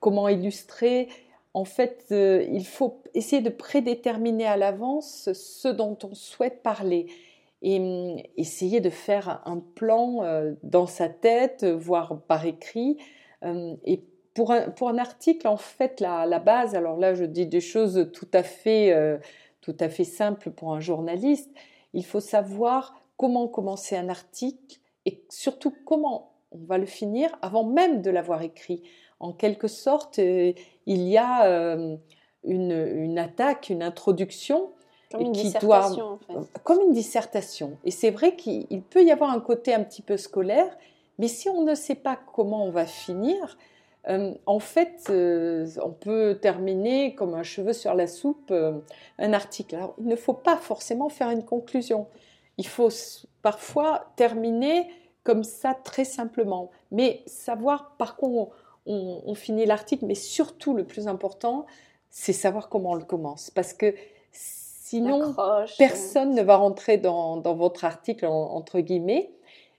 comment 0.00 0.28
illustrer? 0.28 1.08
En 1.56 1.64
fait, 1.64 2.08
euh, 2.12 2.44
il 2.52 2.66
faut 2.66 3.00
essayer 3.14 3.40
de 3.40 3.48
prédéterminer 3.48 4.44
à 4.44 4.58
l'avance 4.58 5.30
ce 5.32 5.68
dont 5.68 5.96
on 6.04 6.14
souhaite 6.14 6.62
parler 6.62 7.06
et 7.62 8.30
essayer 8.36 8.80
de 8.80 8.90
faire 8.90 9.40
un 9.46 9.60
plan 9.74 10.22
euh, 10.22 10.52
dans 10.62 10.86
sa 10.86 11.08
tête, 11.08 11.64
voire 11.64 12.20
par 12.28 12.44
écrit. 12.44 12.98
Et 13.42 14.02
pour 14.36 14.52
un, 14.52 14.70
pour 14.70 14.88
un, 14.88 14.98
article, 14.98 15.48
en 15.48 15.56
fait, 15.56 16.00
la, 16.00 16.26
la, 16.26 16.38
base, 16.38 16.74
alors 16.74 16.96
là, 16.96 17.14
je 17.14 17.24
dis 17.24 17.46
des 17.46 17.60
choses 17.60 18.10
tout 18.12 18.28
à 18.32 18.42
fait, 18.42 18.92
euh, 18.92 19.18
tout 19.62 19.76
à 19.80 19.88
fait 19.88 20.04
simples 20.04 20.50
pour 20.50 20.74
un 20.74 20.80
journaliste. 20.80 21.50
Il 21.94 22.04
faut 22.04 22.20
savoir 22.20 22.94
comment 23.16 23.48
commencer 23.48 23.96
un 23.96 24.08
article 24.08 24.78
et 25.06 25.24
surtout 25.30 25.74
comment 25.84 26.34
on 26.52 26.58
va 26.66 26.78
le 26.78 26.86
finir 26.86 27.30
avant 27.40 27.64
même 27.64 28.02
de 28.02 28.10
l'avoir 28.10 28.42
écrit 28.42 28.82
en 29.20 29.32
quelque 29.32 29.68
sorte, 29.68 30.18
euh, 30.18 30.52
il 30.86 31.08
y 31.08 31.16
a 31.16 31.46
euh, 31.46 31.96
une, 32.44 33.18
attaque, 33.18 33.70
une 33.70 33.82
introduction. 33.82 34.70
Comme 35.10 35.20
une 35.22 35.32
dissertation, 35.32 36.06
en 36.06 36.18
fait. 36.18 36.62
Comme 36.64 36.80
une 36.82 36.92
dissertation. 36.92 37.78
Et 37.84 37.90
c'est 37.90 38.10
vrai 38.10 38.36
qu'il 38.36 38.82
peut 38.82 39.04
y 39.04 39.10
avoir 39.10 39.30
un 39.30 39.40
côté 39.40 39.72
un 39.72 39.82
petit 39.82 40.02
peu 40.02 40.16
scolaire, 40.16 40.76
mais 41.18 41.28
si 41.28 41.48
on 41.48 41.62
ne 41.62 41.74
sait 41.74 41.94
pas 41.94 42.18
comment 42.34 42.64
on 42.64 42.70
va 42.70 42.84
finir, 42.84 43.56
euh, 44.08 44.34
en 44.46 44.58
fait, 44.60 45.10
on 45.10 45.90
peut 45.90 46.38
terminer 46.40 47.14
comme 47.14 47.34
un 47.34 47.42
cheveu 47.42 47.72
sur 47.72 47.94
la 47.94 48.06
soupe 48.06 48.52
un 49.18 49.32
article. 49.32 49.74
Alors, 49.74 49.94
il 49.98 50.06
ne 50.06 50.16
faut 50.16 50.32
pas 50.32 50.56
forcément 50.56 51.08
faire 51.08 51.30
une 51.30 51.44
conclusion. 51.44 52.06
Il 52.58 52.66
faut 52.66 52.90
parfois 53.42 54.12
terminer 54.16 54.88
comme 55.26 55.42
ça 55.42 55.74
très 55.74 56.04
simplement, 56.04 56.70
mais 56.92 57.22
savoir 57.26 57.96
par 57.98 58.16
quoi 58.16 58.48
on, 58.86 59.34
finit 59.34 59.66
l'article, 59.66 60.06
mais 60.06 60.14
surtout 60.14 60.72
le 60.72 60.84
plus 60.84 61.08
important, 61.08 61.66
c'est 62.10 62.32
savoir 62.32 62.68
comment 62.68 62.92
on 62.92 62.94
le 62.94 63.04
commence. 63.04 63.50
Parce 63.50 63.72
que 63.72 63.92
sinon, 64.30 65.34
personne 65.78 66.34
ne 66.34 66.42
va 66.42 66.56
rentrer 66.56 66.96
dans, 66.96 67.40
votre 67.40 67.84
article, 67.84 68.26
entre 68.26 68.78
guillemets. 68.78 69.32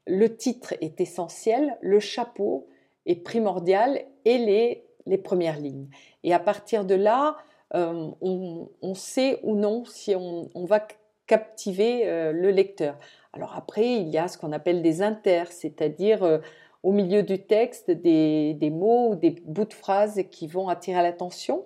Le 0.06 0.36
titre 0.36 0.74
est 0.82 1.00
essentiel, 1.00 1.78
le 1.82 2.02
chapeau 2.02 2.68
est 3.08 3.16
primordial 3.16 4.02
et 4.26 4.38
les, 4.38 4.86
les 5.08 5.18
premières 5.18 5.60
lignes. 5.60 5.88
Et 6.24 6.34
à 6.34 6.40
partir 6.40 6.86
de 6.86 6.94
là, 6.94 7.38
euh, 7.76 8.12
on, 8.22 8.94
sait 8.94 9.40
ou 9.44 9.56
non 9.56 9.84
si 9.86 10.16
on, 10.16 10.66
va 10.66 10.88
captiver 11.26 12.08
euh, 12.08 12.32
le 12.32 12.52
lecteur. 12.52 12.98
Alors 13.34 13.56
après, 13.56 13.96
il 13.96 14.10
y 14.10 14.18
a 14.18 14.28
ce 14.28 14.38
qu'on 14.38 14.52
appelle 14.52 14.82
des 14.82 15.02
inters, 15.02 15.52
c'est-à-dire 15.52 16.24
euh, 16.24 16.38
au 16.84 16.92
milieu 16.92 17.24
du 17.24 17.40
texte 17.40 17.92
des, 17.92 18.58
mots 18.72 19.12
ou 19.12 19.16
des 19.16 19.32
bouts 19.32 19.66
de 19.66 19.74
phrases 19.74 20.24
qui 20.32 20.48
vont 20.48 20.70
attirer 20.70 21.02
l'attention. 21.02 21.66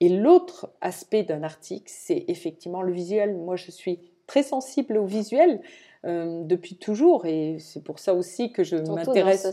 Et 0.00 0.08
l'autre 0.08 0.70
aspect 0.80 1.22
d'un 1.22 1.42
article, 1.42 1.86
c'est 1.86 2.24
effectivement 2.28 2.82
le 2.82 2.92
visuel. 2.92 3.34
Moi, 3.34 3.56
je 3.56 3.70
suis 3.70 4.00
très 4.26 4.42
sensible 4.42 4.98
au 4.98 5.06
visuel 5.06 5.60
euh, 6.04 6.42
depuis 6.44 6.76
toujours 6.76 7.26
et 7.26 7.58
c'est 7.58 7.82
pour 7.82 7.98
ça 7.98 8.14
aussi 8.14 8.52
que 8.52 8.64
je 8.64 8.76
m'intéresse 8.76 9.48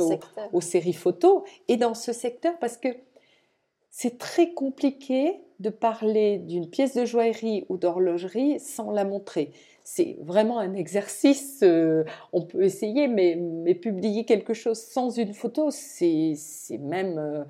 aux, 0.53 0.61
séries 0.61 0.93
photos 0.93 1.43
et 1.67 1.77
dans 1.77 1.93
ce 1.93 2.13
secteur 2.13 2.57
parce 2.59 2.77
que 2.77 2.89
c'est 3.89 4.17
très 4.17 4.53
compliqué 4.53 5.41
de 5.59 5.69
parler 5.69 6.37
d'une 6.37 6.69
pièce 6.69 6.95
de 6.95 7.05
joaillerie 7.05 7.65
ou 7.69 7.77
d'horlogerie 7.77 8.59
sans 8.59 8.91
la 8.91 9.05
montrer 9.05 9.53
c'est 9.85 10.17
vraiment 10.21 10.57
un 10.57 10.73
exercice. 10.73 11.59
Euh, 11.63 12.03
on 12.33 12.41
peut 12.41 12.63
essayer, 12.63 13.07
mais, 13.07 13.35
publier 13.75 14.25
quelque 14.25 14.53
chose 14.53 14.79
sans 14.79 15.11
une 15.11 15.33
photo, 15.33 15.69
c'est 15.69 16.35
même 16.79 17.19
euh, 17.19 17.43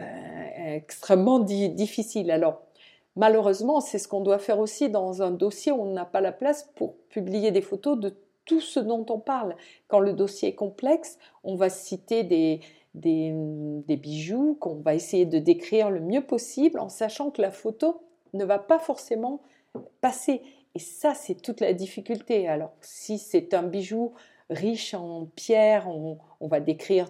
euh, 0.00 0.76
extrêmement 0.76 1.38
difficile. 1.38 2.30
Alors, 2.30 2.62
malheureusement, 3.16 3.80
c'est 3.80 3.98
ce 3.98 4.08
qu'on 4.08 4.22
doit 4.22 4.38
faire 4.38 4.58
aussi 4.58 4.88
dans 4.88 5.22
un 5.22 5.30
dossier 5.30 5.72
où 5.72 5.82
on 5.82 5.92
n'a 5.92 6.06
pas 6.06 6.22
la 6.22 6.32
place 6.32 6.70
pour 6.74 6.96
publier 7.10 7.50
des 7.50 7.60
photos 7.60 8.00
de 8.00 8.16
tout 8.44 8.60
ce 8.60 8.80
dont 8.80 9.04
on 9.08 9.18
parle. 9.18 9.56
Quand 9.88 10.00
le 10.00 10.12
dossier 10.12 10.50
est 10.50 10.54
complexe, 10.54 11.18
on 11.42 11.56
va 11.56 11.70
citer 11.70 12.22
des, 12.22 12.60
des 12.94 13.96
bijoux 13.96 14.56
qu'on 14.60 14.76
va 14.76 14.94
essayer 14.94 15.26
de 15.26 15.38
décrire 15.38 15.90
le 15.90 16.00
mieux 16.00 16.22
possible 16.22 16.78
en 16.78 16.88
sachant 16.88 17.30
que 17.30 17.42
la 17.42 17.50
photo 17.50 18.00
ne 18.32 18.44
va 18.44 18.58
pas 18.58 18.78
forcément 18.78 19.40
passer. 20.00 20.42
Et 20.74 20.78
ça, 20.78 21.14
c'est 21.14 21.40
toute 21.40 21.60
la 21.60 21.72
difficulté. 21.72 22.48
Alors, 22.48 22.72
si 22.80 23.18
c'est 23.18 23.54
un 23.54 23.62
bijou 23.62 24.12
riche 24.50 24.94
en 24.94 25.26
pierres, 25.36 25.88
on, 25.88 26.18
va 26.40 26.60
décrire 26.60 27.08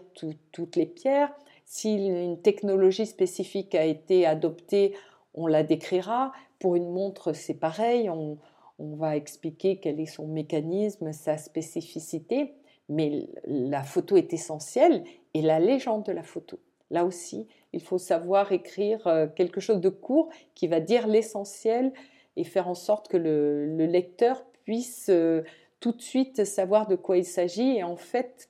toutes 0.53 0.76
les 0.76 0.87
pierres. 0.87 1.32
Si 1.64 1.95
une 1.95 2.41
technologie 2.41 3.07
spécifique 3.07 3.74
a 3.74 3.85
été 3.85 4.26
adoptée, 4.26 4.95
on 5.35 5.47
la 5.47 5.62
décrira. 5.62 6.32
Pour 6.59 6.76
une 6.76 6.91
montre, 6.91 7.32
c'est 7.32 7.55
pareil. 7.55 8.09
On, 8.11 8.39
on 8.79 8.97
va 8.97 9.16
expliquer 9.16 9.77
quel 9.77 10.01
est 10.01 10.07
son 10.07 10.27
mécanisme, 10.27 11.12
sa 11.12 11.37
spécificité. 11.37 12.55
Mais 12.89 13.29
la 13.47 13.83
photo 13.83 14.16
est 14.16 14.33
essentielle 14.33 15.05
et 15.33 15.43
la 15.43 15.59
légende 15.59 16.05
de 16.05 16.12
la 16.12 16.22
photo. 16.22 16.59
Là 16.91 17.05
aussi, 17.05 17.49
il 17.72 17.81
faut 17.81 17.99
savoir 17.99 18.53
écrire 18.53 19.07
euh, 19.07 19.27
quelque 19.27 19.61
chose 19.61 19.81
de 19.81 19.89
court 19.89 20.29
qui 20.55 20.68
va 20.68 20.81
dire 20.81 21.07
l'essentiel 21.07 21.93
et 22.37 22.45
faire 22.45 22.68
en 22.68 22.75
sorte 22.75 23.09
que 23.09 23.16
le, 23.16 23.87
lecteur 23.87 24.45
puisse 24.64 25.09
euh, 25.09 25.43
tout 25.81 25.93
de 25.93 26.03
suite 26.03 26.45
savoir 26.45 26.87
de 26.87 26.97
quoi 26.97 27.16
il 27.16 27.25
s'agit. 27.25 27.77
Et 27.77 27.83
en 27.83 27.97
fait, 27.97 28.49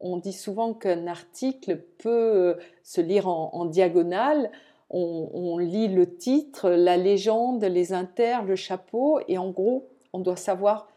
on 0.00 0.16
dit 0.16 0.32
souvent 0.32 0.74
qu'un 0.74 1.06
article 1.06 1.78
peut 1.98 2.10
euh, 2.10 2.54
se 2.82 3.00
lire 3.00 3.28
en, 3.28 3.64
diagonale. 3.66 4.50
On, 4.88 5.58
lit 5.58 5.88
le 5.88 6.16
titre, 6.16 6.70
la 6.70 6.96
légende, 6.96 7.64
les 7.64 7.92
inters, 7.92 8.44
le 8.44 8.54
chapeau, 8.54 9.20
et 9.26 9.36
en 9.36 9.50
gros, 9.50 9.88
on 10.12 10.20
doit 10.20 10.36
savoir 10.36 10.88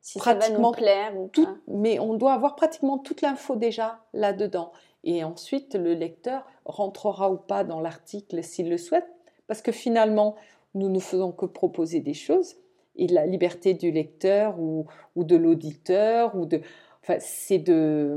si 0.00 0.18
pratiquement 0.18 0.72
ça 0.72 0.80
va 0.80 1.10
nous 1.12 1.28
tout, 1.28 1.46
mais 1.68 1.98
on 1.98 2.14
doit 2.14 2.32
avoir 2.32 2.56
pratiquement 2.56 2.98
toute 2.98 3.20
l'info 3.20 3.56
déjà 3.56 4.00
là-dedans. 4.14 4.72
Et 5.04 5.22
ensuite, 5.22 5.74
le 5.74 5.92
lecteur 5.92 6.46
rentrera 6.64 7.30
ou 7.30 7.36
pas 7.36 7.62
dans 7.62 7.80
l'article 7.80 8.42
s'il 8.42 8.70
le 8.70 8.78
souhaite, 8.78 9.06
parce 9.46 9.60
que 9.60 9.72
finalement, 9.72 10.36
nous 10.74 10.88
ne 10.88 10.98
faisons 10.98 11.32
que 11.32 11.46
proposer 11.46 12.00
des 12.00 12.14
choses 12.14 12.56
et 12.96 13.06
la 13.08 13.26
liberté 13.26 13.74
du 13.74 13.90
lecteur 13.90 14.58
ou, 14.58 14.86
ou 15.14 15.24
de 15.24 15.36
l'auditeur 15.36 16.34
ou 16.34 16.46
de 16.46 16.60
enfin, 17.02 17.16
c'est 17.20 17.58
de, 17.58 18.16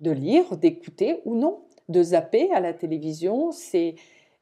de 0.00 0.10
lire, 0.10 0.56
d'écouter 0.56 1.20
ou 1.24 1.34
non, 1.34 1.60
de 1.88 2.02
zapper 2.02 2.50
à 2.52 2.60
la 2.60 2.72
télévision. 2.72 3.50
C'est 3.50 3.96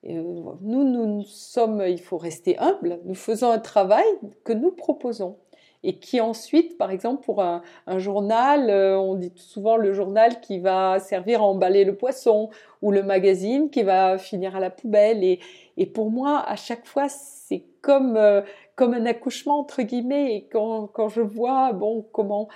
nous, 0.05 0.85
nous 0.85 1.23
sommes, 1.25 1.83
il 1.87 2.01
faut 2.01 2.19
rester 2.19 2.59
humble. 2.59 3.01
Nous 3.05 3.15
faisons 3.15 3.51
un 3.51 3.59
travail 3.59 4.07
que 4.45 4.53
nous 4.53 4.71
proposons 4.71 5.37
et 5.83 5.99
qui 5.99 6.21
ensuite, 6.21 6.77
par 6.77 6.91
exemple, 6.91 7.25
pour 7.25 7.43
un, 7.43 7.63
journal, 7.97 8.69
euh, 8.69 8.99
on 8.99 9.15
dit 9.15 9.33
souvent 9.37 9.77
le 9.77 9.93
journal 9.93 10.41
qui 10.41 10.59
va 10.59 10.99
servir 10.99 11.41
à 11.41 11.45
emballer 11.45 11.85
le 11.85 11.97
poisson 11.97 12.51
ou 12.83 12.91
le 12.93 13.03
magazine 13.03 13.71
qui 13.71 13.83
va 13.83 14.19
finir 14.19 14.57
à 14.57 14.61
la 14.61 14.71
poubelle. 14.71 15.25
Et, 15.25 15.41
et 15.77 15.87
pour 15.87 16.11
moi, 16.11 16.45
à 16.47 16.57
chaque 16.57 16.87
fois, 16.87 17.09
c'est 17.09 17.65
comme, 17.81 18.17
euh, 18.17 18.43
comme 18.77 18.93
un 18.93 19.07
accouchement, 19.07 19.59
entre 19.61 19.83
guillemets. 19.83 20.37
Et 20.37 20.49
quand, 20.49 20.87
quand 20.89 21.09
je 21.09 21.23
vois 21.23 21.73
bon, 21.73 22.07
comment 22.13 22.49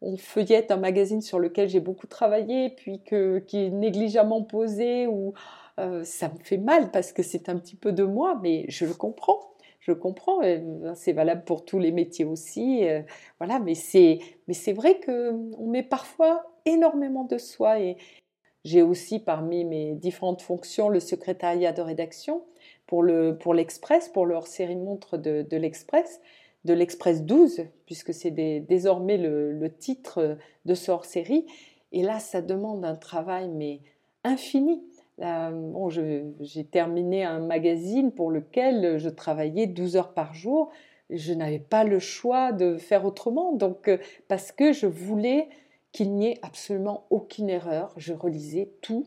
on 0.00 0.16
feuillette 0.16 0.70
un 0.70 0.76
magazine 0.76 1.20
sur 1.20 1.40
lequel 1.40 1.68
j'ai 1.68 1.80
beaucoup 1.80 2.06
travaillé, 2.06 2.70
puis 2.70 3.02
que, 3.02 3.40
qui 3.40 3.64
est 3.64 3.70
négligemment 3.70 4.42
posé, 4.42 5.08
ou 5.08 5.34
euh, 5.78 6.04
ça 6.04 6.28
me 6.28 6.38
fait 6.42 6.58
mal 6.58 6.90
parce 6.90 7.12
que 7.12 7.22
c'est 7.22 7.48
un 7.48 7.58
petit 7.58 7.76
peu 7.76 7.92
de 7.92 8.04
moi, 8.04 8.38
mais 8.42 8.64
je 8.68 8.84
le 8.84 8.94
comprends 8.94 9.48
je 9.80 9.92
comprends, 9.92 10.40
ben, 10.40 10.94
c'est 10.94 11.12
valable 11.12 11.44
pour 11.44 11.64
tous 11.64 11.78
les 11.78 11.92
métiers 11.92 12.26
aussi, 12.26 12.86
euh, 12.86 13.00
voilà, 13.38 13.58
mais 13.58 13.74
c'est, 13.74 14.18
mais 14.46 14.52
c'est 14.52 14.74
vrai 14.74 15.00
qu'on 15.00 15.66
met 15.66 15.82
parfois 15.82 16.44
énormément 16.66 17.24
de 17.24 17.38
soi 17.38 17.80
et 17.80 17.96
j'ai 18.64 18.82
aussi 18.82 19.18
parmi 19.18 19.64
mes 19.64 19.94
différentes 19.94 20.42
fonctions 20.42 20.90
le 20.90 21.00
secrétariat 21.00 21.72
de 21.72 21.80
rédaction 21.80 22.44
pour 22.86 23.02
l'Express, 23.02 24.06
pour, 24.06 24.12
pour 24.14 24.26
le 24.26 24.34
hors-série 24.34 24.76
montre 24.76 25.16
de, 25.16 25.42
de 25.48 25.56
l'Express, 25.56 26.20
de 26.64 26.74
l'Express 26.74 27.22
12, 27.22 27.66
puisque 27.86 28.12
c'est 28.12 28.30
désormais 28.30 29.16
le, 29.16 29.70
titre 29.78 30.38
de 30.64 30.74
ce 30.74 30.90
hors-série. 30.90 31.46
Et 31.92 32.02
là, 32.02 32.18
ça 32.18 32.42
demande 32.42 32.84
un 32.84 32.96
travail, 32.96 33.48
mais 33.48 33.80
infini. 34.24 34.82
Bon, 35.18 35.88
j'ai 35.88 36.64
terminé 36.64 37.24
un 37.24 37.40
magazine 37.40 38.12
pour 38.12 38.30
lequel 38.30 38.98
je 38.98 39.08
travaillais 39.08 39.66
12 39.66 39.96
heures 39.96 40.12
par 40.12 40.34
jour. 40.34 40.70
Je 41.10 41.32
n'avais 41.32 41.58
pas 41.58 41.84
le 41.84 41.98
choix 41.98 42.52
de 42.52 42.76
faire 42.76 43.04
autrement, 43.04 43.52
donc 43.52 43.88
euh, 43.88 43.98
parce 44.28 44.52
que 44.52 44.72
je 44.72 44.86
voulais 44.86 45.48
qu'il 45.92 46.14
n'y 46.14 46.26
ait 46.28 46.38
absolument 46.42 47.06
aucune 47.10 47.48
erreur. 47.48 47.92
Je 47.96 48.12
relisais 48.12 48.70
tout 48.82 49.06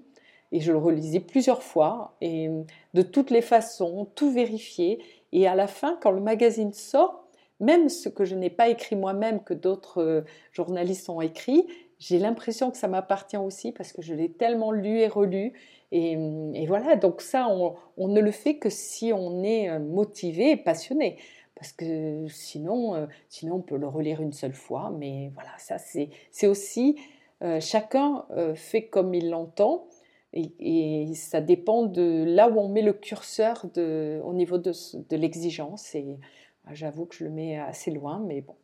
et 0.51 0.59
je 0.59 0.71
le 0.71 0.79
relisais 0.79 1.19
plusieurs 1.19 1.61
fois 1.61 2.15
et 2.19 2.49
de 2.93 3.01
toutes 3.03 3.29
les 3.29 3.41
façons, 3.41 4.07
tout 4.15 4.31
vérifier. 4.31 4.99
Et 5.31 5.47
à 5.47 5.55
la 5.55 5.67
fin, 5.67 5.97
quand 6.01 6.11
le 6.11 6.21
magazine 6.21 6.73
sort, 6.73 7.27
même 7.59 7.87
ce 7.87 8.09
que 8.09 8.25
je 8.25 8.35
n'ai 8.35 8.49
pas 8.49 8.69
écrit 8.69 8.95
moi-même, 8.95 9.43
que 9.43 9.53
d'autres 9.53 10.01
euh, 10.01 10.21
journalistes 10.51 11.07
ont 11.09 11.21
écrit, 11.21 11.67
j'ai 12.01 12.17
l'impression 12.17 12.71
que 12.71 12.77
ça 12.77 12.87
m'appartient 12.87 13.37
aussi 13.37 13.71
parce 13.71 13.93
que 13.93 14.01
je 14.01 14.15
l'ai 14.15 14.31
tellement 14.31 14.71
lu 14.71 14.99
et 15.01 15.07
relu. 15.07 15.53
Et, 15.91 16.65
voilà, 16.65 16.95
donc 16.95 17.21
ça, 17.21 17.47
on, 17.47 18.07
ne 18.07 18.19
le 18.19 18.31
fait 18.31 18.57
que 18.57 18.71
si 18.71 19.13
on 19.13 19.43
est 19.43 19.69
euh, 19.69 19.77
motivé 19.77 20.51
et 20.51 20.57
passionné 20.57 21.17
parce 21.53 21.73
que 21.73 22.25
sinon, 22.27 22.95
euh, 22.95 23.05
sinon 23.29 23.57
on 23.57 23.61
peut 23.61 23.77
le 23.77 23.87
relire 23.87 24.19
une 24.19 24.31
seule 24.31 24.55
fois. 24.55 24.91
Mais 24.97 25.29
voilà, 25.35 25.51
ça 25.59 25.77
c'est 25.77 26.47
aussi 26.47 26.97
euh, 27.43 27.59
chacun 27.59 28.25
fait 28.55 28.87
comme 28.87 29.13
il 29.13 29.29
l'entend 29.29 29.85
et, 30.33 31.11
ça 31.13 31.39
dépend 31.39 31.83
de 31.83 32.23
là 32.25 32.49
où 32.49 32.57
on 32.59 32.69
met 32.69 32.81
le 32.81 32.93
curseur 32.93 33.67
au 33.77 34.33
niveau 34.33 34.57
de, 34.57 34.71
de 34.71 35.15
l'exigence. 35.15 35.93
Et 35.93 36.17
ah, 36.65 36.73
j'avoue 36.73 37.05
que 37.05 37.15
je 37.15 37.25
le 37.25 37.29
mets 37.29 37.59
assez 37.59 37.91
loin, 37.91 38.23
mais 38.25 38.41
bon. 38.41 38.55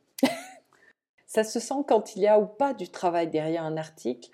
Ça 1.27 1.43
se 1.43 1.59
sent 1.59 1.83
quand 1.87 2.15
il 2.15 2.23
y 2.23 2.27
a 2.27 2.39
ou 2.39 2.47
pas 2.47 2.73
du 2.73 2.89
travail 2.89 3.27
derrière 3.27 3.63
un 3.63 3.77
article. 3.77 4.29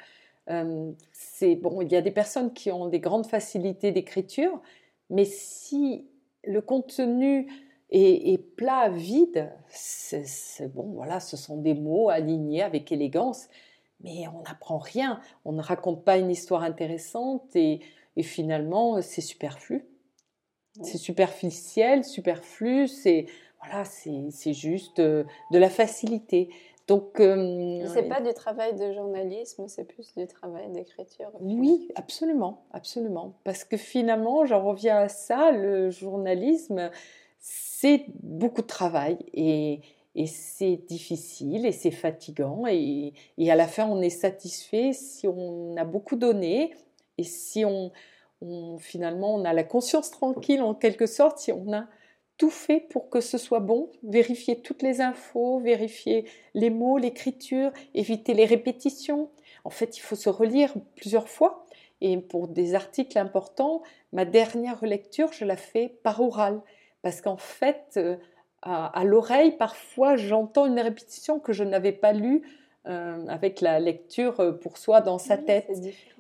c'est 1.12 1.56
bon, 1.56 1.82
il 1.82 1.91
y 1.91 1.96
a 1.96 2.02
des 2.02 2.12
personnes 2.12 2.54
qui 2.54 2.72
ont 2.72 2.88
des 2.88 3.00
grandes 3.00 3.26
facilités 3.26 3.91
d'écriture, 3.91 4.62
mais 5.10 5.26
si 5.26 6.08
le 6.46 6.62
contenu 6.62 7.48
et, 7.96 8.39
plat, 8.58 8.89
vide, 8.89 9.52
c'est 9.70 10.74
bon, 10.74 10.94
voilà, 10.94 11.20
ce 11.20 11.38
sont 11.38 11.58
des 11.58 11.76
mots 11.76 12.10
alignés 12.10 12.64
avec 12.64 12.91
élégance, 12.91 13.48
mais 14.02 14.28
on 14.34 14.41
n'apprend 14.41 14.80
rien, 14.80 15.20
on 15.46 15.52
ne 15.52 15.62
raconte 15.62 16.04
pas 16.04 16.18
une 16.18 16.32
histoire 16.32 16.64
intéressante 16.64 17.56
et, 17.56 17.82
finalement 18.22 19.02
c'est 19.02 19.22
superflu. 19.22 19.86
C'est 20.82 20.98
superficiel, 20.98 22.04
superflu, 22.04 22.88
c'est 22.88 23.28
voilà, 23.60 23.86
c'est 23.86 24.54
juste 24.54 25.00
euh, 25.00 25.24
de 25.52 25.60
la 25.60 25.70
facilité. 25.70 26.50
Donc, 26.88 27.21
euh, 27.21 27.86
c'est 27.93 28.09
pas 28.09 28.19
du 28.19 28.34
travail 28.34 28.75
de 28.75 28.91
journalisme, 28.91 29.67
c'est 29.67 29.86
plus 29.86 30.13
du 30.15 30.27
travail 30.27 30.69
d'écriture. 30.69 31.31
Oui, 31.39 31.88
absolument, 31.95 32.65
absolument. 32.71 33.36
Parce 33.45 33.63
que 33.63 33.77
finalement, 33.77 34.45
j'en 34.45 34.61
reviens 34.61 34.97
à 34.97 35.07
ça, 35.07 35.51
le 35.51 35.89
journalisme, 35.91 36.91
c'est 37.39 38.05
beaucoup 38.21 38.61
de 38.61 38.67
travail 38.67 39.17
et, 39.34 39.81
c'est 40.27 40.77
difficile 40.88 41.65
et 41.65 41.71
c'est 41.71 41.91
fatigant 41.91 42.65
et, 42.67 43.13
à 43.49 43.55
la 43.55 43.67
fin 43.67 43.88
on 43.88 43.99
est 44.01 44.11
satisfait 44.11 44.93
si 44.93 45.27
on 45.27 45.75
a 45.75 45.84
beaucoup 45.84 46.15
donné 46.15 46.75
et 47.17 47.23
si 47.23 47.65
on, 47.65 47.91
finalement 48.77 49.34
on 49.34 49.43
a 49.43 49.53
la 49.53 49.63
conscience 49.63 50.11
tranquille 50.11 50.61
en 50.61 50.75
quelque 50.75 51.07
sorte 51.07 51.39
si 51.39 51.51
on 51.51 51.73
a 51.73 51.88
tout 52.38 52.49
fait 52.49 52.79
pour 52.79 53.09
que 53.09 53.21
ce 53.21 53.38
soit 53.38 53.59
bon, 53.59 53.91
vérifier 54.03 54.61
toutes 54.61 54.81
les 54.81 55.01
infos, 55.01 55.59
vérifier 55.59 56.25
les 56.53 56.69
mots, 56.69 56.97
l'écriture, 56.97 57.71
éviter 57.93 58.34
les 58.34 58.45
répétitions. 58.45 59.29
En 59.63 59.69
fait, 59.69 59.97
il 59.97 60.01
faut 60.01 60.15
se 60.15 60.29
relire 60.29 60.73
plusieurs 60.95 61.29
fois. 61.29 61.65
Et 62.01 62.17
pour 62.17 62.47
des 62.47 62.75
articles 62.75 63.17
importants, 63.17 63.81
ma 64.11 64.25
dernière 64.25 64.79
relecture, 64.79 65.31
je 65.31 65.45
la 65.45 65.55
fais 65.55 65.88
par 66.03 66.19
oral 66.21 66.61
parce 67.01 67.21
qu'en 67.21 67.38
fait, 67.38 67.93
euh, 67.97 68.17
à, 68.61 69.03
l'oreille, 69.03 69.57
parfois, 69.57 70.15
j'entends 70.15 70.65
une 70.65 70.79
répétition 70.79 71.39
que 71.39 71.53
je 71.53 71.63
n'avais 71.63 71.91
pas 71.91 72.13
lue 72.13 72.41
euh, 72.88 73.25
avec 73.27 73.61
la 73.61 73.79
lecture 73.79 74.39
euh, 74.39 74.51
pour 74.51 74.77
soi 74.77 75.01
dans 75.01 75.17
sa 75.17 75.38
tête. 75.38 75.71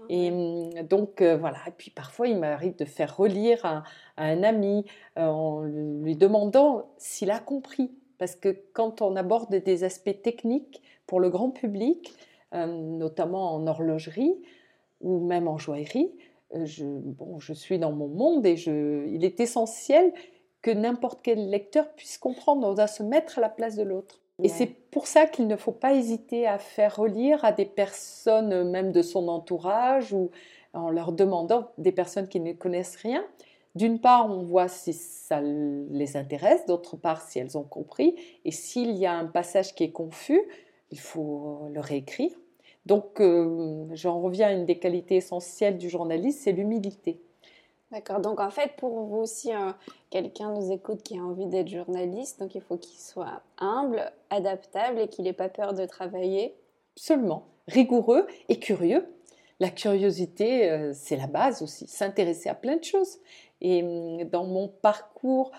Et 0.09 0.31
hum, 0.31 0.69
donc 0.83 1.21
voilà. 1.21 1.57
Et 1.67 1.71
puis 1.71 1.91
parfois, 1.91 2.27
il 2.27 2.37
m'arrive 2.37 2.75
de 2.75 2.85
faire 2.85 3.15
relire 3.15 3.65
à, 3.65 3.83
un 4.17 4.43
ami 4.43 4.85
en 5.15 5.61
lui 5.63 6.15
demandant 6.15 6.89
s'il 6.97 7.31
a 7.31 7.39
compris. 7.39 7.91
Parce 8.17 8.35
que 8.35 8.55
quand 8.73 9.01
on 9.01 9.15
aborde 9.15 9.53
des 9.53 9.83
aspects 9.83 10.21
techniques 10.21 10.81
pour 11.07 11.19
le 11.19 11.29
grand 11.29 11.49
public, 11.49 12.13
notamment 12.53 13.55
en 13.55 13.65
horlogerie 13.65 14.35
ou 15.01 15.19
même 15.19 15.47
en 15.47 15.57
joaillerie, 15.57 16.11
je, 16.63 16.85
bon, 16.85 17.39
je 17.39 17.53
suis 17.53 17.79
dans 17.79 17.91
mon 17.91 18.07
monde 18.07 18.45
et 18.45 18.55
je, 18.55 19.07
il 19.07 19.25
est 19.25 19.39
essentiel 19.39 20.13
que 20.61 20.71
n'importe 20.71 21.19
quel 21.21 21.49
lecteur 21.49 21.93
puisse 21.93 22.17
comprendre. 22.17 22.67
On 22.67 22.73
doit 22.73 22.87
se 22.87 23.03
mettre 23.03 23.37
à 23.37 23.41
la 23.41 23.49
place 23.49 23.75
de 23.75 23.83
l'autre. 23.83 24.22
Et 24.43 24.49
c'est 24.49 24.67
pour 24.67 25.07
ça 25.07 25.25
qu'il 25.25 25.47
ne 25.47 25.55
faut 25.55 25.71
pas 25.71 25.93
hésiter 25.93 26.45
à 26.47 26.57
faire 26.57 26.97
relire 26.97 27.43
à 27.45 27.53
des 27.53 27.65
personnes, 27.65 28.69
même 28.69 28.91
de 28.91 29.01
son 29.01 29.27
entourage, 29.29 30.13
ou 30.13 30.31
en 30.73 30.89
leur 30.89 31.13
demandant 31.13 31.71
des 31.77 31.91
personnes 31.91 32.27
qui 32.27 32.39
ne 32.39 32.51
connaissent 32.51 32.97
rien. 32.97 33.25
D'une 33.75 33.99
part, 33.99 34.29
on 34.29 34.43
voit 34.43 34.67
si 34.67 34.93
ça 34.93 35.41
les 35.41 36.15
intéresse, 36.17 36.65
d'autre 36.67 36.95
part, 36.95 37.21
si 37.21 37.39
elles 37.39 37.57
ont 37.57 37.63
compris. 37.63 38.15
Et 38.45 38.51
s'il 38.51 38.91
y 38.97 39.05
a 39.05 39.13
un 39.13 39.25
passage 39.25 39.73
qui 39.73 39.85
est 39.85 39.91
confus, 39.91 40.41
il 40.91 40.99
faut 40.99 41.69
le 41.73 41.79
réécrire. 41.79 42.31
Donc, 42.85 43.21
euh, 43.21 43.87
j'en 43.93 44.21
reviens 44.21 44.49
à 44.49 44.51
une 44.51 44.65
des 44.65 44.77
qualités 44.77 45.15
essentielles 45.15 45.77
du 45.77 45.89
journaliste, 45.89 46.41
c'est 46.43 46.51
l'humilité. 46.51 47.21
D'accord. 47.93 48.21
Donc 48.21 48.39
en 48.39 48.49
fait, 48.49 48.71
pour 48.77 49.03
vous, 49.03 49.27
si 49.27 49.51
quelqu'un 50.09 50.51
nous 50.51 50.71
écoute 50.71 51.03
qui 51.03 51.15
a 51.15 51.21
envie 51.21 51.45
d'être 51.45 51.67
journaliste, 51.67 52.39
donc 52.39 52.55
il 52.55 52.61
faut 52.61 52.75
qu'il 52.75 52.99
soit 52.99 53.43
humble, 53.59 54.11
adaptable 54.31 54.99
et 54.99 55.07
qu'il 55.07 55.25
n'ait 55.25 55.33
pas 55.33 55.47
peur 55.47 55.75
de 55.75 55.85
travailler. 55.85 56.55
Seulement, 56.95 57.45
rigoureux 57.67 58.25
et 58.49 58.57
curieux. 58.57 59.05
La 59.59 59.69
curiosité, 59.69 60.71
euh, 60.71 60.91
c'est 60.95 61.15
la 61.15 61.27
base 61.27 61.61
aussi. 61.61 61.85
S'intéresser 61.85 62.49
à 62.49 62.55
plein 62.55 62.77
de 62.77 62.83
choses. 62.83 63.19
Et 63.61 63.83
hum, 63.83 64.23
dans 64.23 64.45
mon 64.45 64.69
parcours, 64.69 65.51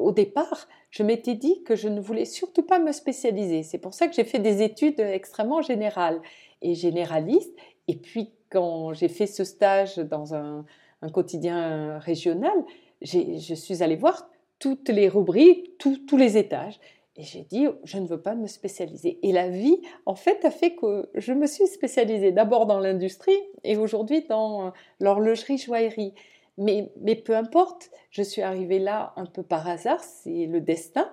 au 0.00 0.12
départ, 0.12 0.68
je 0.90 1.02
m'étais 1.02 1.34
dit 1.34 1.64
que 1.64 1.74
je 1.74 1.88
ne 1.88 2.00
voulais 2.00 2.24
surtout 2.24 2.62
pas 2.62 2.78
me 2.78 2.92
spécialiser. 2.92 3.64
C'est 3.64 3.78
pour 3.78 3.94
ça 3.94 4.06
que 4.06 4.14
j'ai 4.14 4.22
fait 4.22 4.38
des 4.38 4.62
études 4.62 5.00
extrêmement 5.00 5.60
générales 5.60 6.20
et 6.62 6.76
généralistes. 6.76 7.52
Et 7.88 7.96
puis 7.96 8.32
quand 8.48 8.92
j'ai 8.92 9.08
fait 9.08 9.26
ce 9.26 9.42
stage 9.42 9.96
dans 9.96 10.34
un, 10.34 10.64
un 11.02 11.08
quotidien 11.10 11.98
régional, 11.98 12.64
je 13.02 13.54
suis 13.54 13.82
allée 13.82 13.96
voir 13.96 14.28
toutes 14.58 14.88
les 14.88 15.08
rubriques, 15.08 15.78
tous 15.78 16.16
les 16.16 16.36
étages. 16.36 16.80
Et 17.18 17.24
j'ai 17.24 17.42
dit, 17.42 17.66
je 17.82 17.98
ne 17.98 18.06
veux 18.06 18.22
pas 18.22 18.36
me 18.36 18.46
spécialiser. 18.46 19.18
Et 19.24 19.32
la 19.32 19.48
vie, 19.48 19.82
en 20.06 20.14
fait, 20.14 20.44
a 20.44 20.52
fait 20.52 20.76
que 20.76 21.10
je 21.16 21.32
me 21.32 21.48
suis 21.48 21.66
spécialisée 21.66 22.30
d'abord 22.30 22.66
dans 22.66 22.78
l'industrie 22.78 23.40
et 23.64 23.76
aujourd'hui 23.76 24.24
dans 24.28 24.72
l'horlogerie-joaillerie. 25.00 26.14
Mais, 26.58 26.92
mais 27.00 27.16
peu 27.16 27.36
importe, 27.36 27.90
je 28.10 28.22
suis 28.22 28.42
arrivée 28.42 28.78
là 28.78 29.14
un 29.16 29.26
peu 29.26 29.42
par 29.42 29.66
hasard, 29.66 30.02
c'est 30.02 30.46
le 30.46 30.60
destin. 30.60 31.10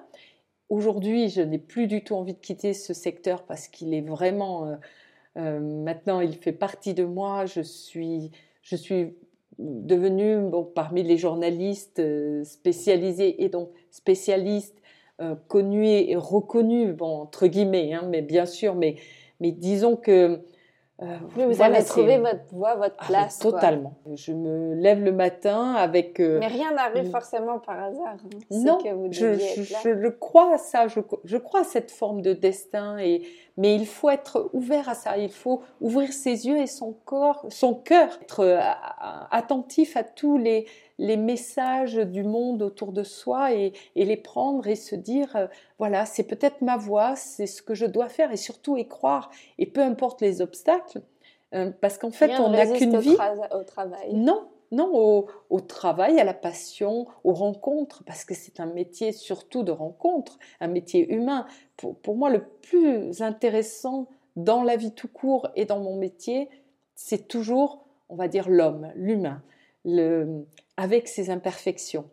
Aujourd'hui, 0.70 1.30
je 1.30 1.42
n'ai 1.42 1.60
plus 1.60 1.88
du 1.88 2.04
tout 2.04 2.14
envie 2.14 2.34
de 2.36 2.40
quitter 2.40 2.74
ce 2.74 2.94
secteur 2.94 3.44
parce 3.44 3.68
qu'il 3.68 3.94
est 3.94 4.02
vraiment... 4.02 4.68
Euh, 4.68 4.76
euh, 5.38 5.60
maintenant, 5.60 6.22
il 6.22 6.36
fait 6.36 6.54
partie 6.54 6.94
de 6.94 7.04
moi. 7.04 7.48
Je 7.48 7.62
suis, 7.62 8.32
je 8.62 8.76
suis 8.76 9.16
devenu 9.60 10.50
bon, 10.50 10.64
parmi 10.64 11.04
les 11.04 11.18
journalistes 11.18 12.00
euh, 12.00 12.44
spécialisés 12.44 13.44
et 13.44 13.50
donc 13.50 13.70
spécialistes 13.92 14.82
euh, 15.22 15.36
connus 15.48 15.88
et 15.88 16.16
reconnus, 16.16 16.94
bon, 16.94 17.22
entre 17.22 17.48
guillemets, 17.48 17.94
hein, 17.94 18.06
mais 18.10 18.22
bien 18.22 18.46
sûr, 18.46 18.76
mais, 18.76 18.96
mais 19.40 19.52
disons 19.52 19.96
que 19.96 20.42
euh, 21.02 21.18
vous 21.36 21.62
avez 21.62 21.84
trouvé 21.84 22.20
votre 22.20 22.54
voie, 22.54 22.76
votre 22.76 22.96
ah, 23.00 23.06
place. 23.06 23.40
totalement. 23.40 23.96
Je 24.14 24.32
me 24.32 24.76
lève 24.76 25.04
le 25.04 25.12
matin 25.12 25.74
avec. 25.74 26.22
Euh, 26.22 26.40
mais 26.40 26.48
rien 26.48 26.72
n'arrive 26.72 27.12
forcément 27.12 27.60
par 27.60 27.84
hasard. 27.84 28.16
Hein. 28.16 28.40
Non, 28.50 28.78
que 28.78 28.94
vous 28.94 29.08
je, 29.12 29.34
je, 29.34 29.64
je, 29.64 29.90
le 29.90 30.12
crois 30.12 30.54
à 30.54 30.58
ça. 30.58 30.88
Je, 30.88 31.02
je, 31.26 31.36
crois 31.36 31.62
à 31.62 31.64
cette 31.66 31.92
forme 31.92 32.22
de 32.22 32.32
destin. 32.32 32.98
Et 32.98 33.24
mais 33.58 33.76
il 33.76 33.86
faut 33.86 34.10
être 34.10 34.50
ouvert 34.54 34.88
à 34.88 34.96
ça. 34.96 35.18
Il 35.18 35.32
faut 35.32 35.62
ouvrir 35.82 36.14
ses 36.14 36.48
yeux 36.48 36.58
et 36.58 36.68
son 36.68 36.94
corps, 37.06 37.46
son 37.50 37.74
cœur, 37.74 38.18
être 38.22 38.40
euh, 38.42 38.60
attentif 39.32 39.98
à 39.98 40.04
tous 40.04 40.38
les 40.38 40.66
les 40.98 41.18
messages 41.18 41.96
du 41.96 42.24
monde 42.24 42.62
autour 42.62 42.92
de 42.92 43.04
soi 43.04 43.54
et, 43.54 43.74
les 43.96 44.18
prendre 44.18 44.68
et 44.68 44.76
se 44.76 44.96
dire, 44.96 45.36
euh, 45.36 45.48
voilà, 45.78 46.06
c'est 46.06 46.24
peut-être 46.24 46.62
ma 46.62 46.78
voie, 46.78 47.16
c'est 47.16 47.48
ce 47.48 47.62
que 47.62 47.74
je 47.74 47.86
dois 47.86 48.10
faire 48.10 48.32
et 48.32 48.38
surtout 48.38 48.78
y 48.78 48.88
croire. 48.88 49.30
Et 49.58 49.66
peu 49.66 49.82
importe 49.82 50.22
les 50.22 50.42
obstacles, 50.42 51.02
parce 51.80 51.98
qu'en 51.98 52.12
fait, 52.12 52.38
on 52.40 52.50
n'a 52.50 52.66
qu'une 52.68 52.98
vie. 52.98 53.16
Au, 53.52 53.64
travail. 53.64 54.14
Non, 54.14 54.50
non, 54.72 55.26
au, 55.50 55.60
travail, 55.62 56.20
à 56.20 56.24
la 56.24 56.34
passion, 56.34 57.08
aux 57.24 57.34
rencontres, 57.34 58.04
parce 58.06 58.26
que 58.26 58.34
c'est 58.34 58.60
un 58.60 58.66
métier 58.66 59.12
surtout 59.12 59.64
de 59.64 59.72
rencontre, 59.72 60.38
un 60.60 60.68
métier 60.68 61.14
humain. 61.14 61.46
Pour, 61.78 62.16
moi, 62.16 62.30
le 62.30 62.44
plus 62.62 63.22
intéressant 63.22 64.08
dans 64.36 64.64
la 64.64 64.76
vie 64.76 64.92
tout 64.92 65.08
court 65.08 65.48
et 65.56 65.66
dans 65.66 65.80
mon 65.80 65.96
métier, 65.96 66.50
c'est 66.96 67.28
toujours, 67.28 67.86
on 68.10 68.16
va 68.16 68.28
dire, 68.28 68.50
l'homme, 68.50 68.92
l'humain, 68.96 69.42
avec 70.78 71.08
ses 71.08 71.30
imperfections. 71.30 72.06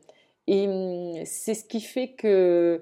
Et 0.47 0.67
hum, 0.69 1.25
c'est 1.25 1.55
ce 1.55 1.65
qui 1.65 1.81
fait 1.81 2.09
que 2.09 2.81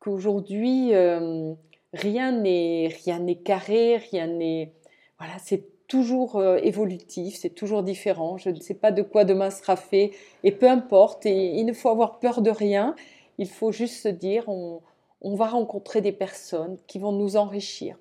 qu'aujourd'hui, 0.00 0.94
euh, 0.94 1.54
rien 1.92 2.32
n'est 2.32 2.94
rien 3.04 3.18
n'est 3.18 3.36
carré, 3.36 3.96
rien 4.10 4.26
n'est 4.26 4.72
voilà, 5.18 5.34
c'est 5.38 5.64
toujours 5.86 6.36
euh, 6.36 6.56
évolutif, 6.62 7.36
c'est 7.36 7.50
toujours 7.54 7.82
différent. 7.82 8.36
Je 8.36 8.50
ne 8.50 8.60
sais 8.60 8.74
pas 8.74 8.90
de 8.90 9.02
quoi 9.02 9.24
demain 9.24 9.50
sera 9.50 9.76
fait 9.76 10.12
et 10.42 10.52
peu 10.52 10.68
importe. 10.68 11.24
Il 11.24 11.64
ne 11.64 11.72
faut 11.72 11.88
avoir 11.88 12.18
peur 12.18 12.42
de 12.42 12.50
rien. 12.50 12.94
Il 13.38 13.48
faut 13.48 13.72
juste 13.72 14.02
se 14.02 14.08
dire 14.08 14.48
on, 14.48 14.80
va 15.22 15.46
rencontrer 15.46 16.00
des 16.00 16.12
personnes 16.12 16.78
qui 16.86 16.98
vont 16.98 17.12
nous 17.12 17.36
enrichir. 17.36 17.96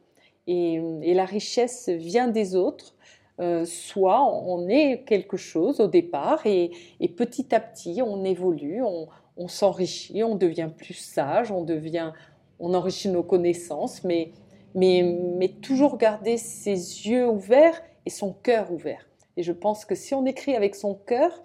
Et, 0.47 0.81
la 1.13 1.25
richesse 1.25 1.87
vient 1.89 2.27
des 2.27 2.55
autres. 2.55 2.95
Euh, 3.39 3.65
soit 3.65 4.23
on 4.23 4.67
est 4.67 5.03
quelque 5.05 5.37
chose 5.37 5.79
au 5.79 5.87
départ 5.87 6.45
et, 6.45 6.71
petit 7.17 7.53
à 7.55 7.59
petit 7.59 8.01
on 8.03 8.23
évolue, 8.23 8.83
on, 8.83 9.47
s'enrichit, 9.47 10.23
on 10.23 10.35
devient 10.35 10.69
plus 10.75 10.93
sage, 10.93 11.51
on 11.51 11.63
devient, 11.63 12.11
on 12.59 12.75
enrichit 12.75 13.09
nos 13.09 13.23
connaissances, 13.23 14.03
mais 14.03 14.33
mais, 14.75 15.55
toujours 15.61 15.97
garder 15.97 16.37
ses 16.37 17.07
yeux 17.07 17.27
ouverts 17.27 17.81
et 18.05 18.09
son 18.09 18.33
cœur 18.33 18.71
ouvert. 18.71 19.07
Et 19.37 19.43
je 19.43 19.51
pense 19.51 19.85
que 19.85 19.95
si 19.95 20.13
on 20.13 20.25
écrit 20.25 20.55
avec 20.55 20.75
son 20.75 20.95
cœur, 20.95 21.43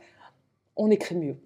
on 0.76 0.90
écrit 0.90 1.16
mieux. 1.16 1.36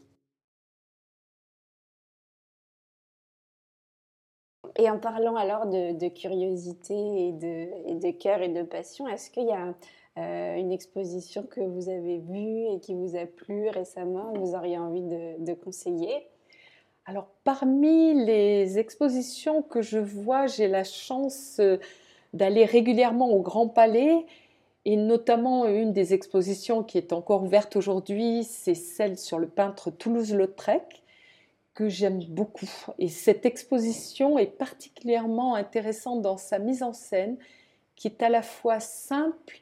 Et 4.76 4.88
en 4.88 4.99
parlant 4.99 5.36
alors 5.36 5.66
de, 5.66 6.09
curiosité 6.09 7.28
et 7.28 7.32
de, 7.32 8.11
cœur 8.12 8.40
et 8.43 8.49
de 8.49 8.62
passion, 8.62 9.07
est-ce 9.07 9.30
qu'il 9.30 9.47
y 9.47 9.53
a 9.53 9.74
euh, 10.18 10.56
une 10.56 10.72
exposition 10.72 11.42
que 11.42 11.60
vous 11.60 11.88
avez 11.88 12.18
vue 12.18 12.66
et 12.74 12.80
qui 12.80 12.94
vous 12.94 13.16
a 13.16 13.26
plu 13.26 13.68
récemment, 13.68 14.32
vous 14.34 14.54
auriez 14.54 14.78
envie 14.78 15.02
de 15.02 15.54
conseiller 15.54 16.28
alors, 17.04 17.26
parmi 17.42 18.14
les 18.14 18.78
expositions 18.78 19.62
que 19.62 19.82
je 19.82 19.98
vois, 19.98 20.46
j'ai 20.46 20.68
la 20.68 20.84
chance 20.84 21.56
euh, 21.58 21.78
d'aller 22.32 22.64
régulièrement 22.64 23.30
au 23.30 23.40
Grand 23.40 23.66
Palais 23.66 24.24
et 24.84 24.96
notamment 24.96 25.66
une 25.66 25.92
des 25.92 26.14
expositions 26.14 26.84
qui 26.84 26.98
est 26.98 27.12
encore 27.12 27.42
ouverte 27.42 27.74
aujourd'hui, 27.74 28.44
c'est 28.44 28.74
celle 28.74 29.18
sur 29.18 29.40
le 29.40 29.48
peintre 29.48 29.90
Toulouse-Lautrec 29.90 31.02
que 31.74 31.88
j'aime 31.88 32.22
beaucoup. 32.24 32.70
Et 32.98 33.08
cette 33.08 33.46
exposition 33.46 34.38
est 34.38 34.46
particulièrement 34.46 35.56
intéressante 35.56 36.22
dans 36.22 36.36
sa 36.36 36.60
mise 36.60 36.84
en 36.84 36.92
scène 36.92 37.36
qui 37.96 38.06
est 38.08 38.22
à 38.22 38.28
la 38.28 38.42
fois 38.42 38.78
simple 38.78 39.61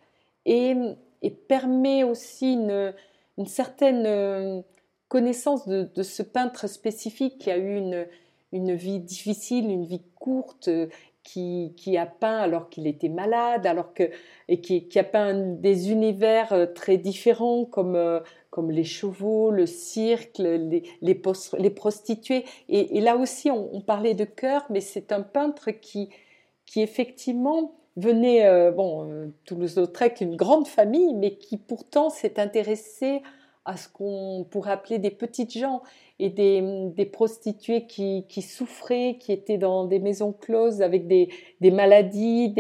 et, 0.51 1.30
permet 1.48 2.05
aussi 2.05 2.55
une, 2.55 2.94
une 3.38 3.46
certaine 3.46 4.05
euh, 4.07 4.61
connaissance 5.09 5.68
de, 5.68 6.03
ce 6.03 6.22
peintre 6.22 6.68
spécifique 6.68 7.38
qui 7.38 7.51
a 7.51 7.59
eu 7.59 7.76
une, 7.76 8.07
une 8.53 8.74
vie 8.74 9.01
difficile, 9.01 9.70
une 9.70 9.84
vie 9.84 10.03
courte, 10.16 10.68
euh, 10.68 10.88
qui, 11.22 11.74
qui 11.76 11.98
a 11.98 12.07
peint 12.07 12.38
alors 12.38 12.70
qu'il 12.70 12.86
était 12.86 13.11
malade, 13.11 13.66
alors 13.66 13.92
que, 13.92 14.05
et 14.48 14.61
qui, 14.62 14.98
a 14.98 15.05
peint 15.05 15.34
des 15.34 15.90
univers 15.92 16.53
euh, 16.53 16.66
très 16.66 16.96
différents 16.96 17.66
comme, 17.66 18.22
comme 18.48 18.70
les 18.70 18.84
chevaux, 18.84 19.51
le 19.51 19.66
cirque, 19.66 20.38
les, 20.38 20.82
les, 21.03 21.22
les 21.59 21.70
prostituées. 21.70 22.44
Et, 22.70 23.01
là 23.01 23.16
aussi, 23.16 23.51
on, 23.51 23.80
parlait 23.82 24.14
de 24.14 24.24
cœur, 24.24 24.64
mais 24.70 24.80
c'est 24.80 25.12
un 25.12 25.20
peintre 25.20 25.70
qui, 25.70 26.09
qui 26.64 26.80
effectivement 26.80 27.80
venait, 27.97 28.70
bon, 28.72 29.32
Toulouse-Lautrec, 29.45 30.20
une 30.20 30.36
grande 30.36 30.66
famille, 30.68 31.14
mais 31.14 31.36
qui 31.36 31.57
pourtant 31.57 32.09
s'est 32.09 32.38
intéressé 32.41 33.22
à 33.64 33.76
ce 33.76 33.88
qu'on 33.88 34.47
pourrait 34.51 34.72
appeler 34.72 34.99
des 34.99 35.11
petites 35.11 35.57
gens 35.57 35.82
et 36.18 36.30
des, 36.30 37.05
prostituées 37.07 37.86
qui, 37.86 38.43
souffraient, 38.43 39.16
qui 39.18 39.32
étaient 39.32 39.59
dans 39.59 39.84
des 39.84 39.99
maisons 39.99 40.32
closes 40.32 40.82
avec 40.82 41.07
des, 41.07 41.28
maladies. 41.62 42.55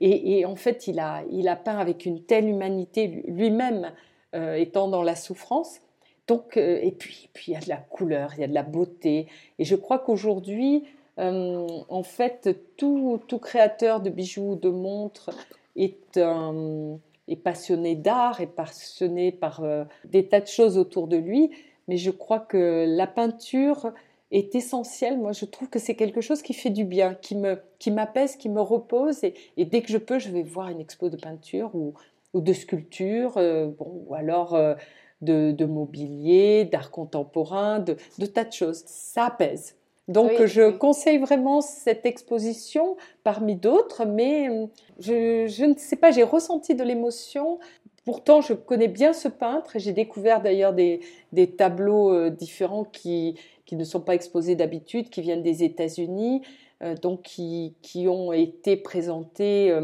et, 0.00 0.44
en 0.44 0.56
fait, 0.56 0.86
il 0.86 0.98
a, 0.98 1.22
il 1.30 1.48
a 1.48 1.56
peint 1.56 1.78
avec 1.78 2.06
une 2.06 2.22
telle 2.22 2.48
humanité 2.48 3.24
lui-même 3.26 3.92
euh, 4.34 4.56
étant 4.56 4.88
dans 4.88 5.04
la 5.04 5.14
souffrance. 5.14 5.80
Donc, 6.26 6.56
euh, 6.56 6.80
et 6.82 6.90
puis, 6.90 7.28
puis, 7.32 7.52
il 7.52 7.54
y 7.54 7.56
a 7.56 7.60
de 7.60 7.68
la 7.68 7.76
couleur, 7.76 8.32
il 8.34 8.40
y 8.40 8.44
a 8.44 8.48
de 8.48 8.54
la 8.54 8.64
beauté. 8.64 9.28
Et 9.60 9.64
je 9.64 9.76
crois 9.76 10.00
qu'aujourd'hui, 10.00 10.82
euh, 11.18 11.66
en 11.88 12.02
fait, 12.02 12.58
tout, 12.76 13.20
créateur 13.40 14.00
de 14.00 14.10
bijoux, 14.10 14.56
de 14.56 14.68
montres 14.68 15.30
est 15.76 17.36
passionné 17.42 17.94
d'art, 17.94 18.40
est 18.40 18.46
passionné 18.46 19.32
par 19.32 19.62
euh, 19.62 19.84
des 20.04 20.28
tas 20.28 20.40
de 20.40 20.46
choses 20.46 20.76
autour 20.76 21.08
de 21.08 21.16
lui, 21.16 21.50
mais 21.88 21.96
je 21.96 22.10
crois 22.10 22.40
que 22.40 22.84
la 22.88 23.06
peinture 23.06 23.92
est 24.30 24.54
essentielle. 24.54 25.18
Moi, 25.18 25.32
je 25.32 25.44
trouve 25.44 25.68
que 25.68 25.78
c'est 25.78 25.94
quelque 25.94 26.20
chose 26.20 26.42
qui 26.42 26.54
fait 26.54 26.70
du 26.70 26.84
bien, 26.84 27.14
qui 27.14 27.36
m'apaise, 27.90 28.36
qui 28.36 28.48
me 28.48 28.60
repose. 28.60 29.22
Et, 29.22 29.64
dès 29.64 29.82
que 29.82 29.92
je 29.92 29.98
peux, 29.98 30.18
je 30.18 30.30
vais 30.30 30.42
voir 30.42 30.70
une 30.70 30.80
expo 30.80 31.08
de 31.08 31.16
peinture 31.16 31.74
ou, 31.74 31.94
ou 32.32 32.40
de 32.40 32.52
sculpture, 32.52 33.36
euh, 33.36 33.66
bon, 33.66 34.04
ou 34.08 34.14
alors 34.14 34.58
de, 35.20 35.52
de, 35.52 35.64
mobilier, 35.64 36.64
d'art 36.64 36.90
contemporain, 36.90 37.78
de, 37.78 37.96
de 38.18 38.26
tas 38.26 38.44
de 38.44 38.52
choses. 38.52 38.82
Ça 38.86 39.26
apaise. 39.26 39.76
Donc 40.08 40.44
je 40.44 40.70
conseille 40.70 41.18
vraiment 41.18 41.60
cette 41.62 42.04
exposition 42.04 42.96
parmi 43.22 43.56
d'autres, 43.56 44.04
mais 44.04 44.48
euh, 44.50 44.66
je, 44.98 45.64
ne 45.64 45.74
sais 45.76 45.96
pas, 45.96 46.10
j'ai 46.10 46.22
ressenti 46.22 46.74
de 46.74 46.84
l'émotion. 46.84 47.58
Pourtant, 48.04 48.42
je 48.42 48.52
connais 48.52 48.88
bien 48.88 49.14
ce 49.14 49.28
peintre 49.28 49.72
j'ai 49.76 49.92
découvert 49.92 50.42
d'ailleurs 50.42 50.74
des, 50.74 51.00
tableaux 51.56 52.12
euh, 52.12 52.28
différents 52.28 52.84
qui, 52.84 53.36
qui, 53.64 53.76
ne 53.76 53.84
sont 53.84 54.00
pas 54.00 54.14
exposés 54.14 54.56
d'habitude, 54.56 55.08
qui 55.08 55.22
viennent 55.22 55.42
des 55.42 55.64
États-Unis, 55.64 56.42
euh, 56.82 56.94
donc 56.96 57.22
qui, 57.22 57.74
qui, 57.80 58.06
ont 58.06 58.34
été 58.34 58.76
présentés 58.76 59.74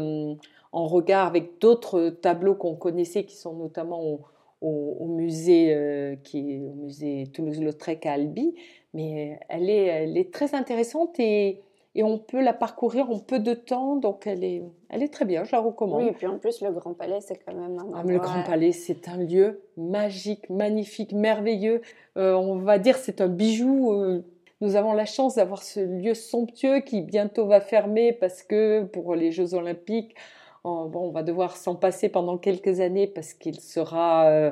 en 0.71 0.85
regard 0.85 1.25
avec 1.25 1.59
d'autres 1.59 2.09
tableaux 2.09 2.53
qu'on 2.53 2.75
connaissait, 2.75 3.23
qui 3.23 3.35
sont 3.35 3.53
notamment 3.53 4.03
au, 4.03 4.19
au, 4.61 5.07
musée, 5.07 6.19
qui 6.23 6.51
est 6.51 6.61
au 6.61 6.75
musée 6.75 7.27
Toulouse-Lautrec 7.33 8.05
à 8.05 8.13
Albi 8.13 8.53
mais 8.93 9.39
elle 9.49 9.69
est, 9.69 9.85
elle 9.85 10.17
est 10.17 10.33
très 10.33 10.55
intéressante 10.55 11.19
et, 11.19 11.61
et, 11.95 12.03
on 12.03 12.17
peut 12.17 12.41
la 12.41 12.53
parcourir 12.53 13.09
en 13.09 13.19
peu 13.19 13.39
de 13.39 13.53
temps, 13.53 13.95
donc 13.95 14.27
elle 14.27 14.43
est, 14.43 14.63
elle 14.89 15.03
est 15.03 15.13
très 15.13 15.25
bien, 15.25 15.43
je 15.43 15.51
la 15.51 15.59
recommande. 15.59 16.03
Oui, 16.03 16.09
et 16.09 16.11
puis 16.13 16.27
en 16.27 16.37
plus, 16.37 16.61
le 16.61 16.71
Grand 16.71 16.93
Palais, 16.93 17.21
c'est 17.21 17.37
quand 17.37 17.53
même 17.53 17.77
un 17.79 17.91
ah, 17.95 18.03
Le 18.05 18.17
Grand 18.19 18.43
Palais, 18.43 18.71
c'est 18.71 19.07
un 19.07 19.17
lieu 19.17 19.61
magique, 19.77 20.49
magnifique, 20.49 21.13
merveilleux. 21.13 21.81
Euh, 22.17 22.33
on 22.33 22.57
va 22.57 22.79
dire 22.79 22.97
c'est 22.97 23.21
un 23.21 23.27
bijou. 23.27 23.93
Euh, 23.93 24.23
nous 24.61 24.75
avons 24.75 24.93
la 24.93 25.05
chance 25.05 25.35
d'avoir 25.35 25.63
ce 25.63 25.79
lieu 25.79 26.13
somptueux 26.13 26.81
qui 26.81 27.01
bientôt 27.01 27.47
va 27.47 27.59
fermer 27.61 28.13
parce 28.13 28.43
que 28.43 28.83
pour 28.83 29.15
les 29.15 29.31
Jeux 29.31 29.55
Olympiques, 29.55 30.15
bon, 30.63 30.91
on 30.93 31.09
va 31.09 31.23
devoir 31.23 31.57
s'en 31.57 31.75
passer 31.75 32.09
pendant 32.09 32.37
quelques 32.37 32.79
années 32.79 33.07
parce 33.07 33.33
qu'il 33.33 33.59
sera... 33.59 34.27
Euh, 34.27 34.51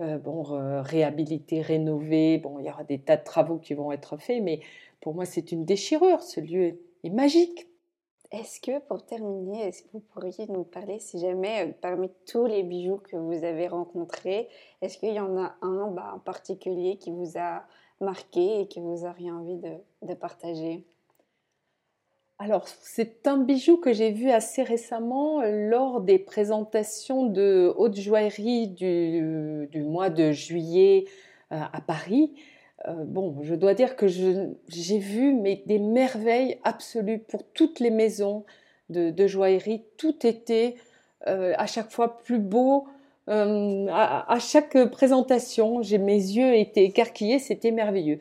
bon, 0.00 0.42
réhabiliter, 0.82 1.60
rénover. 1.60 2.38
Bon, 2.38 2.58
il 2.58 2.66
y 2.66 2.70
aura 2.70 2.84
des 2.84 2.98
tas 2.98 3.16
de 3.16 3.24
travaux 3.24 3.58
qui 3.58 3.74
vont 3.74 3.92
être 3.92 4.16
faits, 4.16 4.42
mais 4.42 4.60
pour 5.00 5.14
moi, 5.14 5.24
c'est 5.24 5.52
une 5.52 5.64
déchirure. 5.64 6.22
Ce 6.22 6.40
lieu 6.40 6.80
est 7.04 7.10
magique. 7.10 7.68
Est-ce 8.30 8.60
que, 8.60 8.80
pour 8.80 9.06
terminer, 9.06 9.68
est-ce 9.68 9.82
que 9.82 9.88
vous 9.92 10.00
pourriez 10.00 10.46
nous 10.48 10.64
parler, 10.64 10.98
si 10.98 11.20
jamais, 11.20 11.68
euh, 11.68 11.72
parmi 11.80 12.10
tous 12.26 12.46
les 12.46 12.64
bijoux 12.64 12.96
que 12.96 13.16
vous 13.16 13.44
avez 13.44 13.68
rencontrés, 13.68 14.48
est-ce 14.82 14.98
qu'il 14.98 15.14
y 15.14 15.20
en 15.20 15.36
a 15.36 15.54
un 15.62 15.88
bah, 15.92 16.14
en 16.16 16.18
particulier 16.18 16.96
qui 16.96 17.12
vous 17.12 17.38
a 17.38 17.62
marqué 18.00 18.62
et 18.62 18.66
que 18.68 18.80
vous 18.80 19.04
auriez 19.04 19.30
envie 19.30 19.60
de 20.02 20.14
partager? 20.14 20.84
Alors, 22.44 22.68
c'est 22.68 23.26
un 23.26 23.38
bijou 23.38 23.78
que 23.78 23.94
j'ai 23.94 24.10
vu 24.10 24.28
assez 24.28 24.62
récemment 24.62 25.40
euh, 25.40 25.70
lors 25.70 26.02
des 26.02 26.18
présentations 26.18 27.24
de 27.24 27.72
haute 27.78 27.98
joaillerie 27.98 28.68
du, 28.68 29.82
mois 29.82 30.10
de 30.10 30.30
juillet 30.30 31.06
euh, 31.52 31.60
à 31.72 31.80
Paris. 31.80 32.34
Euh, 32.86 32.92
bon, 33.06 33.38
je 33.40 33.54
dois 33.54 33.72
dire 33.72 33.96
que 33.96 34.08
j'ai 34.08 34.98
vu 34.98 35.32
mais 35.32 35.62
des 35.64 35.78
merveilles 35.78 36.58
absolues 36.64 37.18
pour 37.18 37.44
toutes 37.54 37.80
les 37.80 37.88
maisons 37.88 38.44
de, 38.90 39.26
joaillerie. 39.26 39.82
Tout 39.96 40.26
était 40.26 40.74
à 41.24 41.66
chaque 41.66 41.90
fois 41.90 42.18
plus 42.18 42.38
beau. 42.38 42.84
À, 43.26 44.30
à, 44.30 44.38
chaque 44.38 44.76
présentation, 44.90 45.78
mes 45.78 46.14
yeux 46.14 46.54
étaient 46.56 46.84
écarquillés, 46.84 47.38
c'était 47.38 47.70
merveilleux 47.70 48.18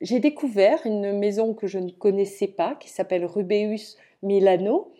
j'ai 0.00 0.20
découvert 0.20 0.84
une 0.84 1.18
maison 1.18 1.54
que 1.54 1.66
je 1.66 1.78
ne 1.78 1.90
connaissais 1.90 2.48
pas, 2.48 2.74
qui 2.74 2.88
s'appelle 2.88 3.24
Rubeus 3.24 3.96
Milano, 4.22 4.92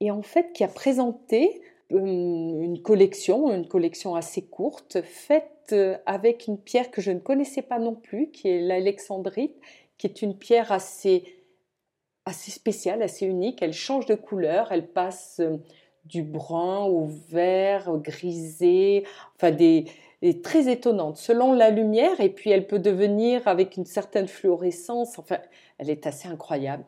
et 0.00 0.10
en 0.10 0.22
fait 0.22 0.52
qui 0.52 0.64
a 0.64 0.68
présenté 0.68 1.60
une 1.90 2.80
collection, 2.82 3.52
une 3.54 3.68
collection 3.68 4.14
assez 4.14 4.42
courte, 4.42 5.02
faite 5.02 5.74
avec 6.04 6.46
une 6.46 6.58
pierre 6.58 6.90
que 6.90 7.00
je 7.00 7.10
ne 7.10 7.18
connaissais 7.18 7.62
pas 7.62 7.78
non 7.78 7.94
plus, 7.94 8.30
qui 8.30 8.48
est 8.48 8.60
l'alexandrite, 8.60 9.56
qui 9.98 10.06
est 10.06 10.22
une 10.22 10.36
pierre 10.36 10.72
assez, 10.72 11.24
assez 12.24 12.50
spéciale, 12.50 13.02
assez 13.02 13.26
unique. 13.26 13.62
Elle 13.62 13.72
change 13.72 14.06
de 14.06 14.14
couleur, 14.14 14.72
elle 14.72 14.88
passe 14.88 15.40
du 16.04 16.22
brun 16.22 16.84
au 16.84 17.06
vert, 17.30 17.88
au 17.88 17.98
grisé, 17.98 19.04
enfin 19.34 19.50
des, 19.50 19.86
est 20.22 20.44
très 20.44 20.70
étonnante 20.70 21.16
selon 21.16 21.52
la 21.52 21.70
lumière 21.70 22.20
et 22.20 22.30
puis 22.30 22.50
elle 22.50 22.66
peut 22.66 22.78
devenir 22.78 23.46
avec 23.46 23.76
une 23.76 23.84
certaine 23.84 24.28
fluorescence. 24.28 25.18
Enfin, 25.18 25.38
elle 25.78 25.90
est 25.90 26.06
assez 26.06 26.28
incroyable. 26.28 26.84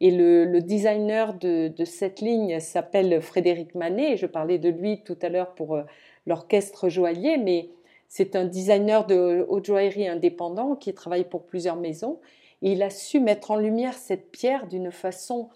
Et 0.00 0.10
le, 0.10 0.60
designer 0.60 1.34
de, 1.34 1.72
cette 1.84 2.20
ligne 2.20 2.58
s'appelle 2.58 3.22
Frédéric 3.22 3.76
Manet. 3.76 4.16
Je 4.16 4.26
parlais 4.26 4.58
de 4.58 4.68
lui 4.68 5.04
tout 5.04 5.18
à 5.22 5.28
l'heure 5.28 5.54
pour 5.54 5.76
euh, 5.76 5.82
l'orchestre 6.26 6.88
joaillier, 6.88 7.36
mais 7.36 7.70
c'est 8.08 8.34
un 8.34 8.44
designer 8.44 9.06
de 9.06 9.46
haute 9.48 9.66
joaillerie 9.66 10.08
indépendant 10.08 10.74
qui 10.74 10.92
travaille 10.92 11.28
pour 11.28 11.46
plusieurs 11.46 11.76
maisons. 11.76 12.18
Et 12.62 12.72
il 12.72 12.82
a 12.82 12.90
su 12.90 13.20
mettre 13.20 13.52
en 13.52 13.56
lumière 13.56 13.94
cette 13.94 14.32
pierre 14.32 14.66
d'une 14.66 14.90
façon 14.90 15.50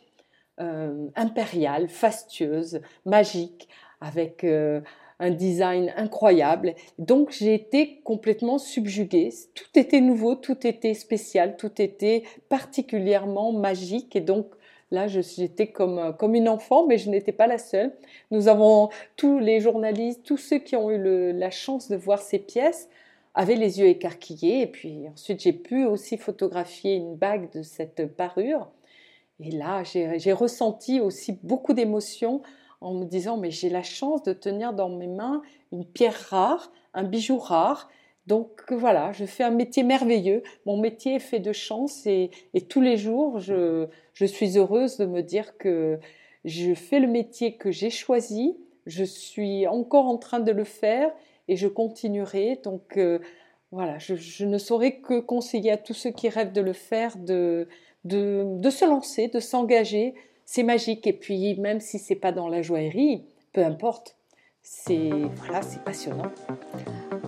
euh, 0.60 1.08
impériale, 1.16 1.88
fastueuse, 1.88 2.80
magique, 3.04 3.68
avec 4.00 4.44
euh, 4.44 4.80
un 5.18 5.30
design 5.30 5.92
incroyable. 5.96 6.74
Donc 6.98 7.30
j'ai 7.30 7.54
été 7.54 8.00
complètement 8.04 8.58
subjuguée. 8.58 9.30
Tout 9.54 9.78
était 9.78 10.00
nouveau, 10.00 10.34
tout 10.34 10.66
était 10.66 10.94
spécial, 10.94 11.56
tout 11.56 11.80
était 11.80 12.22
particulièrement 12.48 13.52
magique. 13.52 14.14
Et 14.16 14.20
donc 14.20 14.46
là, 14.90 15.06
j'étais 15.06 15.68
comme, 15.68 16.14
comme 16.18 16.34
une 16.34 16.48
enfant, 16.48 16.86
mais 16.86 16.98
je 16.98 17.10
n'étais 17.10 17.32
pas 17.32 17.46
la 17.46 17.58
seule. 17.58 17.92
Nous 18.30 18.48
avons 18.48 18.90
tous 19.16 19.38
les 19.38 19.60
journalistes, 19.60 20.22
tous 20.24 20.36
ceux 20.36 20.58
qui 20.58 20.76
ont 20.76 20.90
eu 20.90 21.32
la 21.32 21.50
chance 21.50 21.88
de 21.88 21.96
voir 21.96 22.20
ces 22.20 22.38
pièces 22.38 22.88
avaient 23.34 23.56
les 23.56 23.80
yeux 23.80 23.88
écarquillés. 23.88 24.62
Et 24.62 24.66
puis 24.66 25.08
ensuite, 25.08 25.40
j'ai 25.40 25.52
pu 25.52 25.84
aussi 25.84 26.18
photographier 26.18 26.94
une 26.94 27.16
bague 27.16 27.50
de 27.52 27.62
cette 27.62 28.06
parure. 28.16 28.70
Et 29.40 29.50
là, 29.50 29.82
j'ai 29.84 30.32
ressenti 30.32 31.00
aussi 31.00 31.38
beaucoup 31.42 31.74
d'émotions 31.74 32.42
en 32.80 32.94
me 32.94 33.04
disant 33.04 33.36
mais 33.36 33.50
j'ai 33.50 33.68
la 33.68 33.82
chance 33.82 34.22
de 34.22 34.32
tenir 34.32 34.72
dans 34.72 34.88
mes 34.88 35.06
mains 35.06 35.42
une 35.72 35.84
pierre 35.84 36.18
rare, 36.30 36.72
un 36.94 37.04
bijou 37.04 37.38
rare. 37.38 37.88
Donc 38.26 38.72
voilà, 38.72 39.12
je 39.12 39.24
fais 39.24 39.44
un 39.44 39.50
métier 39.50 39.84
merveilleux. 39.84 40.42
Mon 40.64 40.76
métier 40.76 41.14
est 41.14 41.20
fait 41.20 41.38
de 41.38 41.52
chance 41.52 42.06
et, 42.06 42.30
tous 42.68 42.80
les 42.80 42.96
jours, 42.96 43.38
je, 43.38 43.86
suis 44.14 44.58
heureuse 44.58 44.96
de 44.96 45.06
me 45.06 45.22
dire 45.22 45.56
que 45.58 46.00
je 46.44 46.74
fais 46.74 46.98
le 46.98 47.06
métier 47.06 47.56
que 47.56 47.70
j'ai 47.70 47.90
choisi. 47.90 48.56
Je 48.86 49.04
suis 49.04 49.66
encore 49.66 50.06
en 50.06 50.16
train 50.16 50.40
de 50.40 50.50
le 50.50 50.64
faire 50.64 51.12
et 51.46 51.56
je 51.56 51.68
continuerai. 51.68 52.60
Donc 52.64 52.96
euh, 52.96 53.20
voilà, 53.70 53.98
je, 53.98 54.44
ne 54.44 54.58
saurais 54.58 54.96
que 54.96 55.20
conseiller 55.20 55.70
à 55.70 55.76
tous 55.76 55.94
ceux 55.94 56.10
qui 56.10 56.28
rêvent 56.28 56.52
de 56.52 56.60
le 56.60 56.72
faire 56.72 57.16
de, 57.16 57.68
de 58.04 58.70
se 58.70 58.84
lancer, 58.84 59.28
de 59.28 59.38
s'engager, 59.38 60.14
c'est 60.46 60.62
magique. 60.62 61.06
Et 61.06 61.12
puis, 61.12 61.58
même 61.60 61.80
si 61.80 61.98
c'est 61.98 62.14
pas 62.14 62.32
dans 62.32 62.48
la 62.48 62.62
joaillerie, 62.62 63.26
peu 63.52 63.62
importe, 63.62 64.16
c'est 64.62 65.10
voilà, 65.36 65.60
c'est 65.60 65.82
passionnant. 65.84 66.32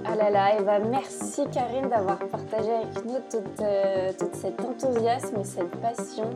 Ah 0.05 0.17
là 0.17 0.31
là, 0.31 0.59
et 0.59 0.63
bah 0.63 0.79
merci 0.79 1.43
Karine 1.53 1.89
d'avoir 1.89 2.19
partagé 2.19 2.71
avec 2.71 3.05
nous 3.05 3.19
tout, 3.31 3.63
euh, 3.63 4.11
cet 4.33 4.61
enthousiasme 4.61 5.41
et 5.41 5.45
cette 5.45 5.71
passion. 5.77 6.31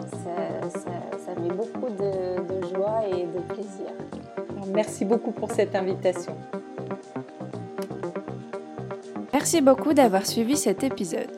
Ça, 0.00 1.40
met 1.40 1.48
beaucoup 1.48 1.88
de, 1.88 2.66
joie 2.74 3.02
et 3.08 3.24
de 3.24 3.40
plaisir. 3.54 3.86
merci 4.74 5.04
beaucoup 5.04 5.30
pour 5.30 5.50
cette 5.52 5.74
invitation. 5.74 6.36
Merci 9.32 9.60
beaucoup 9.60 9.94
d'avoir 9.94 10.26
suivi 10.26 10.56
cet 10.56 10.84
épisode. 10.84 11.30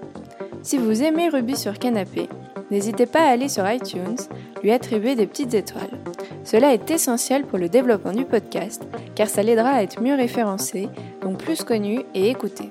Si 0.62 0.78
vous 0.78 1.03
aimez 1.03 1.28
Ruby 1.28 1.57
sur 1.57 1.78
Canapé, 1.78 2.28
n'hésitez 2.70 3.07
pas 3.07 3.20
à 3.20 3.30
aller 3.30 3.49
sur 3.49 3.70
iTunes 3.70 4.16
lui 4.64 4.72
attribuer 4.72 5.14
des 5.14 5.26
petites 5.26 5.52
étoiles. 5.54 6.00
Cela 6.42 6.72
est 6.72 6.90
essentiel 6.90 7.44
pour 7.44 7.58
le 7.58 7.68
développement 7.68 8.12
du 8.12 8.24
podcast, 8.24 8.82
car 9.14 9.28
ça 9.28 9.42
l'aidera 9.42 9.68
à 9.68 9.82
être 9.82 10.00
mieux 10.00 10.14
référencé, 10.14 10.88
donc 11.20 11.38
plus 11.38 11.62
connu 11.62 12.00
et 12.14 12.30
écouté. 12.30 12.70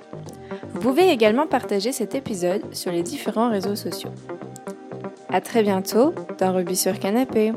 Vous 0.73 0.81
pouvez 0.81 1.09
également 1.09 1.45
partager 1.45 1.91
cet 1.91 2.15
épisode 2.15 2.73
sur 2.73 2.91
les 2.91 3.03
différents 3.03 3.51
réseaux 3.51 3.75
sociaux. 3.75 4.09
A 5.29 5.39
très 5.39 5.61
bientôt 5.61 6.13
dans 6.39 6.53
Ruby 6.53 6.75
sur 6.75 6.99
Canapé. 6.99 7.53